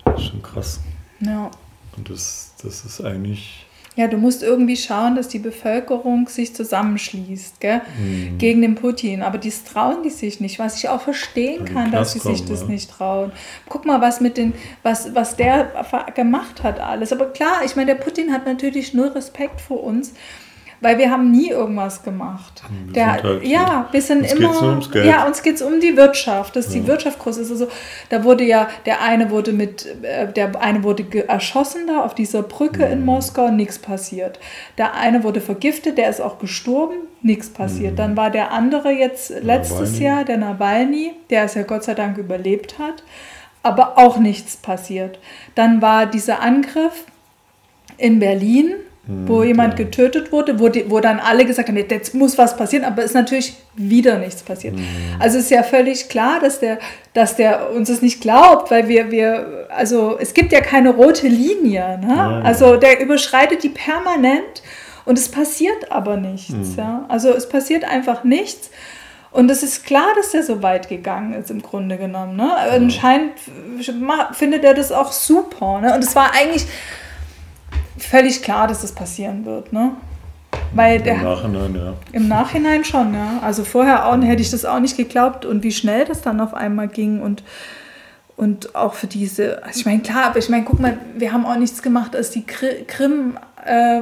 Das 0.05 0.21
ist 0.21 0.27
schon 0.27 0.41
krass. 0.41 0.79
Ja. 1.19 1.51
Und 1.97 2.09
das, 2.09 2.53
das 2.63 2.85
ist 2.85 3.01
eigentlich 3.01 3.65
ja, 3.99 4.07
du 4.07 4.15
musst 4.15 4.43
irgendwie 4.43 4.77
schauen, 4.77 5.17
dass 5.17 5.27
die 5.27 5.39
Bevölkerung 5.39 6.29
sich 6.29 6.55
zusammenschließt 6.55 7.59
gell? 7.59 7.81
Mhm. 7.99 8.37
gegen 8.37 8.61
den 8.61 8.75
Putin. 8.75 9.21
Aber 9.21 9.37
dies 9.37 9.65
trauen 9.65 10.03
die 10.03 10.09
sich 10.09 10.39
nicht, 10.39 10.57
was 10.57 10.77
ich 10.77 10.87
auch 10.87 11.01
verstehen 11.01 11.65
kann, 11.65 11.91
dass 11.91 12.13
sie 12.13 12.19
sich 12.19 12.45
das 12.45 12.61
ja. 12.61 12.67
nicht 12.67 12.89
trauen. 12.89 13.33
Guck 13.67 13.85
mal, 13.85 13.99
was 13.99 14.21
mit 14.21 14.37
den, 14.37 14.53
was, 14.83 15.13
was 15.15 15.35
der 15.35 15.85
gemacht 16.15 16.63
hat 16.63 16.79
alles. 16.79 17.11
Aber 17.11 17.25
klar, 17.25 17.65
ich 17.65 17.75
meine, 17.75 17.93
der 17.93 18.01
Putin 18.01 18.31
hat 18.31 18.45
natürlich 18.45 18.93
null 18.93 19.09
Respekt 19.09 19.59
vor 19.59 19.83
uns 19.83 20.13
weil 20.81 20.97
wir 20.97 21.11
haben 21.11 21.31
nie 21.31 21.49
irgendwas 21.49 22.03
gemacht. 22.03 22.63
Wir 22.85 22.93
der, 22.93 23.23
halt, 23.23 23.43
ja, 23.43 23.87
wir 23.91 24.01
sind 24.01 24.21
uns 24.21 24.33
immer, 24.33 24.79
ja, 25.03 25.25
uns 25.25 25.41
geht 25.43 25.55
es 25.55 25.61
um 25.61 25.79
die 25.79 25.97
Wirtschaft, 25.97 26.55
dass 26.55 26.73
ja. 26.73 26.79
die 26.79 26.87
Wirtschaft 26.87 27.19
groß 27.19 27.37
ist. 27.37 27.51
Also 27.51 27.67
da 28.09 28.23
wurde 28.23 28.43
ja, 28.45 28.69
der 28.85 29.01
eine 29.01 29.29
wurde 29.29 29.51
mit, 29.51 29.85
äh, 30.03 30.31
der 30.31 30.61
eine 30.61 30.83
wurde 30.83 31.05
erschossen 31.27 31.87
da 31.87 32.01
auf 32.01 32.15
dieser 32.15 32.43
Brücke 32.43 32.85
mhm. 32.85 32.91
in 32.93 33.05
Moskau, 33.05 33.49
nichts 33.49 33.79
passiert. 33.79 34.39
Der 34.77 34.95
eine 34.95 35.23
wurde 35.23 35.41
vergiftet, 35.41 35.97
der 35.97 36.09
ist 36.09 36.21
auch 36.21 36.39
gestorben, 36.39 36.95
nichts 37.21 37.49
passiert. 37.49 37.93
Mhm. 37.93 37.97
Dann 37.97 38.17
war 38.17 38.31
der 38.31 38.51
andere 38.51 38.91
jetzt 38.91 39.31
letztes 39.41 39.91
Nawalny. 39.91 40.03
Jahr, 40.03 40.23
der 40.23 40.37
Nawalny, 40.37 41.13
der 41.29 41.43
es 41.43 41.55
ja 41.55 41.63
Gott 41.63 41.83
sei 41.83 41.93
Dank 41.93 42.17
überlebt 42.17 42.79
hat, 42.79 43.03
aber 43.63 43.97
auch 43.97 44.17
nichts 44.17 44.55
passiert. 44.55 45.19
Dann 45.55 45.81
war 45.81 46.05
dieser 46.05 46.41
Angriff 46.41 47.03
in 47.97 48.19
Berlin, 48.19 48.75
wo 49.25 49.41
hm, 49.41 49.47
jemand 49.47 49.79
ja. 49.79 49.85
getötet 49.85 50.31
wurde, 50.31 50.59
wo, 50.59 50.69
die, 50.69 50.89
wo 50.89 50.99
dann 50.99 51.19
alle 51.19 51.43
gesagt 51.43 51.67
haben, 51.67 51.77
jetzt 51.77 52.13
muss 52.13 52.37
was 52.37 52.55
passieren, 52.55 52.85
aber 52.85 53.03
ist 53.03 53.15
natürlich 53.15 53.55
wieder 53.75 54.19
nichts 54.19 54.43
passiert. 54.43 54.75
Mhm. 54.75 54.85
Also 55.17 55.39
ist 55.39 55.49
ja 55.49 55.63
völlig 55.63 56.09
klar, 56.09 56.39
dass 56.39 56.59
der, 56.59 56.77
dass 57.13 57.35
der 57.35 57.71
uns 57.71 57.89
das 57.89 58.03
nicht 58.03 58.21
glaubt, 58.21 58.69
weil 58.69 58.87
wir, 58.87 59.09
wir, 59.09 59.67
also 59.75 60.17
es 60.19 60.35
gibt 60.35 60.51
ja 60.51 60.61
keine 60.61 60.91
rote 60.91 61.27
Linie. 61.27 61.97
Ne? 61.97 62.15
Ja. 62.15 62.41
Also 62.43 62.75
der 62.75 63.01
überschreitet 63.01 63.63
die 63.63 63.69
permanent 63.69 64.61
und 65.05 65.17
es 65.17 65.29
passiert 65.29 65.91
aber 65.91 66.17
nichts. 66.17 66.51
Mhm. 66.51 66.75
Ja? 66.77 67.05
Also 67.07 67.29
es 67.29 67.49
passiert 67.49 67.85
einfach 67.85 68.23
nichts. 68.23 68.69
Und 69.31 69.49
es 69.49 69.63
ist 69.63 69.85
klar, 69.85 70.07
dass 70.15 70.31
der 70.31 70.43
so 70.43 70.61
weit 70.61 70.87
gegangen 70.87 71.33
ist, 71.33 71.49
im 71.49 71.61
Grunde 71.61 71.97
genommen. 71.97 72.35
Ne? 72.35 72.51
Anscheinend 72.55 73.33
findet 74.33 74.63
er 74.63 74.73
das 74.73 74.91
auch 74.91 75.11
super. 75.11 75.81
Ne? 75.81 75.93
Und 75.93 76.03
es 76.03 76.15
war 76.15 76.33
eigentlich, 76.33 76.65
völlig 77.99 78.41
klar, 78.41 78.67
dass 78.67 78.81
das 78.81 78.91
passieren 78.91 79.45
wird, 79.45 79.73
ne? 79.73 79.91
Weil 80.73 81.01
der, 81.01 81.15
Im 81.15 81.23
Nachhinein, 81.23 81.75
ja. 81.75 81.93
Im 82.11 82.27
Nachhinein 82.27 82.83
schon, 82.83 83.13
ja. 83.13 83.39
Also 83.41 83.63
vorher 83.63 84.07
auch, 84.07 84.21
hätte 84.21 84.41
ich 84.41 84.51
das 84.51 84.65
auch 84.65 84.79
nicht 84.79 84.97
geglaubt 84.97 85.45
und 85.45 85.63
wie 85.63 85.71
schnell 85.71 86.05
das 86.05 86.21
dann 86.21 86.39
auf 86.39 86.53
einmal 86.53 86.87
ging 86.87 87.21
und, 87.21 87.43
und 88.35 88.75
auch 88.75 88.93
für 88.93 89.07
diese, 89.07 89.63
also 89.63 89.79
ich 89.79 89.85
meine, 89.85 90.01
klar, 90.01 90.25
aber 90.25 90.39
ich 90.39 90.49
meine, 90.49 90.63
guck 90.65 90.79
mal, 90.79 90.97
wir 91.15 91.33
haben 91.33 91.45
auch 91.45 91.57
nichts 91.57 91.81
gemacht, 91.81 92.15
als 92.15 92.29
die 92.31 92.45
Krim 92.45 93.37
äh, 93.65 94.01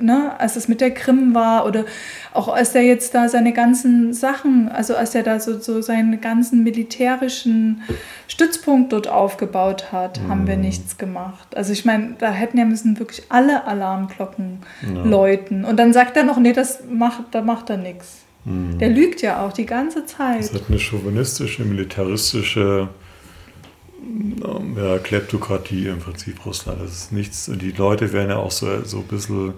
ne, 0.00 0.38
als 0.38 0.56
es 0.56 0.68
mit 0.68 0.80
der 0.80 0.92
Krim 0.92 1.34
war 1.34 1.66
oder 1.66 1.84
auch 2.32 2.48
als 2.48 2.74
er 2.74 2.82
jetzt 2.82 3.14
da 3.14 3.28
seine 3.28 3.52
ganzen 3.52 4.12
Sachen, 4.12 4.68
also 4.68 4.96
als 4.96 5.14
er 5.14 5.22
da 5.22 5.40
so, 5.40 5.58
so 5.58 5.80
seinen 5.82 6.20
ganzen 6.20 6.62
militärischen 6.64 7.82
Stützpunkt 8.28 8.92
dort 8.92 9.08
aufgebaut 9.08 9.92
hat, 9.92 10.20
mhm. 10.20 10.28
haben 10.28 10.46
wir 10.46 10.56
mhm. 10.56 10.62
nichts 10.62 10.98
gemacht. 10.98 11.56
Also 11.56 11.72
ich 11.72 11.84
meine, 11.84 12.16
da 12.18 12.30
hätten 12.32 12.58
ja 12.58 12.64
müssen 12.64 12.98
wirklich 12.98 13.24
alle 13.28 13.64
Alarmglocken 13.64 14.58
ja. 14.94 15.04
läuten. 15.04 15.64
Und 15.64 15.76
dann 15.76 15.92
sagt 15.92 16.16
er 16.16 16.24
noch, 16.24 16.38
nee, 16.38 16.52
das 16.52 16.84
macht, 16.90 17.24
da 17.32 17.42
macht 17.42 17.70
er 17.70 17.76
nichts. 17.76 18.24
Mhm. 18.44 18.78
Der 18.78 18.90
lügt 18.90 19.22
ja 19.22 19.44
auch 19.44 19.52
die 19.52 19.66
ganze 19.66 20.06
Zeit. 20.06 20.40
Das 20.40 20.54
hat 20.54 20.68
eine 20.68 20.78
chauvinistische, 20.78 21.64
militaristische 21.64 22.88
ja, 24.76 24.98
Kleptokratie 24.98 25.86
im 25.86 25.98
Prinzip 25.98 26.44
Russland. 26.44 26.80
Das 26.82 26.92
ist 26.92 27.12
nichts. 27.12 27.48
Und 27.48 27.62
die 27.62 27.72
Leute 27.72 28.12
werden 28.12 28.30
ja 28.30 28.36
auch 28.36 28.50
so, 28.50 28.84
so 28.84 28.98
ein 28.98 29.04
bisschen 29.04 29.54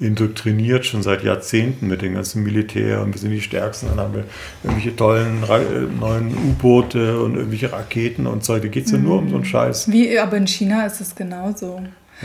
indoktriniert 0.00 0.86
schon 0.86 1.02
seit 1.02 1.22
Jahrzehnten 1.22 1.86
mit 1.86 2.00
dem 2.02 2.14
ganzen 2.14 2.42
Militär 2.42 3.02
und 3.02 3.12
wir 3.12 3.20
sind 3.20 3.30
die 3.32 3.40
Stärksten. 3.42 3.88
Dann 3.88 4.00
haben 4.00 4.14
wir 4.14 4.24
irgendwelche 4.64 4.96
tollen 4.96 5.42
äh, 5.42 5.80
neuen 6.00 6.34
U-Boote 6.34 7.20
und 7.20 7.36
irgendwelche 7.36 7.72
Raketen 7.72 8.26
und 8.26 8.42
so. 8.44 8.56
Da 8.58 8.66
geht 8.66 8.86
es 8.86 8.92
ja 8.92 8.98
nur 8.98 9.18
um 9.18 9.28
so 9.28 9.34
einen 9.36 9.44
mhm. 9.44 9.48
Scheiß. 9.48 9.92
Wie, 9.92 10.18
aber 10.18 10.36
in 10.38 10.46
China 10.46 10.86
ist 10.86 11.00
es 11.00 11.14
genauso. 11.14 11.80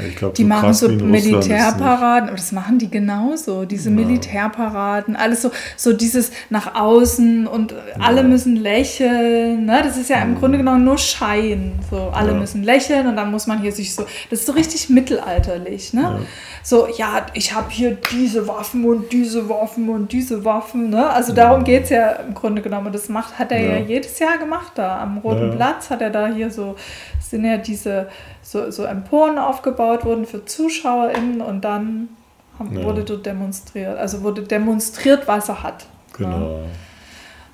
ich 0.07 0.15
glaub, 0.15 0.33
die 0.33 0.41
so 0.43 0.47
machen 0.47 0.73
so. 0.73 0.89
Militärparaden, 0.89 2.27
aber 2.29 2.37
das 2.37 2.51
machen 2.51 2.79
die 2.79 2.89
genauso, 2.89 3.65
diese 3.65 3.89
Ja. 3.89 3.95
Militärparaden, 3.95 5.15
alles 5.15 5.41
so, 5.41 5.51
so 5.77 5.93
dieses 5.93 6.31
nach 6.49 6.75
außen 6.75 7.47
und 7.47 7.73
alle 7.99 8.21
Ja. 8.21 8.27
müssen 8.27 8.55
lächeln, 8.57 9.65
ne? 9.65 9.81
das 9.83 9.97
ist 9.97 10.09
ja 10.09 10.21
im 10.21 10.35
Grunde 10.35 10.57
genommen 10.57 10.83
nur 10.83 10.97
Schein, 10.97 11.73
so 11.89 12.09
alle 12.13 12.31
Ja. 12.31 12.37
müssen 12.37 12.63
lächeln 12.63 13.07
und 13.07 13.15
dann 13.15 13.31
muss 13.31 13.47
man 13.47 13.61
hier 13.61 13.71
sich 13.71 13.95
so, 13.95 14.05
das 14.29 14.39
ist 14.39 14.45
so 14.45 14.51
richtig 14.51 14.89
mittelalterlich, 14.89 15.93
ne? 15.93 16.25
Ja. 16.65 16.77
So, 16.77 16.87
ja, 16.97 17.25
ich 17.33 17.53
habe 17.53 17.69
hier 17.69 17.95
diese 18.11 18.47
Waffen 18.47 18.85
und 18.85 19.11
diese 19.13 19.47
Waffen 19.49 19.87
und 19.89 20.11
diese 20.11 20.43
Waffen, 20.43 20.89
ne? 20.89 21.07
Also 21.09 21.31
darum 21.33 21.63
geht 21.63 21.83
es 21.83 21.89
ja 21.91 22.09
im 22.13 22.33
Grunde 22.33 22.61
genommen 22.61 22.87
und 22.87 22.95
das 22.95 23.07
macht, 23.07 23.37
hat 23.37 23.51
er 23.51 23.61
ja, 23.61 23.73
Ja. 23.77 23.85
jedes 23.85 24.17
Jahr 24.19 24.37
gemacht 24.39 24.71
da, 24.75 24.99
am 25.01 25.19
Roten 25.19 25.49
Ja. 25.49 25.55
Platz 25.55 25.89
hat 25.91 26.01
er 26.01 26.09
da 26.09 26.27
hier 26.27 26.49
so, 26.49 26.75
sind 27.21 27.45
ja 27.45 27.57
diese 27.57 28.07
so, 28.41 28.71
so 28.71 28.83
Emporen 28.83 29.37
aufgebaut 29.37 30.05
worden 30.05 30.25
für 30.25 30.43
ZuschauerInnen 30.45 31.41
und 31.41 31.61
dann 31.61 32.09
haben, 32.57 32.75
Ja. 32.77 32.83
wurde 32.83 33.03
dort 33.03 33.25
demonstriert. 33.25 33.97
Also 33.97 34.23
wurde 34.23 34.41
demonstriert, 34.41 35.27
was 35.27 35.49
er 35.49 35.61
hat. 35.61 35.85
Ja. 36.17 36.25
Genau. 36.25 36.61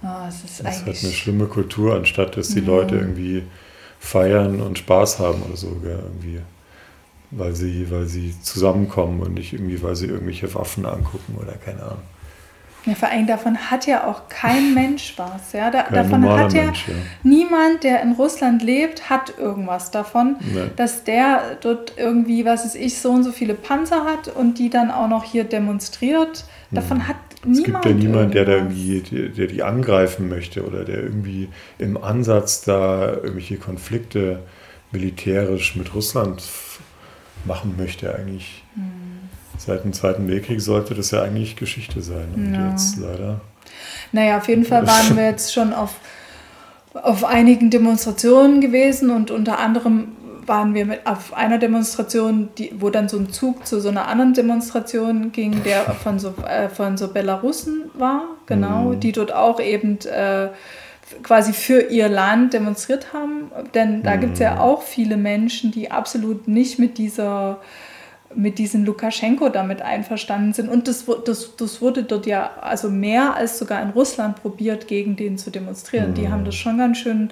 Ah, 0.03 0.25
es 0.29 0.35
ist 0.43 0.63
Das 0.65 0.77
ist 0.77 0.85
halt 0.85 1.03
eine 1.03 1.11
schlimme 1.13 1.45
Kultur, 1.47 1.95
anstatt 1.95 2.37
dass 2.37 2.47
die 2.49 2.59
Ja. 2.61 2.65
Leute 2.65 2.95
irgendwie 2.95 3.43
feiern 3.99 4.61
und 4.61 4.77
Spaß 4.79 5.19
haben 5.19 5.41
oder 5.43 5.55
so, 5.57 5.67
gell, 5.83 5.99
irgendwie. 6.01 6.39
Weil 7.31 7.55
sie, 7.55 7.89
weil 7.89 8.05
sie 8.07 8.35
zusammenkommen 8.41 9.21
und 9.21 9.35
nicht 9.35 9.53
irgendwie, 9.53 9.81
weil 9.81 9.95
sie 9.95 10.07
irgendwelche 10.07 10.53
Waffen 10.53 10.85
angucken 10.85 11.37
oder 11.41 11.53
keine 11.53 11.81
Ahnung. 11.83 12.01
Ja, 12.85 12.95
vor 12.95 13.09
allem 13.09 13.27
davon 13.27 13.55
hat 13.69 13.85
ja 13.85 14.07
auch 14.07 14.27
kein 14.27 14.73
Mensch 14.75 15.13
was. 15.17 15.53
Ja? 15.53 15.69
Da, 15.71 15.83
Kein 15.83 15.93
davon 15.93 16.27
hat 16.29 16.51
ja 16.51 16.63
Mensch, 16.65 16.87
ja. 16.87 16.93
niemand, 17.23 17.83
der 17.83 18.01
in 18.01 18.13
Russland 18.13 18.63
lebt, 18.63 19.09
hat 19.09 19.35
irgendwas 19.37 19.91
davon, 19.91 20.35
Nee. 20.41 20.71
dass 20.75 21.03
der 21.03 21.57
dort 21.61 21.93
irgendwie, 21.97 22.43
was 22.43 22.65
weiß 22.65 22.75
ich, 22.75 22.97
so 22.99 23.11
und 23.11 23.23
so 23.23 23.31
viele 23.31 23.53
Panzer 23.53 24.03
hat 24.03 24.27
und 24.29 24.57
die 24.59 24.69
dann 24.71 24.89
auch 24.91 25.07
noch 25.07 25.23
hier 25.23 25.43
demonstriert. 25.45 26.43
Davon 26.71 27.07
hat 27.07 27.15
Hm. 27.43 27.51
Es 27.53 27.57
niemand. 27.59 27.83
gibt 27.85 28.03
ja 28.03 28.07
niemand, 28.09 28.33
der 28.35 28.45
da 28.45 28.51
irgendwie, 28.53 28.99
der, 28.99 29.29
der 29.29 29.47
die 29.47 29.63
angreifen 29.63 30.27
möchte 30.29 30.63
oder 30.65 30.83
der 30.85 31.01
irgendwie 31.01 31.49
im 31.79 31.97
Ansatz 32.03 32.61
da 32.61 33.13
irgendwelche 33.13 33.57
Konflikte 33.57 34.39
militärisch 34.91 35.75
mit 35.75 35.93
Russland 35.95 36.43
machen 37.45 37.75
möchte. 37.77 38.13
Eigentlich 38.15 38.63
Hm. 38.75 39.29
seit 39.57 39.83
dem 39.83 39.93
Zweiten 39.93 40.27
Weltkrieg 40.27 40.61
sollte 40.61 40.93
das 40.95 41.11
ja 41.11 41.21
eigentlich 41.23 41.55
Geschichte 41.55 42.01
sein. 42.01 42.27
Und 42.35 42.53
Ja. 42.55 42.69
jetzt 42.71 42.97
leider. 42.97 43.41
Naja, 44.11 44.37
auf 44.37 44.47
jeden 44.47 44.65
Fall 44.65 44.85
waren 44.87 45.15
wir 45.15 45.25
jetzt 45.25 45.53
schon 45.53 45.73
auf, 45.73 45.95
auf 46.93 47.23
einigen 47.23 47.69
Demonstrationen 47.69 48.59
gewesen 48.61 49.09
und 49.09 49.31
unter 49.31 49.59
anderem 49.59 50.09
waren 50.47 50.73
wir 50.73 50.85
mit 50.85 51.05
auf 51.05 51.33
einer 51.33 51.59
Demonstration, 51.59 52.49
die, 52.57 52.73
wo 52.79 52.89
dann 52.89 53.07
so 53.07 53.17
ein 53.17 53.31
Zug 53.31 53.65
zu 53.67 53.79
so 53.79 53.89
einer 53.89 54.07
anderen 54.07 54.33
Demonstration 54.33 55.31
ging, 55.31 55.63
der 55.63 55.83
von 56.03 56.17
so, 56.19 56.33
äh, 56.47 56.67
von 56.67 56.97
so 56.97 57.07
Belarussen 57.09 57.83
war, 57.93 58.23
genau, 58.47 58.89
Mhm. 58.89 58.99
die 58.99 59.11
dort 59.11 59.31
auch 59.33 59.59
eben 59.61 59.99
äh, 60.01 60.49
quasi 61.23 61.53
für 61.53 61.81
ihr 61.89 62.09
Land 62.09 62.53
demonstriert 62.53 63.13
haben. 63.13 63.51
Denn 63.73 64.03
da 64.03 64.15
gibt 64.15 64.33
es 64.33 64.39
ja 64.39 64.53
Mhm. 64.55 64.59
auch 64.61 64.81
viele 64.83 65.17
Menschen, 65.17 65.71
die 65.71 65.91
absolut 65.91 66.47
nicht 66.47 66.79
mit 66.79 66.97
dieser 66.97 67.59
mit 68.33 68.59
diesem 68.59 68.85
Lukaschenko 68.85 69.49
damit 69.49 69.81
einverstanden 69.81 70.53
sind. 70.53 70.69
Und 70.69 70.87
das, 70.87 71.03
das, 71.25 71.57
das 71.57 71.81
wurde 71.81 72.03
dort 72.03 72.25
ja 72.25 72.51
also 72.61 72.89
mehr 72.89 73.35
als 73.35 73.59
sogar 73.59 73.81
in 73.81 73.89
Russland 73.89 74.41
probiert, 74.41 74.87
gegen 74.87 75.17
den 75.17 75.37
zu 75.37 75.49
demonstrieren. 75.51 76.13
Die 76.13 76.21
Mhm. 76.27 76.31
haben 76.31 76.45
das 76.45 76.55
schon 76.55 76.77
ganz 76.77 76.97
schön 76.97 77.29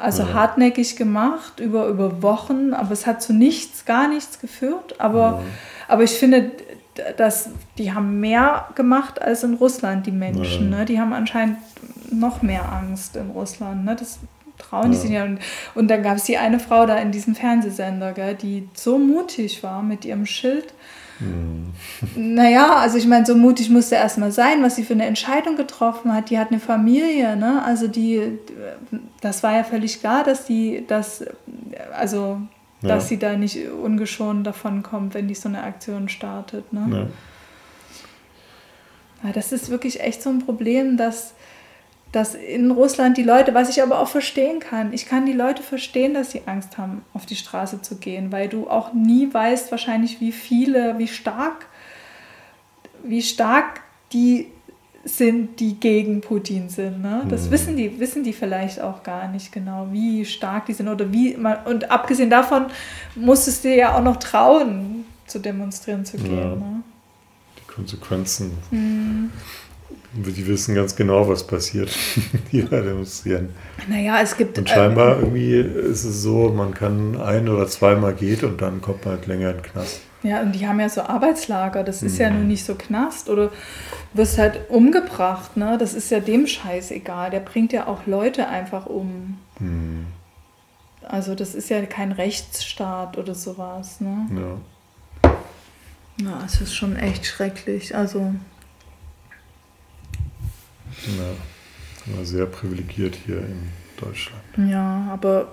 also 0.00 0.24
Ja. 0.24 0.32
hartnäckig 0.34 0.96
gemacht 0.96 1.60
über, 1.60 1.86
über 1.86 2.22
Wochen, 2.22 2.74
aber 2.74 2.90
es 2.90 3.06
hat 3.06 3.22
zu 3.22 3.32
nichts, 3.32 3.84
gar 3.84 4.08
nichts 4.08 4.40
geführt. 4.40 4.96
Aber, 4.98 5.40
aber 5.86 6.02
ich 6.02 6.10
finde, 6.10 6.50
d- 6.96 7.02
dass 7.16 7.50
die 7.78 7.92
haben 7.92 8.20
mehr 8.20 8.68
gemacht 8.74 9.20
als 9.20 9.42
in 9.44 9.54
Russland, 9.54 10.06
die 10.06 10.12
Menschen. 10.12 10.70
Ja. 10.70 10.78
Ne? 10.78 10.84
Die 10.84 11.00
haben 11.00 11.12
anscheinend 11.12 11.58
noch 12.10 12.42
mehr 12.42 12.70
Angst 12.72 13.16
in 13.16 13.30
Russland. 13.30 13.84
Ne? 13.84 13.96
Das 13.96 14.18
trauen 14.58 14.90
die 14.90 14.96
Ja. 14.96 15.02
sich 15.02 15.10
ja. 15.10 15.24
Und, 15.24 15.38
und 15.74 15.88
dann 15.88 16.02
gab 16.02 16.16
es 16.16 16.24
die 16.24 16.38
eine 16.38 16.60
Frau 16.60 16.86
da 16.86 16.96
in 16.98 17.10
diesem 17.12 17.34
Fernsehsender, 17.34 18.12
gell, 18.12 18.34
die 18.34 18.68
so 18.74 18.98
mutig 18.98 19.62
war 19.62 19.82
mit 19.82 20.04
ihrem 20.04 20.26
Schild. 20.26 20.72
Hm. 21.18 21.72
Naja, 22.16 22.76
also 22.76 22.98
ich 22.98 23.06
meine, 23.06 23.24
so 23.26 23.34
mutig 23.36 23.70
musste 23.70 23.94
erst 23.94 24.18
mal 24.18 24.32
sein, 24.32 24.62
was 24.62 24.76
sie 24.76 24.82
für 24.82 24.94
eine 24.94 25.06
Entscheidung 25.06 25.56
getroffen 25.56 26.12
hat. 26.12 26.30
Die 26.30 26.38
hat 26.38 26.50
eine 26.50 26.58
Familie, 26.60 27.36
ne? 27.36 27.62
Also 27.64 27.86
die, 27.86 28.38
das 29.20 29.42
war 29.42 29.52
ja 29.54 29.62
völlig 29.64 30.00
klar, 30.00 30.24
dass 30.24 30.44
die, 30.46 30.84
dass, 30.86 31.24
also, 31.96 32.38
Ja. 32.82 32.88
dass 32.88 33.08
sie 33.08 33.18
da 33.18 33.36
nicht 33.36 33.58
ungeschont 33.68 34.46
davon 34.46 34.82
kommt, 34.82 35.14
wenn 35.14 35.28
die 35.28 35.34
so 35.34 35.48
eine 35.48 35.62
Aktion 35.62 36.08
startet, 36.08 36.72
ne? 36.72 36.86
Ne? 36.88 37.10
Ja, 39.22 39.32
das 39.32 39.52
ist 39.52 39.70
wirklich 39.70 40.00
echt 40.00 40.22
so 40.22 40.30
ein 40.30 40.40
Problem, 40.40 40.96
dass, 40.96 41.34
dass 42.10 42.34
in 42.34 42.70
Russland 42.72 43.16
die 43.16 43.22
Leute, 43.22 43.54
was 43.54 43.68
ich 43.68 43.82
aber 43.82 44.00
auch 44.00 44.08
verstehen 44.08 44.58
kann, 44.58 44.92
ich 44.92 45.06
kann 45.06 45.26
die 45.26 45.32
Leute 45.32 45.62
verstehen, 45.62 46.14
dass 46.14 46.32
sie 46.32 46.42
Angst 46.46 46.76
haben, 46.76 47.04
auf 47.14 47.24
die 47.24 47.36
Straße 47.36 47.82
zu 47.82 47.96
gehen, 47.98 48.32
weil 48.32 48.48
du 48.48 48.68
auch 48.68 48.92
nie 48.92 49.32
weißt 49.32 49.70
wahrscheinlich, 49.70 50.20
wie 50.20 50.32
viele, 50.32 50.98
wie 50.98 51.08
stark, 51.08 51.66
wie 53.04 53.22
stark 53.22 53.82
die 54.12 54.48
sind, 55.04 55.58
die 55.58 55.74
gegen 55.80 56.20
Putin 56.20 56.68
sind. 56.68 57.02
Ne? 57.02 57.22
Das 57.28 57.46
Mhm. 57.46 57.50
wissen 57.50 57.76
die, 57.76 57.98
wissen 57.98 58.22
die 58.22 58.32
vielleicht 58.32 58.80
auch 58.80 59.02
gar 59.02 59.28
nicht 59.28 59.50
genau, 59.52 59.88
wie 59.90 60.24
stark 60.24 60.66
die 60.66 60.72
sind 60.74 60.88
oder 60.88 61.12
wie 61.12 61.36
man, 61.36 61.56
und 61.64 61.90
abgesehen 61.90 62.30
davon 62.30 62.66
musstest 63.16 63.64
du 63.64 63.68
dir 63.68 63.76
ja 63.76 63.96
auch 63.96 64.02
noch 64.02 64.16
trauen, 64.18 65.04
zu 65.26 65.38
demonstrieren 65.40 66.04
zu 66.04 66.18
gehen. 66.18 66.38
Ja. 66.38 66.44
Ne? 66.54 66.82
Die 67.58 67.72
Konsequenzen. 67.72 68.52
Mhm. 68.70 69.30
Die 70.14 70.46
wissen 70.46 70.74
ganz 70.74 70.94
genau, 70.94 71.26
was 71.26 71.46
passiert, 71.46 71.90
die 72.52 72.62
da 72.62 72.80
demonstrieren. 72.82 73.48
Naja, 73.88 74.20
es 74.22 74.36
gibt. 74.36 74.58
Und 74.58 74.68
äh, 74.70 74.74
scheinbar 74.74 75.18
irgendwie 75.20 75.54
ist 75.54 76.04
es 76.04 76.22
so, 76.22 76.50
man 76.50 76.74
kann 76.74 77.18
ein 77.20 77.48
oder 77.48 77.66
zweimal 77.66 78.12
geht 78.12 78.44
und 78.44 78.60
dann 78.60 78.82
kommt 78.82 79.04
man 79.06 79.14
halt 79.16 79.26
länger 79.26 79.50
in 79.50 79.56
den 79.56 79.62
Knast. 79.62 80.00
Ja, 80.22 80.40
und 80.40 80.52
die 80.52 80.66
haben 80.68 80.78
ja 80.78 80.88
so 80.88 81.02
Arbeitslager, 81.02 81.82
das 81.82 82.02
ist 82.02 82.18
ja 82.18 82.30
Mhm. 82.30 82.36
nun 82.38 82.46
nicht 82.48 82.64
so 82.64 82.74
Knast 82.76 83.28
oder 83.28 83.50
wirst 84.12 84.38
halt 84.38 84.70
umgebracht, 84.70 85.56
ne? 85.56 85.76
Das 85.78 85.94
ist 85.94 86.10
ja 86.10 86.20
dem 86.20 86.46
Scheiß 86.46 86.90
egal. 86.92 87.30
Der 87.30 87.40
bringt 87.40 87.72
ja 87.72 87.86
auch 87.88 88.06
Leute 88.06 88.46
einfach 88.48 88.86
um. 88.86 89.38
Hm. 89.58 90.06
Also 91.02 91.34
das 91.34 91.54
ist 91.56 91.68
ja 91.70 91.84
kein 91.86 92.12
Rechtsstaat 92.12 93.18
oder 93.18 93.34
sowas, 93.34 94.00
ne? 94.00 94.28
Ja. 95.24 95.32
Ja, 96.24 96.42
es 96.46 96.60
ist 96.60 96.74
schon 96.74 96.94
echt 96.96 97.26
schrecklich. 97.26 97.96
Also, 97.96 98.32
Ja, 102.06 102.24
sehr 102.24 102.46
privilegiert 102.46 103.16
hier 103.26 103.38
in 103.38 103.70
Deutschland. 104.00 104.42
ja, 104.56 105.08
aber 105.10 105.52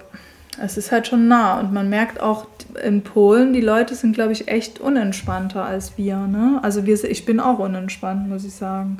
es 0.62 0.78
ist 0.78 0.92
halt 0.92 1.08
schon 1.08 1.28
nah. 1.28 1.60
Und 1.60 1.74
man 1.74 1.90
merkt 1.90 2.20
auch 2.22 2.48
in 2.84 3.04
Polen, 3.04 3.54
die 3.54 3.62
Leute 3.62 3.96
sind, 3.96 4.14
glaube 4.14 4.32
ich, 4.34 4.48
echt 4.48 4.80
unentspannter 4.80 5.64
als 5.64 5.98
wir, 5.98 6.18
ne? 6.28 6.60
Also 6.64 6.86
wir, 6.86 7.04
ich 7.04 7.26
bin 7.26 7.40
auch 7.40 7.60
unentspannt, 7.60 8.28
muss 8.28 8.46
ich 8.46 8.54
sagen. 8.54 8.98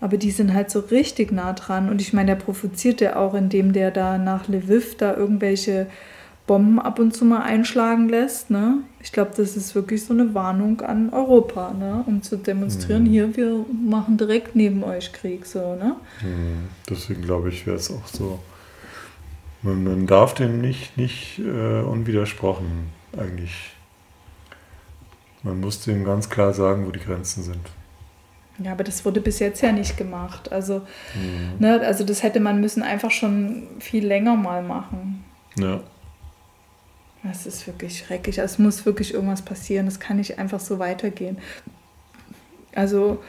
Aber 0.00 0.18
die 0.18 0.30
sind 0.30 0.52
halt 0.52 0.70
so 0.70 0.80
richtig 0.80 1.32
nah 1.32 1.54
dran. 1.54 1.88
Und 1.88 2.00
ich 2.00 2.12
meine, 2.12 2.34
der 2.34 2.36
provoziert 2.36 3.00
ja 3.00 3.16
auch, 3.16 3.34
indem 3.34 3.72
der 3.72 3.90
da 3.90 4.18
nach 4.18 4.46
Lviv 4.48 4.96
da 4.98 5.14
irgendwelche 5.16 5.86
Bomben 6.46 6.78
ab 6.78 7.00
und 7.00 7.16
zu 7.16 7.24
mal 7.24 7.42
einschlagen 7.42 8.08
lässt. 8.08 8.50
Ne? 8.50 8.78
Ich 9.02 9.10
glaube, 9.10 9.32
das 9.36 9.56
ist 9.56 9.74
wirklich 9.74 10.04
so 10.04 10.12
eine 10.12 10.32
Warnung 10.34 10.80
an 10.82 11.10
Europa, 11.12 11.72
ne? 11.72 12.04
um 12.06 12.22
zu 12.22 12.36
demonstrieren, 12.36 13.04
Mhm. 13.04 13.08
hier, 13.08 13.36
wir 13.36 13.64
machen 13.72 14.16
direkt 14.16 14.54
neben 14.54 14.84
euch 14.84 15.12
Krieg. 15.12 15.44
So, 15.46 15.74
ne? 15.74 15.96
Hm. 16.20 16.68
Deswegen 16.88 17.22
glaube 17.22 17.48
ich, 17.48 17.66
wäre 17.66 17.76
es 17.76 17.90
auch 17.90 18.06
so. 18.06 18.38
Man, 19.62 19.84
man 19.84 20.06
darf 20.06 20.34
dem 20.34 20.60
nicht, 20.60 20.96
nicht 20.96 21.38
äh, 21.38 21.80
unwidersprochen 21.82 22.90
eigentlich. 23.16 23.72
Man 25.42 25.60
muss 25.60 25.80
dem 25.80 26.04
ganz 26.04 26.28
klar 26.28 26.52
sagen, 26.52 26.86
wo 26.86 26.90
die 26.90 27.00
Grenzen 27.00 27.42
sind. 27.42 27.70
Ja, 28.58 28.72
aber 28.72 28.84
das 28.84 29.04
wurde 29.04 29.20
bis 29.20 29.38
jetzt 29.38 29.60
ja 29.62 29.70
nicht 29.72 29.96
gemacht. 29.96 30.50
Also, 30.50 30.82
Hm. 31.12 31.58
ne, 31.58 31.80
also 31.80 32.04
das 32.04 32.22
hätte 32.22 32.40
man 32.40 32.60
müssen 32.60 32.82
einfach 32.82 33.10
schon 33.10 33.66
viel 33.80 34.06
länger 34.06 34.34
mal 34.36 34.62
machen. 34.62 35.24
Ja. 35.58 35.80
Das 37.22 37.44
ist 37.46 37.66
wirklich 37.66 37.98
schrecklich. 37.98 38.38
Es 38.38 38.58
muss 38.58 38.86
wirklich 38.86 39.12
irgendwas 39.12 39.42
passieren. 39.42 39.86
Das 39.86 40.00
kann 40.00 40.16
nicht 40.16 40.38
einfach 40.38 40.60
so 40.60 40.78
weitergehen. 40.78 41.38
Also, 42.74 43.22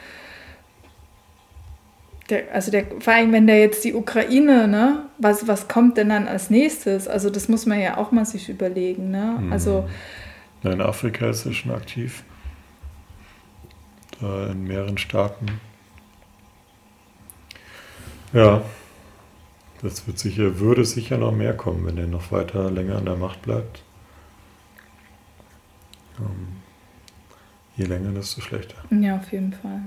der, 2.30 2.52
also 2.54 2.70
der, 2.70 2.86
vor 3.00 3.12
allem, 3.12 3.32
wenn 3.32 3.46
der 3.46 3.60
jetzt 3.60 3.84
die 3.84 3.94
Ukraine, 3.94 4.68
ne, 4.68 5.06
was, 5.18 5.46
was 5.48 5.68
kommt 5.68 5.96
denn 5.96 6.10
dann 6.10 6.28
als 6.28 6.50
nächstes? 6.50 7.08
Also, 7.08 7.30
das 7.30 7.48
muss 7.48 7.66
man 7.66 7.80
ja 7.80 7.96
auch 7.96 8.12
mal 8.12 8.24
sich 8.26 8.48
überlegen, 8.48 9.10
ne? 9.10 9.42
Also, 9.50 9.88
Ja, 10.62 10.72
in 10.72 10.80
Afrika 10.80 11.28
ist 11.30 11.46
er 11.46 11.52
schon 11.52 11.70
aktiv. 11.72 12.24
Da 14.20 14.48
in 14.48 14.64
mehreren 14.64 14.98
Staaten. 14.98 15.60
Ja, 18.32 18.62
das 19.80 20.06
wird 20.06 20.18
sicher, 20.18 20.58
würde 20.58 20.84
sicher 20.84 21.16
noch 21.18 21.32
mehr 21.32 21.56
kommen, 21.56 21.86
wenn 21.86 21.96
er 21.96 22.06
noch 22.06 22.30
weiter 22.32 22.70
länger 22.70 22.96
an 22.96 23.04
der 23.06 23.16
Macht 23.16 23.42
bleibt. 23.42 23.82
ähm, 26.18 26.48
je 27.76 27.84
länger, 27.84 28.10
desto 28.10 28.40
schlechter. 28.40 28.76
Ja, 28.90 29.16
auf 29.16 29.32
jeden 29.32 29.52
Fall. 29.52 29.82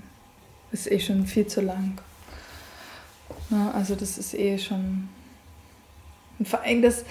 Ist 0.72 0.90
eh 0.90 1.00
schon 1.00 1.28
viel 1.28 1.46
zu 1.48 1.60
lang. 1.62 2.00
Na, 3.52 3.72
also 3.72 3.96
das 3.96 4.18
ist 4.18 4.34
eh 4.34 4.58
schon. 4.58 5.10
Und 6.40 6.48
vor 6.48 6.62
allem 6.62 6.82
das, 6.82 7.06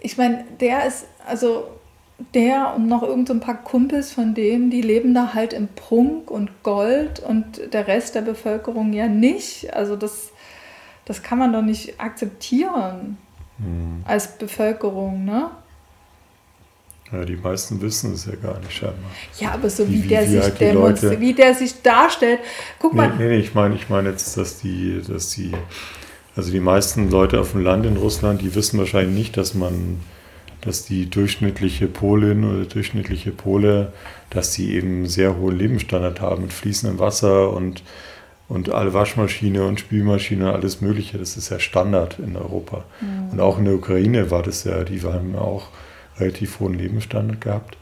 ich 0.00 0.16
meine, 0.16 0.44
der 0.60 0.86
ist, 0.86 1.06
also 1.26 1.66
der 2.34 2.74
und 2.76 2.86
noch 2.86 3.02
irgend 3.02 3.28
so 3.28 3.34
ein 3.34 3.40
paar 3.40 3.62
Kumpels 3.62 4.12
von 4.12 4.34
dem, 4.34 4.70
die 4.70 4.82
leben 4.82 5.14
da 5.14 5.34
halt 5.34 5.52
im 5.52 5.68
Prunk 5.68 6.30
und 6.30 6.62
Gold 6.62 7.20
und 7.20 7.72
der 7.72 7.88
Rest 7.88 8.14
der 8.14 8.22
Bevölkerung 8.22 8.92
ja 8.92 9.08
nicht. 9.08 9.72
Also 9.74 9.96
das, 9.96 10.30
das 11.04 11.22
kann 11.22 11.38
man 11.38 11.52
doch 11.52 11.62
nicht 11.62 12.00
akzeptieren 12.00 13.18
Hm. 13.58 14.04
als 14.06 14.38
Bevölkerung, 14.38 15.24
ne? 15.24 15.50
Ja, 17.12 17.24
die 17.24 17.36
meisten 17.36 17.80
wissen 17.80 18.12
es 18.14 18.26
ja 18.26 18.34
gar 18.34 18.58
nicht 18.60 18.72
scheinbar. 18.72 19.10
Ja, 19.38 19.52
aber 19.52 19.70
so 19.70 19.88
Wie- 19.88 20.04
wie, 20.04 20.08
der 20.08 20.22
wie 20.24 20.26
sich 20.28 20.42
halt 20.42 20.74
Leute- 20.74 21.20
wie 21.20 21.32
der 21.32 21.54
sich 21.54 21.80
darstellt. 21.82 22.40
Guck 22.78 22.92
Nee, 22.92 22.98
mal, 23.00 23.12
nee, 23.16 23.28
nee, 23.28 23.36
ich 23.38 23.54
meine, 23.54 23.74
ich 23.76 23.88
meine 23.88 24.10
jetzt, 24.10 24.36
dass 24.36 24.58
die, 24.60 25.00
dass 25.08 25.30
die, 25.30 25.52
also 26.36 26.50
die 26.52 26.60
meisten 26.60 27.10
Leute 27.10 27.40
auf 27.40 27.52
dem 27.52 27.62
Land 27.62 27.86
in 27.86 27.96
Russland, 27.96 28.42
die 28.42 28.54
wissen 28.54 28.78
wahrscheinlich 28.78 29.16
nicht, 29.16 29.36
dass 29.38 29.54
man, 29.54 30.00
dass 30.60 30.84
die 30.84 31.08
durchschnittliche 31.08 31.86
Polin 31.86 32.44
oder 32.44 32.64
durchschnittliche 32.66 33.30
Pole, 33.30 33.92
dass 34.30 34.52
die 34.52 34.74
eben 34.74 35.06
sehr 35.06 35.36
hohen 35.38 35.56
Lebensstandard 35.56 36.20
haben 36.20 36.42
mit 36.42 36.52
fließendem 36.52 36.98
Wasser 36.98 37.52
und, 37.54 37.82
und 38.50 38.68
alle 38.70 38.92
Waschmaschine 38.92 39.64
und 39.64 39.80
Spülmaschine, 39.80 40.52
alles 40.52 40.82
Mögliche. 40.82 41.16
Das 41.16 41.38
ist 41.38 41.48
ja 41.48 41.58
Standard 41.58 42.18
in 42.18 42.36
Europa. 42.36 42.84
Und 43.32 43.40
auch 43.40 43.58
in 43.58 43.64
der 43.64 43.74
Ukraine 43.74 44.30
war 44.30 44.42
das 44.42 44.64
ja, 44.64 44.84
die 44.84 44.98
ja 44.98 45.40
auch 45.40 45.68
relativ 46.20 46.60
hohen 46.60 46.74
Lebensstandard 46.74 47.40
gehabt. 47.40 47.76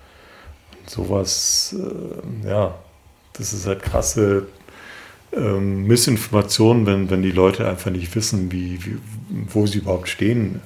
Und 0.80 0.90
sowas, 0.90 1.74
äh, 1.78 2.48
ja, 2.48 2.74
das 3.34 3.52
ist 3.52 3.66
halt 3.66 3.82
krasse 3.82 4.46
ähm, 5.32 5.86
Missinformation, 5.86 6.86
wenn, 6.86 7.10
wenn 7.10 7.22
die 7.22 7.30
Leute 7.32 7.68
einfach 7.68 7.90
nicht 7.90 8.14
wissen, 8.14 8.50
wie, 8.52 8.84
wie, 8.84 8.96
wo 9.48 9.66
sie 9.66 9.78
überhaupt 9.78 10.08
stehen 10.08 10.60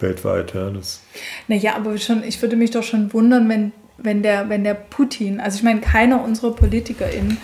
weltweit. 0.00 0.54
Ja, 0.54 0.70
das, 0.70 1.02
Naja, 1.48 1.74
aber 1.74 1.98
schon, 1.98 2.22
ich 2.22 2.40
würde 2.40 2.56
mich 2.56 2.70
doch 2.70 2.84
schon 2.84 3.12
wundern, 3.12 3.48
wenn, 3.48 3.72
wenn, 3.96 4.22
der, 4.22 4.48
wenn 4.48 4.62
der 4.64 4.74
Putin, 4.74 5.40
also 5.40 5.56
ich 5.58 5.64
meine, 5.64 5.80
keiner 5.80 6.22
unserer 6.22 6.54
PolitikerInnen 6.54 7.38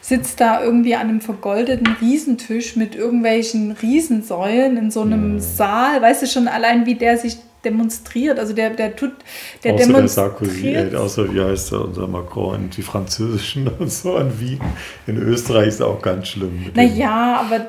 sitzt 0.00 0.40
da 0.40 0.62
irgendwie 0.62 0.94
an 0.94 1.08
einem 1.08 1.20
vergoldeten 1.20 1.96
Riesentisch 2.00 2.76
mit 2.76 2.94
irgendwelchen 2.94 3.72
Riesensäulen 3.72 4.78
in 4.78 4.90
so 4.90 5.02
einem 5.02 5.34
Mhm. 5.34 5.40
Saal. 5.40 6.00
Weißt 6.00 6.22
du 6.22 6.26
schon 6.26 6.48
allein, 6.48 6.86
wie 6.86 6.94
der 6.94 7.18
sich 7.18 7.36
demonstriert? 7.70 8.38
Also 8.38 8.52
der, 8.52 8.70
der 8.70 8.94
tut, 8.96 9.12
der 9.64 9.74
außer 9.74 9.92
der 9.92 10.08
Sarkozy, 10.08 10.62
demonstriert. 10.62 10.92
äh, 10.92 10.96
außer 10.96 11.34
wie 11.34 11.40
heißt 11.40 11.72
der, 11.72 11.80
unser 11.82 12.06
Macron 12.06 12.54
und 12.54 12.76
die 12.76 12.82
Französischen 12.82 13.68
und 13.78 13.90
so 13.90 14.16
an 14.16 14.38
Wien. 14.40 14.60
In 15.06 15.16
Österreich 15.16 15.68
ist 15.68 15.82
auch 15.82 16.00
ganz 16.02 16.28
schlimm. 16.28 16.66
Naja, 16.74 17.42
aber 17.46 17.68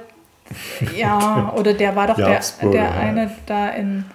ja, 0.95 1.53
oder 1.57 1.73
der 1.73 1.95
war 1.95 2.07
doch 2.07 2.15
der, 2.15 2.41
der 2.71 2.91
eine 2.93 3.31
da 3.45 3.69
in. 3.69 4.05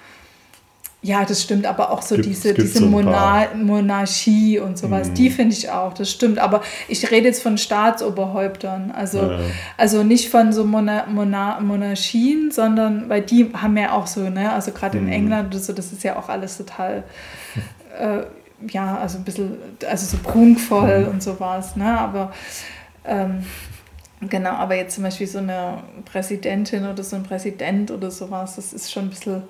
Ja, 1.07 1.27
das 1.27 1.43
stimmt, 1.43 1.67
aber 1.67 1.91
auch 1.91 2.01
so 2.01 2.15
Gibt- 2.15 2.29
diese, 2.29 2.55
diese 2.55 2.79
so 2.79 2.87
Monar. 2.87 3.55
Monarchie 3.55 4.59
und 4.59 4.79
sowas, 4.79 5.11
Mhm. 5.11 5.15
die 5.15 5.29
finde 5.29 5.55
ich 5.55 5.69
auch, 5.71 5.93
das 5.93 6.11
stimmt. 6.11 6.39
Aber 6.39 6.63
ich 6.89 7.11
rede 7.11 7.27
jetzt 7.27 7.43
von 7.43 7.59
Staatsoberhäuptern, 7.59 8.91
also, 8.91 9.19
Ja. 9.19 9.39
also 9.77 10.03
nicht 10.03 10.31
von 10.31 10.51
so 10.55 10.65
Mona 10.65 11.05
Mona 11.07 11.61
Monarchien, 11.61 12.51
sondern, 12.51 13.11
weil 13.11 13.21
die 13.21 13.53
haben 13.53 13.77
ja 13.77 13.93
auch 13.93 14.07
so, 14.07 14.21
ne, 14.31 14.51
also 14.51 14.73
gerade 14.73 14.97
in 14.97 15.05
Mhm. 15.05 15.13
England 15.13 15.55
oder 15.55 15.63
so, 15.63 15.75
das 15.75 15.93
ist 15.93 16.03
ja 16.05 16.17
auch 16.17 16.31
alles 16.31 16.57
total, 16.57 17.05
äh, 18.01 18.21
ja, 18.71 18.97
also 18.97 19.19
ein 19.19 19.25
bisschen, 19.25 19.59
also 19.87 20.07
so 20.07 20.23
prunkvoll 20.23 21.01
Mhm. 21.01 21.09
und 21.09 21.23
sowas, 21.23 21.77
ne, 21.77 21.99
aber 21.99 22.33
ähm, 23.05 23.45
Genau, 24.31 24.51
aber 24.53 24.75
jetzt 24.75 24.95
zum 24.95 25.05
Beispiel 25.05 25.27
so 25.27 25.37
eine 25.39 25.83
Präsidentin 26.11 26.87
oder 26.87 27.03
so 27.03 27.15
ein 27.17 27.25
Präsident 27.25 27.91
oder 27.91 28.11
sowas, 28.11 28.57
das 28.57 28.73
ist 28.73 28.91
schon 28.91 29.03
ein 29.07 29.11
bisschen 29.11 29.43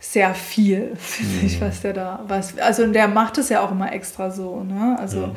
sehr 0.00 0.34
viel, 0.34 0.92
finde 0.96 1.46
ich, 1.46 1.60
Mhm. 1.60 1.66
was 1.66 1.82
der 1.82 1.92
da, 1.92 2.24
was, 2.26 2.58
also 2.58 2.86
der 2.86 3.06
macht 3.08 3.36
es 3.38 3.48
ja 3.50 3.60
auch 3.60 3.70
immer 3.70 3.92
extra 3.92 4.30
so, 4.30 4.62
ne? 4.64 4.96
Also, 4.98 5.20
Ja. 5.20 5.30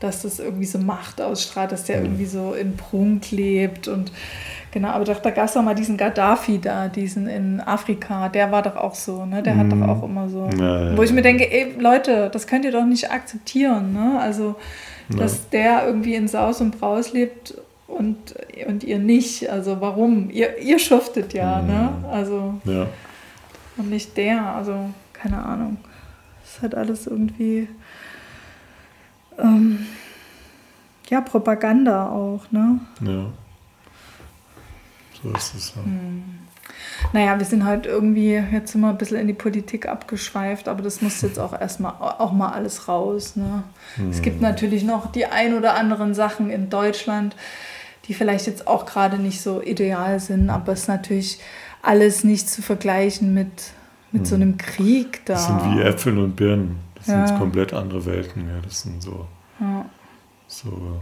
dass 0.00 0.22
das 0.22 0.40
irgendwie 0.40 0.64
so 0.66 0.78
Macht 0.80 1.20
ausstrahlt, 1.22 1.70
dass 1.70 1.84
der 1.84 1.98
Mhm. 2.00 2.04
irgendwie 2.06 2.26
so 2.26 2.54
in 2.54 2.76
Prunk 2.76 3.30
lebt 3.30 3.86
und 3.86 4.10
genau, 4.72 4.88
aber 4.88 5.04
doch, 5.04 5.20
da 5.20 5.30
gab 5.30 5.44
es 5.44 5.52
doch 5.52 5.62
mal 5.62 5.76
diesen 5.76 5.96
Gaddafi 5.96 6.58
da, 6.58 6.88
diesen 6.88 7.28
in 7.28 7.60
Afrika, 7.60 8.28
der 8.28 8.50
war 8.50 8.62
doch 8.62 8.74
auch 8.74 8.96
so, 8.96 9.24
ne? 9.24 9.40
Der 9.44 9.56
hat 9.56 9.66
Mhm. 9.66 9.80
doch 9.80 9.88
auch 9.88 10.02
immer 10.02 10.28
so, 10.28 10.50
Ja, 10.58 10.90
ja, 10.90 10.96
wo 10.96 11.02
ich 11.04 11.10
mir 11.12 11.18
ja. 11.18 11.22
denke, 11.22 11.50
ey, 11.52 11.74
Leute, 11.78 12.28
das 12.32 12.48
könnt 12.48 12.64
ihr 12.64 12.72
doch 12.72 12.84
nicht 12.84 13.12
akzeptieren, 13.12 13.92
ne? 13.92 14.18
Also, 14.20 14.56
Ja. 15.10 15.18
dass 15.20 15.48
der 15.50 15.86
irgendwie 15.86 16.16
in 16.16 16.26
Saus 16.26 16.60
und 16.60 16.80
Braus 16.80 17.12
lebt 17.12 17.54
und, 17.86 18.34
und 18.66 18.82
ihr 18.82 18.98
nicht. 18.98 19.48
Also 19.50 19.80
warum? 19.80 20.30
Ihr, 20.30 20.58
ihr 20.58 20.78
schuftet 20.80 21.32
ja, 21.34 21.60
Mhm. 21.62 21.66
ne? 21.68 21.88
Also 22.10 22.54
Ja. 22.64 22.86
Und 23.76 23.90
nicht 23.90 24.16
der. 24.16 24.54
Also 24.54 24.90
keine 25.12 25.44
Ahnung. 25.44 25.78
Das 26.42 26.62
hat 26.62 26.74
alles 26.74 27.06
irgendwie 27.06 27.68
ähm, 29.38 29.86
ja 31.08 31.20
Propaganda 31.20 32.08
auch, 32.08 32.50
ne? 32.50 32.80
ja. 33.00 33.26
So 35.22 35.30
ist 35.30 35.54
es. 35.54 35.72
Ja. 35.76 35.84
Hm. 35.84 36.42
Naja, 37.12 37.38
wir 37.38 37.46
sind 37.46 37.64
halt 37.64 37.86
irgendwie 37.86 38.32
jetzt 38.32 38.74
immer 38.74 38.90
ein 38.90 38.98
bisschen 38.98 39.18
in 39.18 39.26
die 39.26 39.34
Politik 39.34 39.86
abgeschweift, 39.86 40.68
aber 40.68 40.82
das 40.82 41.02
muss 41.02 41.20
jetzt 41.22 41.38
auch 41.38 41.52
erstmal 41.52 41.92
auch 41.92 42.32
mal 42.32 42.50
alles 42.50 42.88
raus. 42.88 43.36
Ne? 43.36 43.64
Es 44.10 44.22
gibt 44.22 44.40
natürlich 44.40 44.84
noch 44.84 45.10
die 45.12 45.26
ein 45.26 45.54
oder 45.54 45.74
anderen 45.74 46.14
Sachen 46.14 46.50
in 46.50 46.70
Deutschland, 46.70 47.36
die 48.06 48.14
vielleicht 48.14 48.46
jetzt 48.46 48.66
auch 48.66 48.86
gerade 48.86 49.18
nicht 49.18 49.42
so 49.42 49.60
ideal 49.62 50.18
sind, 50.20 50.48
aber 50.50 50.72
es 50.72 50.82
ist 50.82 50.88
natürlich 50.88 51.38
alles 51.82 52.24
nicht 52.24 52.48
zu 52.48 52.62
vergleichen 52.62 53.34
mit, 53.34 53.72
mit 54.12 54.26
so 54.26 54.34
einem 54.36 54.56
Krieg 54.56 55.24
da. 55.26 55.34
Das 55.34 55.46
sind 55.46 55.64
wie 55.76 55.82
Äpfel 55.82 56.18
und 56.18 56.36
Birnen. 56.36 56.76
Das 56.94 57.06
sind 57.06 57.14
Ja. 57.16 57.26
jetzt 57.26 57.38
komplett 57.38 57.72
andere 57.72 58.06
Welten. 58.06 58.42
Ja. 58.48 58.60
Das 58.62 58.82
sind 58.82 59.02
so, 59.02 59.26
ja. 59.60 59.84
so 60.46 61.00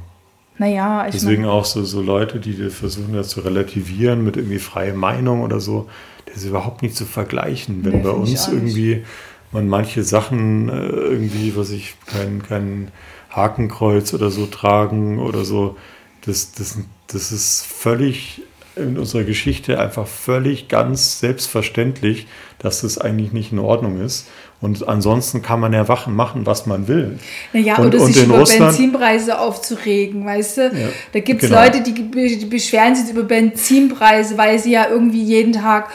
Naja, 0.58 1.06
ich 1.06 1.12
Deswegen 1.12 1.44
auch 1.44 1.64
so, 1.64 1.84
so 1.84 2.00
Leute, 2.00 2.40
die 2.40 2.54
versuchen, 2.70 3.12
das 3.14 3.28
zu 3.28 3.40
relativieren 3.40 4.24
mit 4.24 4.36
irgendwie 4.36 4.58
freie 4.58 4.94
Meinung 4.94 5.42
oder 5.42 5.60
so, 5.60 5.88
das 6.26 6.38
ist 6.38 6.44
überhaupt 6.46 6.82
nicht 6.82 6.96
zu 6.96 7.04
vergleichen. 7.04 7.84
Wenn 7.84 7.98
Nee, 7.98 8.02
bei 8.02 8.10
uns 8.10 8.48
irgendwie 8.48 9.04
man 9.52 9.68
manche 9.68 10.04
Sachen 10.04 10.68
äh, 10.68 10.72
irgendwie, 10.86 11.56
was 11.56 11.70
ich, 11.70 11.96
kein, 12.06 12.42
kein 12.42 12.88
Hakenkreuz 13.30 14.14
oder 14.14 14.30
so 14.30 14.46
tragen 14.46 15.18
oder 15.18 15.44
so, 15.44 15.76
das, 16.24 16.52
das, 16.52 16.78
das 17.08 17.32
ist 17.32 17.66
völlig 17.66 18.42
in 18.76 18.96
unserer 18.98 19.24
Geschichte 19.24 19.78
einfach 19.78 20.06
völlig 20.06 20.68
ganz 20.68 21.18
selbstverständlich, 21.20 22.26
dass 22.58 22.82
das 22.82 22.98
eigentlich 22.98 23.32
nicht 23.32 23.52
in 23.52 23.58
Ordnung 23.58 24.00
ist. 24.00 24.28
Und 24.60 24.86
ansonsten 24.86 25.40
kann 25.40 25.58
man 25.58 25.72
ja 25.72 25.88
Wachen 25.88 26.14
machen, 26.14 26.44
was 26.44 26.66
man 26.66 26.86
will. 26.86 27.18
naja, 27.54 27.76
und- 27.76 27.86
oder 27.94 28.00
und 28.04 28.12
sich 28.12 28.24
über 28.24 28.38
Russland- 28.40 28.72
Benzinpreise 28.76 29.38
aufzuregen, 29.38 30.24
weißt 30.26 30.56
du? 30.58 30.62
Ja, 30.62 30.88
Da 31.12 31.20
gibt 31.20 31.42
es 31.42 31.48
genau. 31.48 31.62
Leute, 31.62 31.82
die, 31.82 31.94
die 31.94 32.44
beschweren 32.46 32.94
sich 32.94 33.10
über 33.10 33.22
Benzinpreise, 33.22 34.36
weil 34.36 34.58
sie 34.58 34.72
ja 34.72 34.86
irgendwie 34.90 35.22
jeden 35.22 35.52
Tag. 35.54 35.88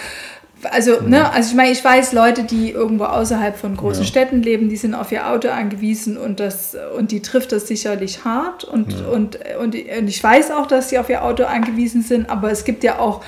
Also, 0.72 1.02
Mhm. 1.02 1.10
ne, 1.10 1.32
also 1.32 1.50
ich 1.50 1.56
meine, 1.56 1.72
ich 1.72 1.84
weiß 1.84 2.14
Leute, 2.14 2.44
die 2.44 2.72
irgendwo 2.72 3.06
außerhalb 3.06 3.58
von 3.58 3.76
großen 3.78 4.04
Ja. 4.04 4.08
Städten 4.08 4.42
leben, 4.42 4.70
die 4.70 4.78
sind 4.78 4.94
auf 4.94 5.12
ihr 5.12 5.30
Auto 5.30 5.50
angewiesen 5.50 6.18
und 6.18 6.40
das 6.40 6.76
und 6.98 7.12
die 7.12 7.22
trifft 7.22 7.52
das 7.52 7.68
sicherlich 7.68 8.24
hart 8.26 8.64
und, 8.64 8.92
Ja. 8.94 9.08
und, 9.08 9.40
und, 9.60 9.76
und 9.76 10.08
ich 10.08 10.24
weiß 10.24 10.52
auch, 10.52 10.66
dass 10.68 10.90
sie 10.90 11.00
auf 11.00 11.10
ihr 11.10 11.24
Auto 11.24 11.44
angewiesen 11.44 12.02
sind, 12.02 12.30
aber 12.30 12.52
es 12.52 12.64
gibt 12.64 12.84
ja 12.84 13.00
auch, 13.00 13.22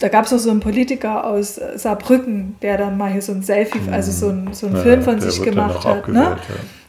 da 0.00 0.08
gab 0.08 0.26
es 0.26 0.32
auch 0.32 0.38
so 0.38 0.50
einen 0.50 0.60
Politiker 0.60 1.24
aus 1.26 1.58
Saarbrücken, 1.74 2.56
der 2.62 2.78
dann 2.78 2.96
mal 2.96 3.10
hier 3.10 3.22
so 3.22 3.32
ein 3.32 3.42
Selfie, 3.42 3.80
also 3.90 4.12
so 4.12 4.28
ein, 4.28 4.50
so 4.52 4.66
einen 4.66 4.76
Ja, 4.76 4.82
Film 4.82 5.02
von 5.02 5.20
sich 5.20 5.42
gemacht 5.42 5.84
hat. 5.84 6.06
Ne? 6.08 6.20
ja. 6.20 6.36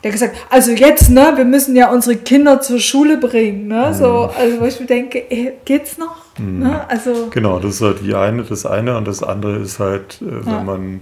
Der 0.03 0.11
hat 0.11 0.13
gesagt, 0.19 0.37
also 0.49 0.71
jetzt, 0.71 1.09
ne, 1.09 1.33
wir 1.35 1.43
müssen 1.43 1.75
ja 1.75 1.89
unsere 1.91 2.15
Kinder 2.15 2.61
zur 2.61 2.79
Schule 2.79 3.17
bringen, 3.17 3.67
ne, 3.67 3.93
so, 3.93 4.29
Mhm. 4.31 4.39
also 4.39 4.61
wo 4.61 4.65
ich 4.65 4.79
mir 4.79 4.85
denke, 4.85 5.23
ey, 5.29 5.53
geht's 5.65 5.97
noch, 5.97 6.17
ne, 6.39 6.89
also, 6.89 7.27
Genau, 7.29 7.59
das 7.59 7.75
ist 7.75 7.81
halt 7.81 7.97
die 8.03 8.13
eine, 8.15 8.43
das 8.43 8.65
eine 8.65 8.97
und 8.97 9.07
das 9.07 9.21
andere 9.23 9.57
ist 9.57 9.79
halt, 9.79 10.21
äh, 10.21 10.45
wenn 10.45 10.51
Ja. 10.53 10.63
man 10.63 11.01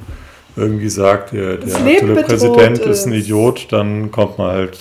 irgendwie 0.55 0.89
sagt, 0.89 1.33
der, 1.33 1.57
Das 1.57 1.73
der 1.75 1.85
aktuelle 1.85 2.23
Präsident 2.23 2.79
ist 2.79 3.05
ein. 3.05 3.13
Idiot, 3.13 3.67
dann 3.71 4.11
kommt 4.11 4.37
man 4.39 4.47
halt, 4.51 4.79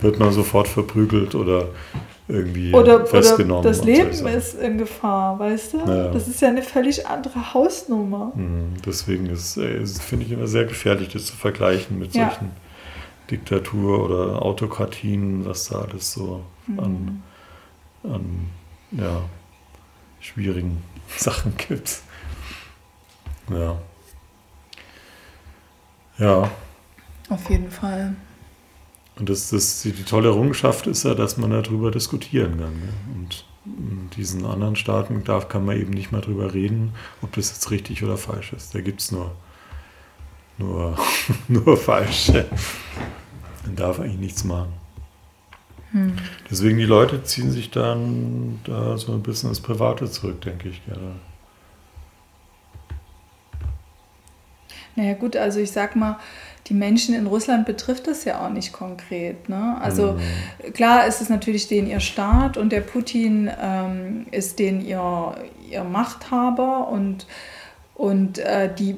wird 0.00 0.18
man 0.18 0.32
sofort 0.32 0.68
verprügelt 0.68 1.34
oder 1.34 1.64
irgendwie 2.28 2.72
oder, 2.72 2.96
oder 2.96 3.06
festgenommen. 3.06 3.62
das 3.62 3.78
und 3.80 3.84
solche 3.86 4.02
Leben 4.02 4.12
Sachen. 4.16 4.34
ist 4.34 4.54
in 4.60 4.78
Gefahr, 4.78 5.38
weißt 5.38 5.74
du, 5.74 5.78
Ja. 5.78 6.08
das 6.08 6.26
ist 6.28 6.40
ja 6.40 6.48
eine 6.48 6.62
völlig 6.62 7.06
andere 7.06 7.54
Hausnummer. 7.54 8.32
Mhm, 8.34 8.74
Deswegen 8.84 9.26
äh, 9.26 9.32
ist 9.32 10.02
finde 10.02 10.26
ich 10.26 10.32
immer 10.32 10.46
sehr 10.48 10.64
gefährlich, 10.64 11.08
das 11.08 11.26
zu 11.26 11.36
vergleichen 11.36 11.98
mit 11.98 12.14
Ja. 12.14 12.28
solchen 12.30 12.50
Diktatur- 13.30 14.04
oder 14.04 14.42
Autokratien, 14.42 15.44
was 15.44 15.68
da 15.68 15.80
alles 15.90 16.12
so 16.12 16.42
Mhm. 16.66 16.78
an, 16.80 17.22
an 18.04 18.20
ja, 18.92 19.22
schwierigen 20.26 20.82
Sachen 21.16 21.56
gibt. 21.56 22.00
Ja. 23.50 23.78
Ja, 26.18 26.50
Auf 27.28 27.50
jeden 27.50 27.70
Fall. 27.70 28.16
Und 29.18 29.28
das, 29.28 29.50
das, 29.50 29.82
die, 29.82 29.92
die 29.92 30.04
tolle 30.04 30.28
Errungenschaft 30.28 30.86
ist 30.86 31.04
ja, 31.04 31.14
dass 31.14 31.36
man 31.36 31.50
darüber 31.50 31.90
diskutieren 31.90 32.58
kann. 32.58 32.72
Ne? 32.72 32.88
Und 33.14 33.44
in 33.66 34.10
diesen 34.16 34.46
anderen 34.46 34.76
Staaten 34.76 35.24
darf, 35.24 35.48
kann 35.48 35.64
man 35.64 35.78
eben 35.78 35.90
nicht 35.90 36.12
mal 36.12 36.20
drüber 36.20 36.54
reden, 36.54 36.94
ob 37.20 37.32
das 37.34 37.50
jetzt 37.50 37.70
richtig 37.70 38.02
oder 38.02 38.16
falsch 38.16 38.52
ist. 38.52 38.74
Da 38.74 38.80
gibt 38.80 39.00
es 39.00 39.12
nur, 39.12 39.32
nur, 40.58 40.96
nur 41.48 41.76
falsche. 41.76 42.46
Man 43.64 43.76
darf 43.76 44.00
eigentlich 44.00 44.18
nichts 44.20 44.44
machen. 44.44 44.72
Hm. 45.96 46.12
Deswegen 46.50 46.76
die 46.76 46.84
Leute 46.84 47.24
ziehen 47.24 47.50
sich 47.50 47.70
dann 47.70 48.60
da 48.64 48.98
so 48.98 49.12
ein 49.12 49.22
bisschen 49.22 49.48
ins 49.48 49.60
Private 49.60 50.10
zurück, 50.10 50.42
denke 50.42 50.68
ich 50.68 50.84
gerne. 50.84 51.12
Naja 54.94 55.14
gut, 55.14 55.36
also 55.36 55.58
ich 55.58 55.72
sag 55.72 55.96
mal, 55.96 56.18
die 56.66 56.74
Menschen 56.74 57.14
in 57.14 57.26
Russland 57.26 57.64
betrifft 57.64 58.08
das 58.08 58.24
ja 58.24 58.44
auch 58.44 58.50
nicht 58.50 58.74
konkret. 58.74 59.48
Ne? 59.48 59.78
Also 59.80 60.12
mhm. 60.12 60.72
klar 60.74 61.06
ist 61.06 61.22
es 61.22 61.30
natürlich 61.30 61.66
denen 61.66 61.88
ihr 61.88 62.00
Staat 62.00 62.58
und 62.58 62.72
der 62.72 62.82
Putin 62.82 63.50
ähm, 63.58 64.26
ist 64.32 64.58
denen 64.58 64.84
ihr, 64.84 65.34
ihr 65.70 65.84
Machthaber 65.84 66.88
und, 66.88 67.26
und 67.94 68.38
äh, 68.38 68.68
die, 68.74 68.96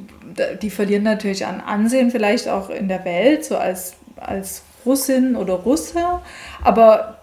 die 0.63 0.71
verlieren 0.71 1.05
natürlich 1.05 1.47
an 1.47 1.61
Ansehen 1.61 2.11
vielleicht 2.11 2.49
auch 2.49 2.71
in 2.71 2.89
der 2.89 3.05
Welt, 3.05 3.45
so 3.45 3.57
als, 3.57 3.95
als 4.17 4.63
Russin 4.89 5.37
oder 5.37 5.55
Russe. 5.55 6.21
Aber 6.65 7.19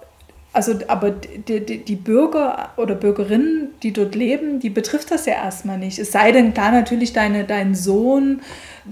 also, 0.56 0.74
aber 0.88 1.12
die, 1.12 1.66
die, 1.66 1.84
die, 1.84 1.96
Bürger 1.98 2.70
oder 2.78 2.96
Bürgerinnen, 2.96 3.72
die 3.84 3.92
dort 3.92 4.16
leben, 4.16 4.62
die 4.62 4.70
betrifft 4.70 5.12
das 5.12 5.26
ja 5.26 5.34
erstmal 5.34 5.78
nicht. 5.78 6.00
Es 6.00 6.14
sei 6.14 6.32
denn, 6.32 6.54
klar, 6.54 6.72
natürlich 6.72 7.12
deine, 7.12 7.44
dein 7.44 7.76
Sohn 7.76 8.40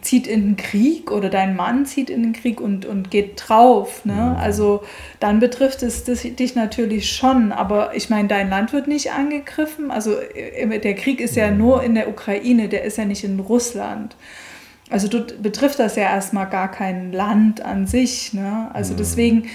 zieht 0.01 0.27
in 0.27 0.41
den 0.41 0.57
Krieg 0.57 1.09
oder 1.09 1.29
dein 1.29 1.55
Mann 1.55 1.85
zieht 1.85 2.09
in 2.09 2.21
den 2.21 2.33
Krieg 2.33 2.59
und, 2.59 2.85
und 2.85 3.11
geht 3.11 3.41
drauf. 3.47 4.03
Ne? 4.03 4.35
Also 4.37 4.83
dann 5.21 5.39
betrifft 5.39 5.83
es 5.83 6.03
das, 6.03 6.23
dich 6.23 6.55
natürlich 6.55 7.09
schon. 7.09 7.53
Aber 7.53 7.95
ich 7.95 8.09
meine, 8.09 8.27
dein 8.27 8.49
Land 8.49 8.73
wird 8.73 8.89
nicht 8.89 9.13
angegriffen. 9.13 9.89
Also 9.89 10.19
äh, 10.19 10.79
der 10.79 10.95
Krieg 10.95 11.21
ist 11.21 11.37
ja 11.37 11.49
nur 11.49 11.81
in 11.81 11.95
der 11.95 12.09
Ukraine, 12.09 12.67
der 12.67 12.83
ist 12.83 12.97
ja 12.97 13.05
nicht 13.05 13.23
in 13.23 13.39
Russland. 13.39 14.17
Also 14.89 15.07
dort 15.07 15.41
betrifft 15.41 15.79
das 15.79 15.95
ja 15.95 16.03
erstmal 16.03 16.47
gar 16.47 16.69
kein 16.69 17.11
Land 17.11 17.61
an 17.61 17.87
sich. 17.87 18.33
Ne? 18.33 18.69
Also 18.73 18.93
mhm. 18.93 18.97
deswegen 18.97 19.49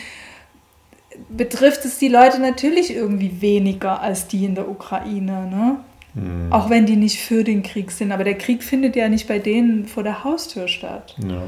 betrifft 1.29 1.85
es 1.85 1.99
die 1.99 2.09
Leute 2.09 2.41
natürlich 2.41 2.95
irgendwie 2.95 3.41
weniger 3.41 4.01
als 4.01 4.27
die 4.27 4.45
in 4.45 4.55
der 4.55 4.69
Ukraine. 4.69 5.47
Ne? 5.47 5.77
Mhm. 6.15 6.53
Auch 6.53 6.71
wenn 6.71 6.87
die 6.87 6.97
nicht 6.97 7.21
für 7.21 7.45
den 7.45 7.63
Krieg 7.63 7.91
sind. 7.91 8.13
Aber 8.13 8.25
der 8.25 8.39
Krieg 8.39 8.63
findet 8.63 8.97
ja 8.97 9.09
nicht 9.09 9.29
bei 9.29 9.39
denen 9.39 9.87
vor 9.87 10.03
der 10.03 10.25
Haustür 10.25 10.69
statt. 10.69 11.15
Ja. 11.23 11.43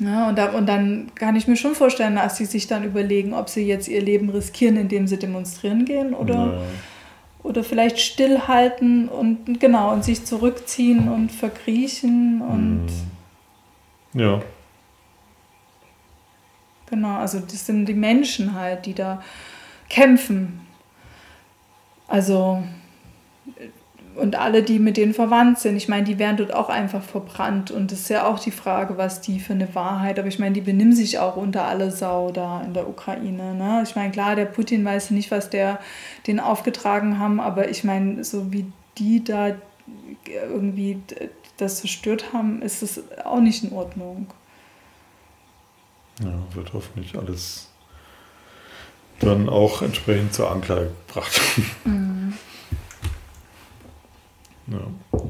Ja, 0.00 0.28
und, 0.28 0.38
da, 0.38 0.50
und 0.50 0.66
dann 0.68 1.12
kann 1.14 1.36
ich 1.36 1.46
mir 1.46 1.56
schon 1.56 1.74
vorstellen, 1.74 2.16
dass 2.16 2.36
sie 2.36 2.46
sich 2.46 2.66
dann 2.66 2.82
überlegen, 2.82 3.34
ob 3.34 3.48
sie 3.48 3.64
jetzt 3.64 3.88
ihr 3.88 4.02
Leben 4.02 4.30
riskieren, 4.30 4.76
indem 4.76 5.06
sie 5.06 5.18
demonstrieren 5.18 5.84
gehen 5.84 6.14
oder, 6.14 6.34
ja. 6.34 6.62
Oder 7.42 7.64
vielleicht 7.64 7.98
stillhalten 7.98 9.08
und 9.08 9.58
genau 9.60 9.92
und 9.92 10.04
sich 10.04 10.24
zurückziehen 10.24 11.08
und 11.08 11.30
verkriechen 11.32 12.40
und 12.40 12.86
mhm. 14.12 14.20
ja. 14.20 14.42
Genau, 16.86 17.16
also 17.16 17.40
das 17.40 17.66
sind 17.66 17.86
die 17.86 17.94
Menschen 17.94 18.54
halt, 18.54 18.84
die 18.84 18.92
da 18.94 19.22
kämpfen. 19.88 20.60
Also 22.06 22.62
und 24.14 24.36
alle, 24.36 24.62
die 24.62 24.78
mit 24.78 24.96
denen 24.96 25.14
verwandt 25.14 25.58
sind, 25.58 25.76
ich 25.76 25.88
meine, 25.88 26.04
die 26.04 26.18
werden 26.18 26.36
dort 26.36 26.52
auch 26.52 26.68
einfach 26.68 27.02
verbrannt. 27.02 27.70
Und 27.70 27.92
das 27.92 28.00
ist 28.00 28.10
ja 28.10 28.26
auch 28.26 28.38
die 28.38 28.50
Frage, 28.50 28.98
was 28.98 29.20
die 29.20 29.40
für 29.40 29.54
eine 29.54 29.74
Wahrheit. 29.74 30.18
Aber 30.18 30.28
ich 30.28 30.38
meine, 30.38 30.54
die 30.54 30.60
benimm 30.60 30.92
sich 30.92 31.18
auch 31.18 31.36
unter 31.36 31.64
alle 31.64 31.90
Sau 31.90 32.30
da 32.30 32.60
in 32.62 32.74
der 32.74 32.88
Ukraine. 32.88 33.54
Ne? 33.54 33.82
Ich 33.86 33.96
meine, 33.96 34.12
klar, 34.12 34.36
der 34.36 34.44
Putin 34.44 34.84
weiß 34.84 35.10
nicht, 35.12 35.30
was 35.30 35.50
der 35.50 35.80
den 36.26 36.40
aufgetragen 36.40 37.18
haben, 37.18 37.40
aber 37.40 37.70
ich 37.70 37.84
meine, 37.84 38.22
so 38.24 38.52
wie 38.52 38.66
die 38.98 39.24
da 39.24 39.54
irgendwie 40.26 41.00
das 41.56 41.80
zerstört 41.80 42.32
haben, 42.32 42.60
ist 42.60 42.82
es 42.82 43.02
auch 43.24 43.40
nicht 43.40 43.64
in 43.64 43.72
Ordnung. 43.72 44.26
Ja, 46.20 46.34
wird 46.54 46.72
hoffentlich 46.74 47.16
alles 47.16 47.68
dann 49.20 49.48
auch 49.48 49.82
entsprechend 49.82 50.34
zur 50.34 50.50
Anklage 50.50 50.90
gebracht. 51.06 51.40
Mhm. 51.84 52.34
Ja. 54.72 55.20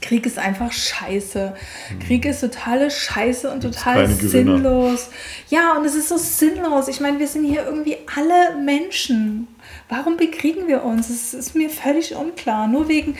Krieg 0.00 0.26
ist 0.26 0.38
einfach 0.38 0.72
scheiße. 0.72 1.54
Mhm. 1.92 1.98
Krieg 2.00 2.24
ist 2.24 2.40
totale 2.40 2.90
Scheiße 2.90 3.50
und 3.50 3.62
total 3.62 4.06
sinnlos. 4.08 5.10
Ja, 5.50 5.76
und 5.76 5.84
es 5.84 5.94
ist 5.94 6.08
so 6.08 6.16
sinnlos. 6.16 6.88
Ich 6.88 7.00
meine, 7.00 7.18
wir 7.18 7.28
sind 7.28 7.44
hier 7.44 7.64
irgendwie 7.64 7.96
alle 8.16 8.56
Menschen. 8.62 9.48
Warum 9.88 10.18
bekriegen 10.18 10.68
wir 10.68 10.84
uns? 10.84 11.08
Es 11.08 11.32
ist 11.32 11.54
mir 11.54 11.70
völlig 11.70 12.14
unklar. 12.14 12.68
Nur 12.68 12.88
wegen, 12.88 13.16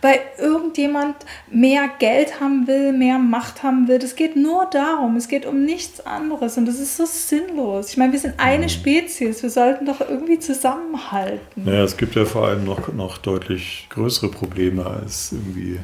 weil 0.00 0.20
irgendjemand 0.38 1.16
mehr 1.50 1.90
Geld 1.98 2.40
haben 2.40 2.68
will, 2.68 2.92
mehr 2.92 3.18
Macht 3.18 3.64
haben 3.64 3.88
will. 3.88 3.96
Es 3.96 4.14
geht 4.14 4.36
nur 4.36 4.66
darum. 4.66 5.16
Es 5.16 5.26
geht 5.26 5.46
um 5.46 5.64
nichts 5.64 6.04
anderes. 6.06 6.56
Und 6.56 6.66
das 6.66 6.78
ist 6.78 6.96
so 6.96 7.06
sinnlos. 7.06 7.90
Ich 7.90 7.96
meine, 7.96 8.12
wir 8.12 8.20
sind 8.20 8.34
eine 8.38 8.64
mhm. 8.64 8.68
Spezies. 8.68 9.42
Wir 9.42 9.50
sollten 9.50 9.84
doch 9.84 10.00
irgendwie 10.00 10.38
zusammenhalten. 10.38 11.64
Naja, 11.64 11.82
es 11.82 11.96
gibt 11.96 12.14
ja 12.14 12.24
vor 12.24 12.46
allem 12.46 12.64
noch, 12.64 12.92
noch 12.92 13.18
deutlich 13.18 13.88
größere 13.90 14.30
Probleme 14.30 14.86
als 14.86 15.32
irgendwie 15.32 15.80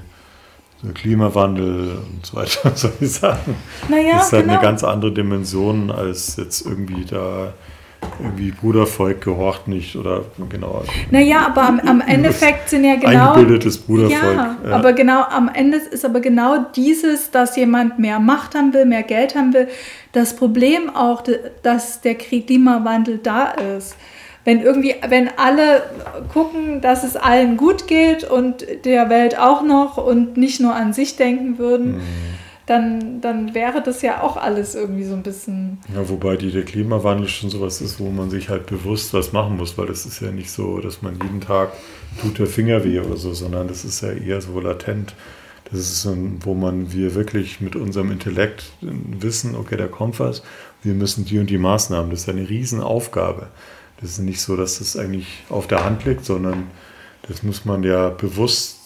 der 0.83 0.95
Klimawandel 0.95 1.97
und 1.97 2.25
so 2.25 2.37
weiter, 2.37 2.73
solche 2.77 3.07
Sachen. 3.07 3.57
Naja, 3.89 4.15
das 4.15 4.27
ist 4.27 4.33
halt 4.33 4.45
genau. 4.45 4.55
eine 4.55 4.63
ganz 4.63 4.85
andere 4.85 5.13
Dimension 5.13 5.91
als 5.91 6.37
jetzt 6.37 6.65
irgendwie 6.65 7.05
da 7.05 7.53
irgendwie 8.21 8.51
Brudervolk 8.51 9.21
gehorcht 9.21 9.69
nicht 9.69 9.95
oder 9.97 10.25
genau. 10.49 10.83
Naja, 11.11 11.47
aber 11.47 11.63
am, 11.63 11.81
am 11.81 12.01
Endeffekt 12.07 12.69
sind 12.71 12.85
ja 12.85 12.97
genau. 12.97 13.33
Eingebildetes 13.33 13.79
Brudervolk. 13.79 14.23
Ja, 14.23 14.57
ja, 14.65 14.75
aber 14.75 14.93
genau, 14.93 15.23
am 15.23 15.49
Ende 15.53 15.79
ist 15.79 16.05
aber 16.05 16.21
genau 16.21 16.67
dieses, 16.75 17.31
dass 17.31 17.57
jemand 17.57 17.99
mehr 17.99 18.19
Macht 18.19 18.55
haben 18.55 18.73
will, 18.75 18.87
mehr 18.87 19.05
Geld 19.05 19.35
haben 19.35 19.55
will, 19.55 19.69
das 20.13 20.35
Problem 20.35 20.95
auch, 20.95 21.23
dass 21.63 22.01
der 22.01 22.17
Klimawandel 22.17 23.19
da 23.19 23.53
ist 23.77 23.95
wenn 24.49 24.63
irgendwie, 24.63 24.95
wenn 25.07 25.29
alle 25.37 25.83
gucken, 26.33 26.81
dass 26.81 27.05
es 27.05 27.17
allen 27.17 27.59
gut 27.59 27.87
geht 27.87 28.25
und 28.25 28.65
der 28.87 29.11
Welt 29.11 29.39
auch 29.39 29.63
noch 29.63 29.99
und 29.99 30.39
nicht 30.39 30.59
nur 30.59 30.75
an 30.75 30.95
sich 30.95 31.17
denken 31.17 31.59
würden, 31.59 31.97
mhm. 31.97 32.03
Dann, 32.69 33.23
dann 33.23 33.55
wäre 33.55 33.83
das 33.83 34.03
ja 34.03 34.23
auch 34.23 34.37
alles 34.37 34.75
irgendwie 34.75 35.05
so 35.05 35.15
ein 35.15 35.23
bisschen. 35.23 35.79
Ja, 35.95 36.07
wobei 36.09 36.37
die, 36.37 36.51
der 36.51 36.65
Klimawandel 36.65 37.27
schon 37.27 37.49
sowas 37.49 37.81
ist, 37.81 37.99
wo 37.99 38.11
man 38.11 38.29
sich 38.29 38.51
halt 38.51 38.67
bewusst 38.67 39.15
was 39.15 39.33
machen 39.33 39.57
muss, 39.57 39.79
weil 39.79 39.89
es 39.89 40.05
ist 40.05 40.21
ja 40.21 40.31
nicht 40.31 40.51
so, 40.51 40.79
dass 40.79 41.01
man 41.01 41.15
jeden 41.15 41.41
Tag 41.41 41.73
tut 42.21 42.39
der 42.39 42.47
Finger 42.47 42.85
weh 42.85 43.01
oder 43.01 43.17
so, 43.17 43.33
sondern 43.33 43.69
das 43.69 43.87
ist 43.87 44.03
ja 44.03 44.13
eher 44.13 44.43
so 44.43 44.61
latent. 44.61 45.15
Das 45.71 45.81
ist 45.81 46.03
so, 46.03 46.15
wo 46.41 46.55
man 46.55 46.93
wir 46.93 47.15
wirklich 47.15 47.63
mit 47.63 47.75
unserem 47.75 48.11
Intellekt 48.11 48.71
wissen, 48.81 49.55
okay, 49.55 49.77
da 49.77 49.87
kommt 49.87 50.21
was, 50.21 50.43
wir 50.83 50.95
müssen 50.95 51.25
die 51.25 51.39
und 51.39 51.49
die 51.49 51.59
Maßnahmen. 51.59 52.11
Das 52.11 52.21
ist 52.21 52.29
eine 52.29 52.49
Riesenaufgabe. 52.49 53.49
Das 54.01 54.11
ist 54.11 54.19
nicht 54.19 54.41
so, 54.43 54.57
dass 54.57 54.79
das 54.79 54.97
eigentlich 54.97 55.45
auf 55.49 55.67
der 55.67 55.85
Hand 55.85 56.05
liegt, 56.05 56.25
sondern 56.25 56.71
das 57.27 57.43
muss 57.43 57.65
man 57.65 57.83
ja 57.83 58.11
bewusst 58.11 58.78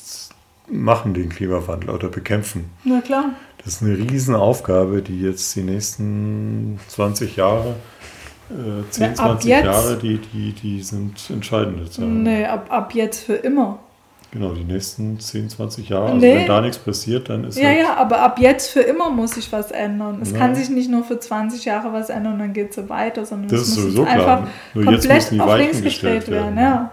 machen, 0.69 1.15
den 1.15 1.29
Klimawandel 1.29 1.91
oder 1.91 2.09
bekämpfen. 2.09 2.71
Na 2.85 3.01
klar. 3.01 3.31
Das 3.59 3.75
ist 3.75 3.83
eine 3.83 3.97
Riesenaufgabe, 3.97 5.03
die 5.03 5.21
jetzt 5.21 5.55
die 5.55 5.63
nächsten 5.63 6.81
20 6.89 7.37
Jahre, 7.37 7.77
äh, 8.51 8.91
10, 8.91 9.05
ja, 9.05 9.15
20 9.15 9.51
jetzt, 9.51 9.65
Jahre, 9.65 9.97
die, 9.99 10.19
die, 10.19 10.53
die 10.53 10.83
sind 10.83 11.31
entscheidend. 11.31 11.99
Nee, 11.99 12.45
ab, 12.45 12.67
ab 12.71 12.95
jetzt 12.95 13.25
für 13.25 13.35
immer. 13.35 13.79
Genau, 14.33 14.53
die 14.53 14.65
nächsten 14.65 15.21
10, 15.21 15.51
20 15.51 15.91
Jahre. 15.91 16.07
Also 16.07 16.17
nee. 16.17 16.37
wenn 16.37 16.47
da 16.47 16.63
nichts 16.63 16.79
passiert, 16.79 17.29
dann 17.29 17.45
ist 17.45 17.59
Ja, 17.59 17.69
halt 17.69 17.79
ja, 17.81 17.97
aber 17.97 18.21
ab 18.21 18.39
jetzt 18.41 18.71
für 18.71 18.81
immer 18.81 19.11
muss 19.11 19.33
sich 19.33 19.53
was 19.53 19.71
ändern. 19.71 20.21
Es 20.23 20.33
ja. 20.33 20.39
kann 20.39 20.55
sich 20.55 20.71
nicht 20.71 20.91
nur 20.91 21.05
für 21.05 21.21
20 21.21 21.67
Jahre 21.67 21.93
was 21.93 22.09
ändern 22.09 22.35
und 22.35 22.39
dann 22.39 22.53
geht 22.55 22.71
es 22.71 22.77
so 22.77 22.89
weiter, 22.89 23.27
sondern 23.27 23.49
das 23.49 23.69
es 23.69 23.79
muss 23.79 24.07
einfach 24.07 24.49
nur 24.73 24.85
komplett 24.87 25.39
auf 25.39 25.59
links 25.59 25.83
gedreht 25.83 26.29
werden. 26.29 26.57
Ja. 26.57 26.93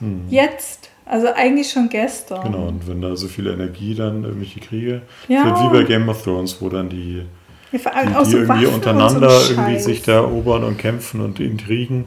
Hm. 0.00 0.24
Jetzt. 0.30 0.89
Also 1.10 1.26
eigentlich 1.34 1.68
schon 1.72 1.88
gestern. 1.88 2.44
Genau, 2.44 2.68
und 2.68 2.86
wenn 2.86 3.02
da 3.02 3.16
so 3.16 3.26
viel 3.26 3.48
Energie 3.48 3.96
dann 3.96 4.22
irgendwelche 4.22 4.60
Kriege, 4.60 5.02
ja. 5.26 5.44
wird 5.44 5.58
wie 5.58 5.78
bei 5.78 5.82
Game 5.82 6.08
of 6.08 6.22
Thrones, 6.22 6.62
wo 6.62 6.68
dann 6.68 6.88
die, 6.88 7.26
die, 7.72 7.78
die, 7.78 7.82
die 7.82 8.36
irgendwie 8.36 8.66
untereinander 8.66 9.28
so 9.28 9.54
irgendwie 9.54 9.80
sich 9.80 10.02
da 10.02 10.12
erobern 10.12 10.62
und 10.62 10.78
kämpfen 10.78 11.20
und 11.20 11.40
intrigen. 11.40 12.04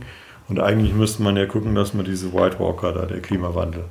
Und 0.47 0.61
eigentlich 0.61 0.93
müsste 0.93 1.21
man 1.21 1.35
ja 1.35 1.45
gucken, 1.45 1.75
dass 1.75 1.93
man 1.93 2.05
diese 2.05 2.33
White 2.33 2.61
Walker 2.61 2.93
da, 2.93 3.05
der 3.05 3.19
Klimawandel, 3.19 3.83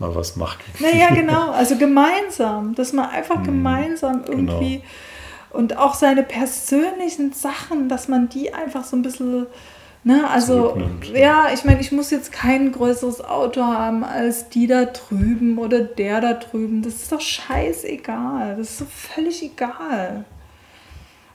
mal 0.00 0.16
was 0.16 0.34
macht. 0.34 0.58
Naja, 0.80 1.10
genau. 1.14 1.52
Also 1.52 1.78
gemeinsam, 1.78 2.74
dass 2.74 2.92
man 2.92 3.08
einfach 3.08 3.36
hm, 3.36 3.44
gemeinsam 3.44 4.24
irgendwie 4.26 4.78
genau. 4.78 5.58
und 5.60 5.76
auch 5.76 5.94
seine 5.94 6.24
persönlichen 6.24 7.32
Sachen, 7.32 7.88
dass 7.88 8.08
man 8.08 8.28
die 8.28 8.52
einfach 8.52 8.82
so 8.82 8.96
ein 8.96 9.02
bisschen. 9.02 9.46
Ne, 10.02 10.26
also, 10.30 10.78
ja, 11.14 11.48
ich 11.52 11.64
meine, 11.64 11.80
ich 11.80 11.92
muss 11.92 12.10
jetzt 12.10 12.32
kein 12.32 12.72
größeres 12.72 13.20
Auto 13.22 13.62
haben 13.62 14.02
als 14.02 14.48
die 14.48 14.66
da 14.66 14.86
drüben 14.86 15.58
oder 15.58 15.80
der 15.80 16.22
da 16.22 16.32
drüben. 16.32 16.80
Das 16.80 16.94
ist 16.94 17.12
doch 17.12 17.20
scheißegal. 17.20 18.56
Das 18.56 18.70
ist 18.70 18.78
so 18.78 18.86
völlig 18.86 19.42
egal. 19.42 20.24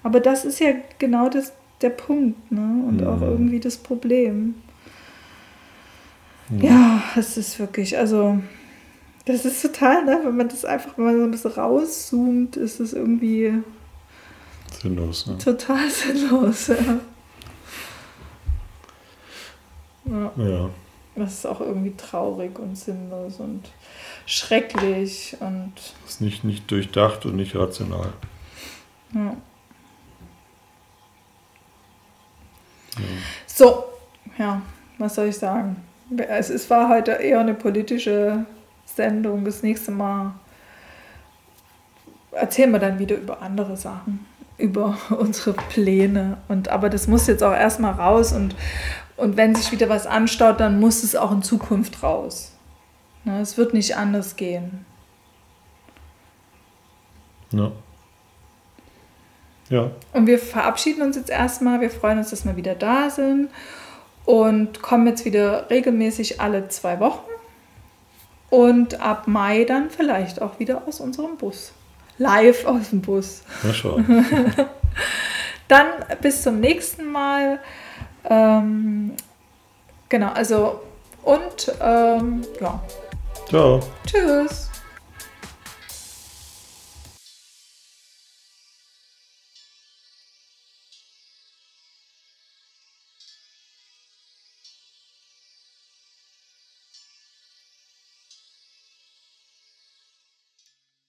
Aber 0.02 0.20
das 0.20 0.46
ist 0.46 0.60
ja 0.60 0.72
genau 0.98 1.30
das, 1.30 1.54
der 1.82 1.92
Punkt, 1.92 2.52
ne? 2.52 2.84
Und 2.88 3.02
Mhm. 3.02 3.08
auch 3.08 3.22
irgendwie 3.22 3.60
das 3.60 3.78
Problem. 3.78 4.56
Ja, 6.50 7.04
es 7.16 7.38
ist 7.38 7.60
wirklich, 7.60 7.98
also, 7.98 8.40
das 9.26 9.46
ist 9.46 9.62
total, 9.62 10.06
ne? 10.06 10.22
Wenn 10.24 10.38
man 10.38 10.48
das 10.50 10.66
einfach, 10.66 10.98
wenn 10.98 11.06
man 11.06 11.18
so 11.18 11.24
ein 11.24 11.32
bisschen 11.32 11.52
rauszoomt, 11.52 12.56
ist 12.58 12.80
es 12.80 12.94
irgendwie 12.94 13.54
Sinnlos, 14.82 15.28
ne? 15.28 15.38
total 15.38 15.90
sinnlos. 15.90 16.68
Ja. 16.68 16.76
Ja, 20.06 20.32
Ja. 20.38 20.70
das 21.16 21.34
ist 21.34 21.46
auch 21.48 21.62
irgendwie 21.62 21.96
traurig 21.96 22.58
und 22.60 22.78
sinnlos 22.78 23.40
und 23.40 23.64
schrecklich 24.26 25.36
und 25.40 25.74
Ist 26.08 26.22
nicht, 26.22 26.44
nicht 26.44 26.70
durchdacht 26.72 27.26
und 27.26 27.36
nicht 27.36 27.56
rational. 27.56 28.14
ja. 29.14 29.36
So, 33.48 33.86
ja, 34.38 34.62
was 34.98 35.16
soll 35.16 35.28
ich 35.28 35.38
sagen? 35.38 35.78
Es 36.30 36.50
ist, 36.50 36.70
war 36.70 36.90
heute 36.90 37.12
eher 37.14 37.40
eine 37.40 37.54
politische 37.54 38.46
Sendung. 38.86 39.44
Das 39.44 39.64
nächste 39.64 39.92
Mal 39.92 40.34
erzählen 42.32 42.72
wir 42.72 42.80
dann 42.80 43.00
wieder 43.00 43.16
über 43.18 43.42
andere 43.42 43.76
Sachen, 43.76 44.26
über 44.58 44.98
unsere 45.10 45.54
Pläne. 45.54 46.38
Und, 46.48 46.70
aber 46.70 46.90
das 46.90 47.08
muss 47.08 47.28
jetzt 47.28 47.44
auch 47.44 47.54
erstmal 47.54 47.94
raus 47.94 48.32
und, 48.34 48.56
und 49.18 49.38
wenn 49.38 49.56
sich 49.56 49.72
wieder 49.72 49.90
was 49.90 50.08
anstaut, 50.08 50.60
dann 50.60 50.80
muss 50.80 51.04
es 51.04 51.16
auch 51.16 51.32
in 51.32 51.42
Zukunft 51.42 52.04
raus. 52.04 52.52
Ne, 53.24 53.42
es 53.42 53.58
wird 53.58 53.74
nicht 53.74 53.96
anders 53.96 54.36
gehen. 54.36 54.86
Ja. 57.52 57.72
Ja. 59.70 59.92
Und 60.14 60.28
wir 60.28 60.38
verabschieden 60.38 61.02
uns 61.02 61.16
jetzt 61.16 61.30
erstmal. 61.30 61.82
Wir 61.82 61.90
freuen 61.90 62.20
uns, 62.20 62.30
dass 62.30 62.46
wir 62.46 62.56
wieder 62.56 62.76
da 62.76 63.10
sind 63.10 63.50
und 64.26 64.82
kommen 64.82 65.08
jetzt 65.08 65.26
wieder 65.26 65.70
regelmäßig 65.70 66.42
alle 66.42 66.68
zwei 66.68 67.00
Wochen. 67.00 67.30
Und 68.50 69.02
ab 69.02 69.28
Mai 69.28 69.64
dann 69.64 69.90
vielleicht 69.90 70.42
auch 70.42 70.60
wieder 70.60 70.84
aus 70.88 71.00
unserem 71.00 71.38
Bus. 71.38 71.74
Live 72.18 72.66
aus 72.66 72.92
dem 72.92 73.02
Bus. 73.02 73.42
Mal 73.64 73.74
schauen. 73.74 74.26
Dann 75.68 75.88
bis 76.22 76.44
zum 76.44 76.60
nächsten 76.60 77.12
Mal. 77.12 77.60
Ähm, 78.30 79.14
genau, 80.10 80.32
also 80.34 80.82
und 81.24 81.72
ähm, 81.82 82.46
ja, 82.60 82.80
Ciao. 83.50 83.80
tschüss. 84.06 84.70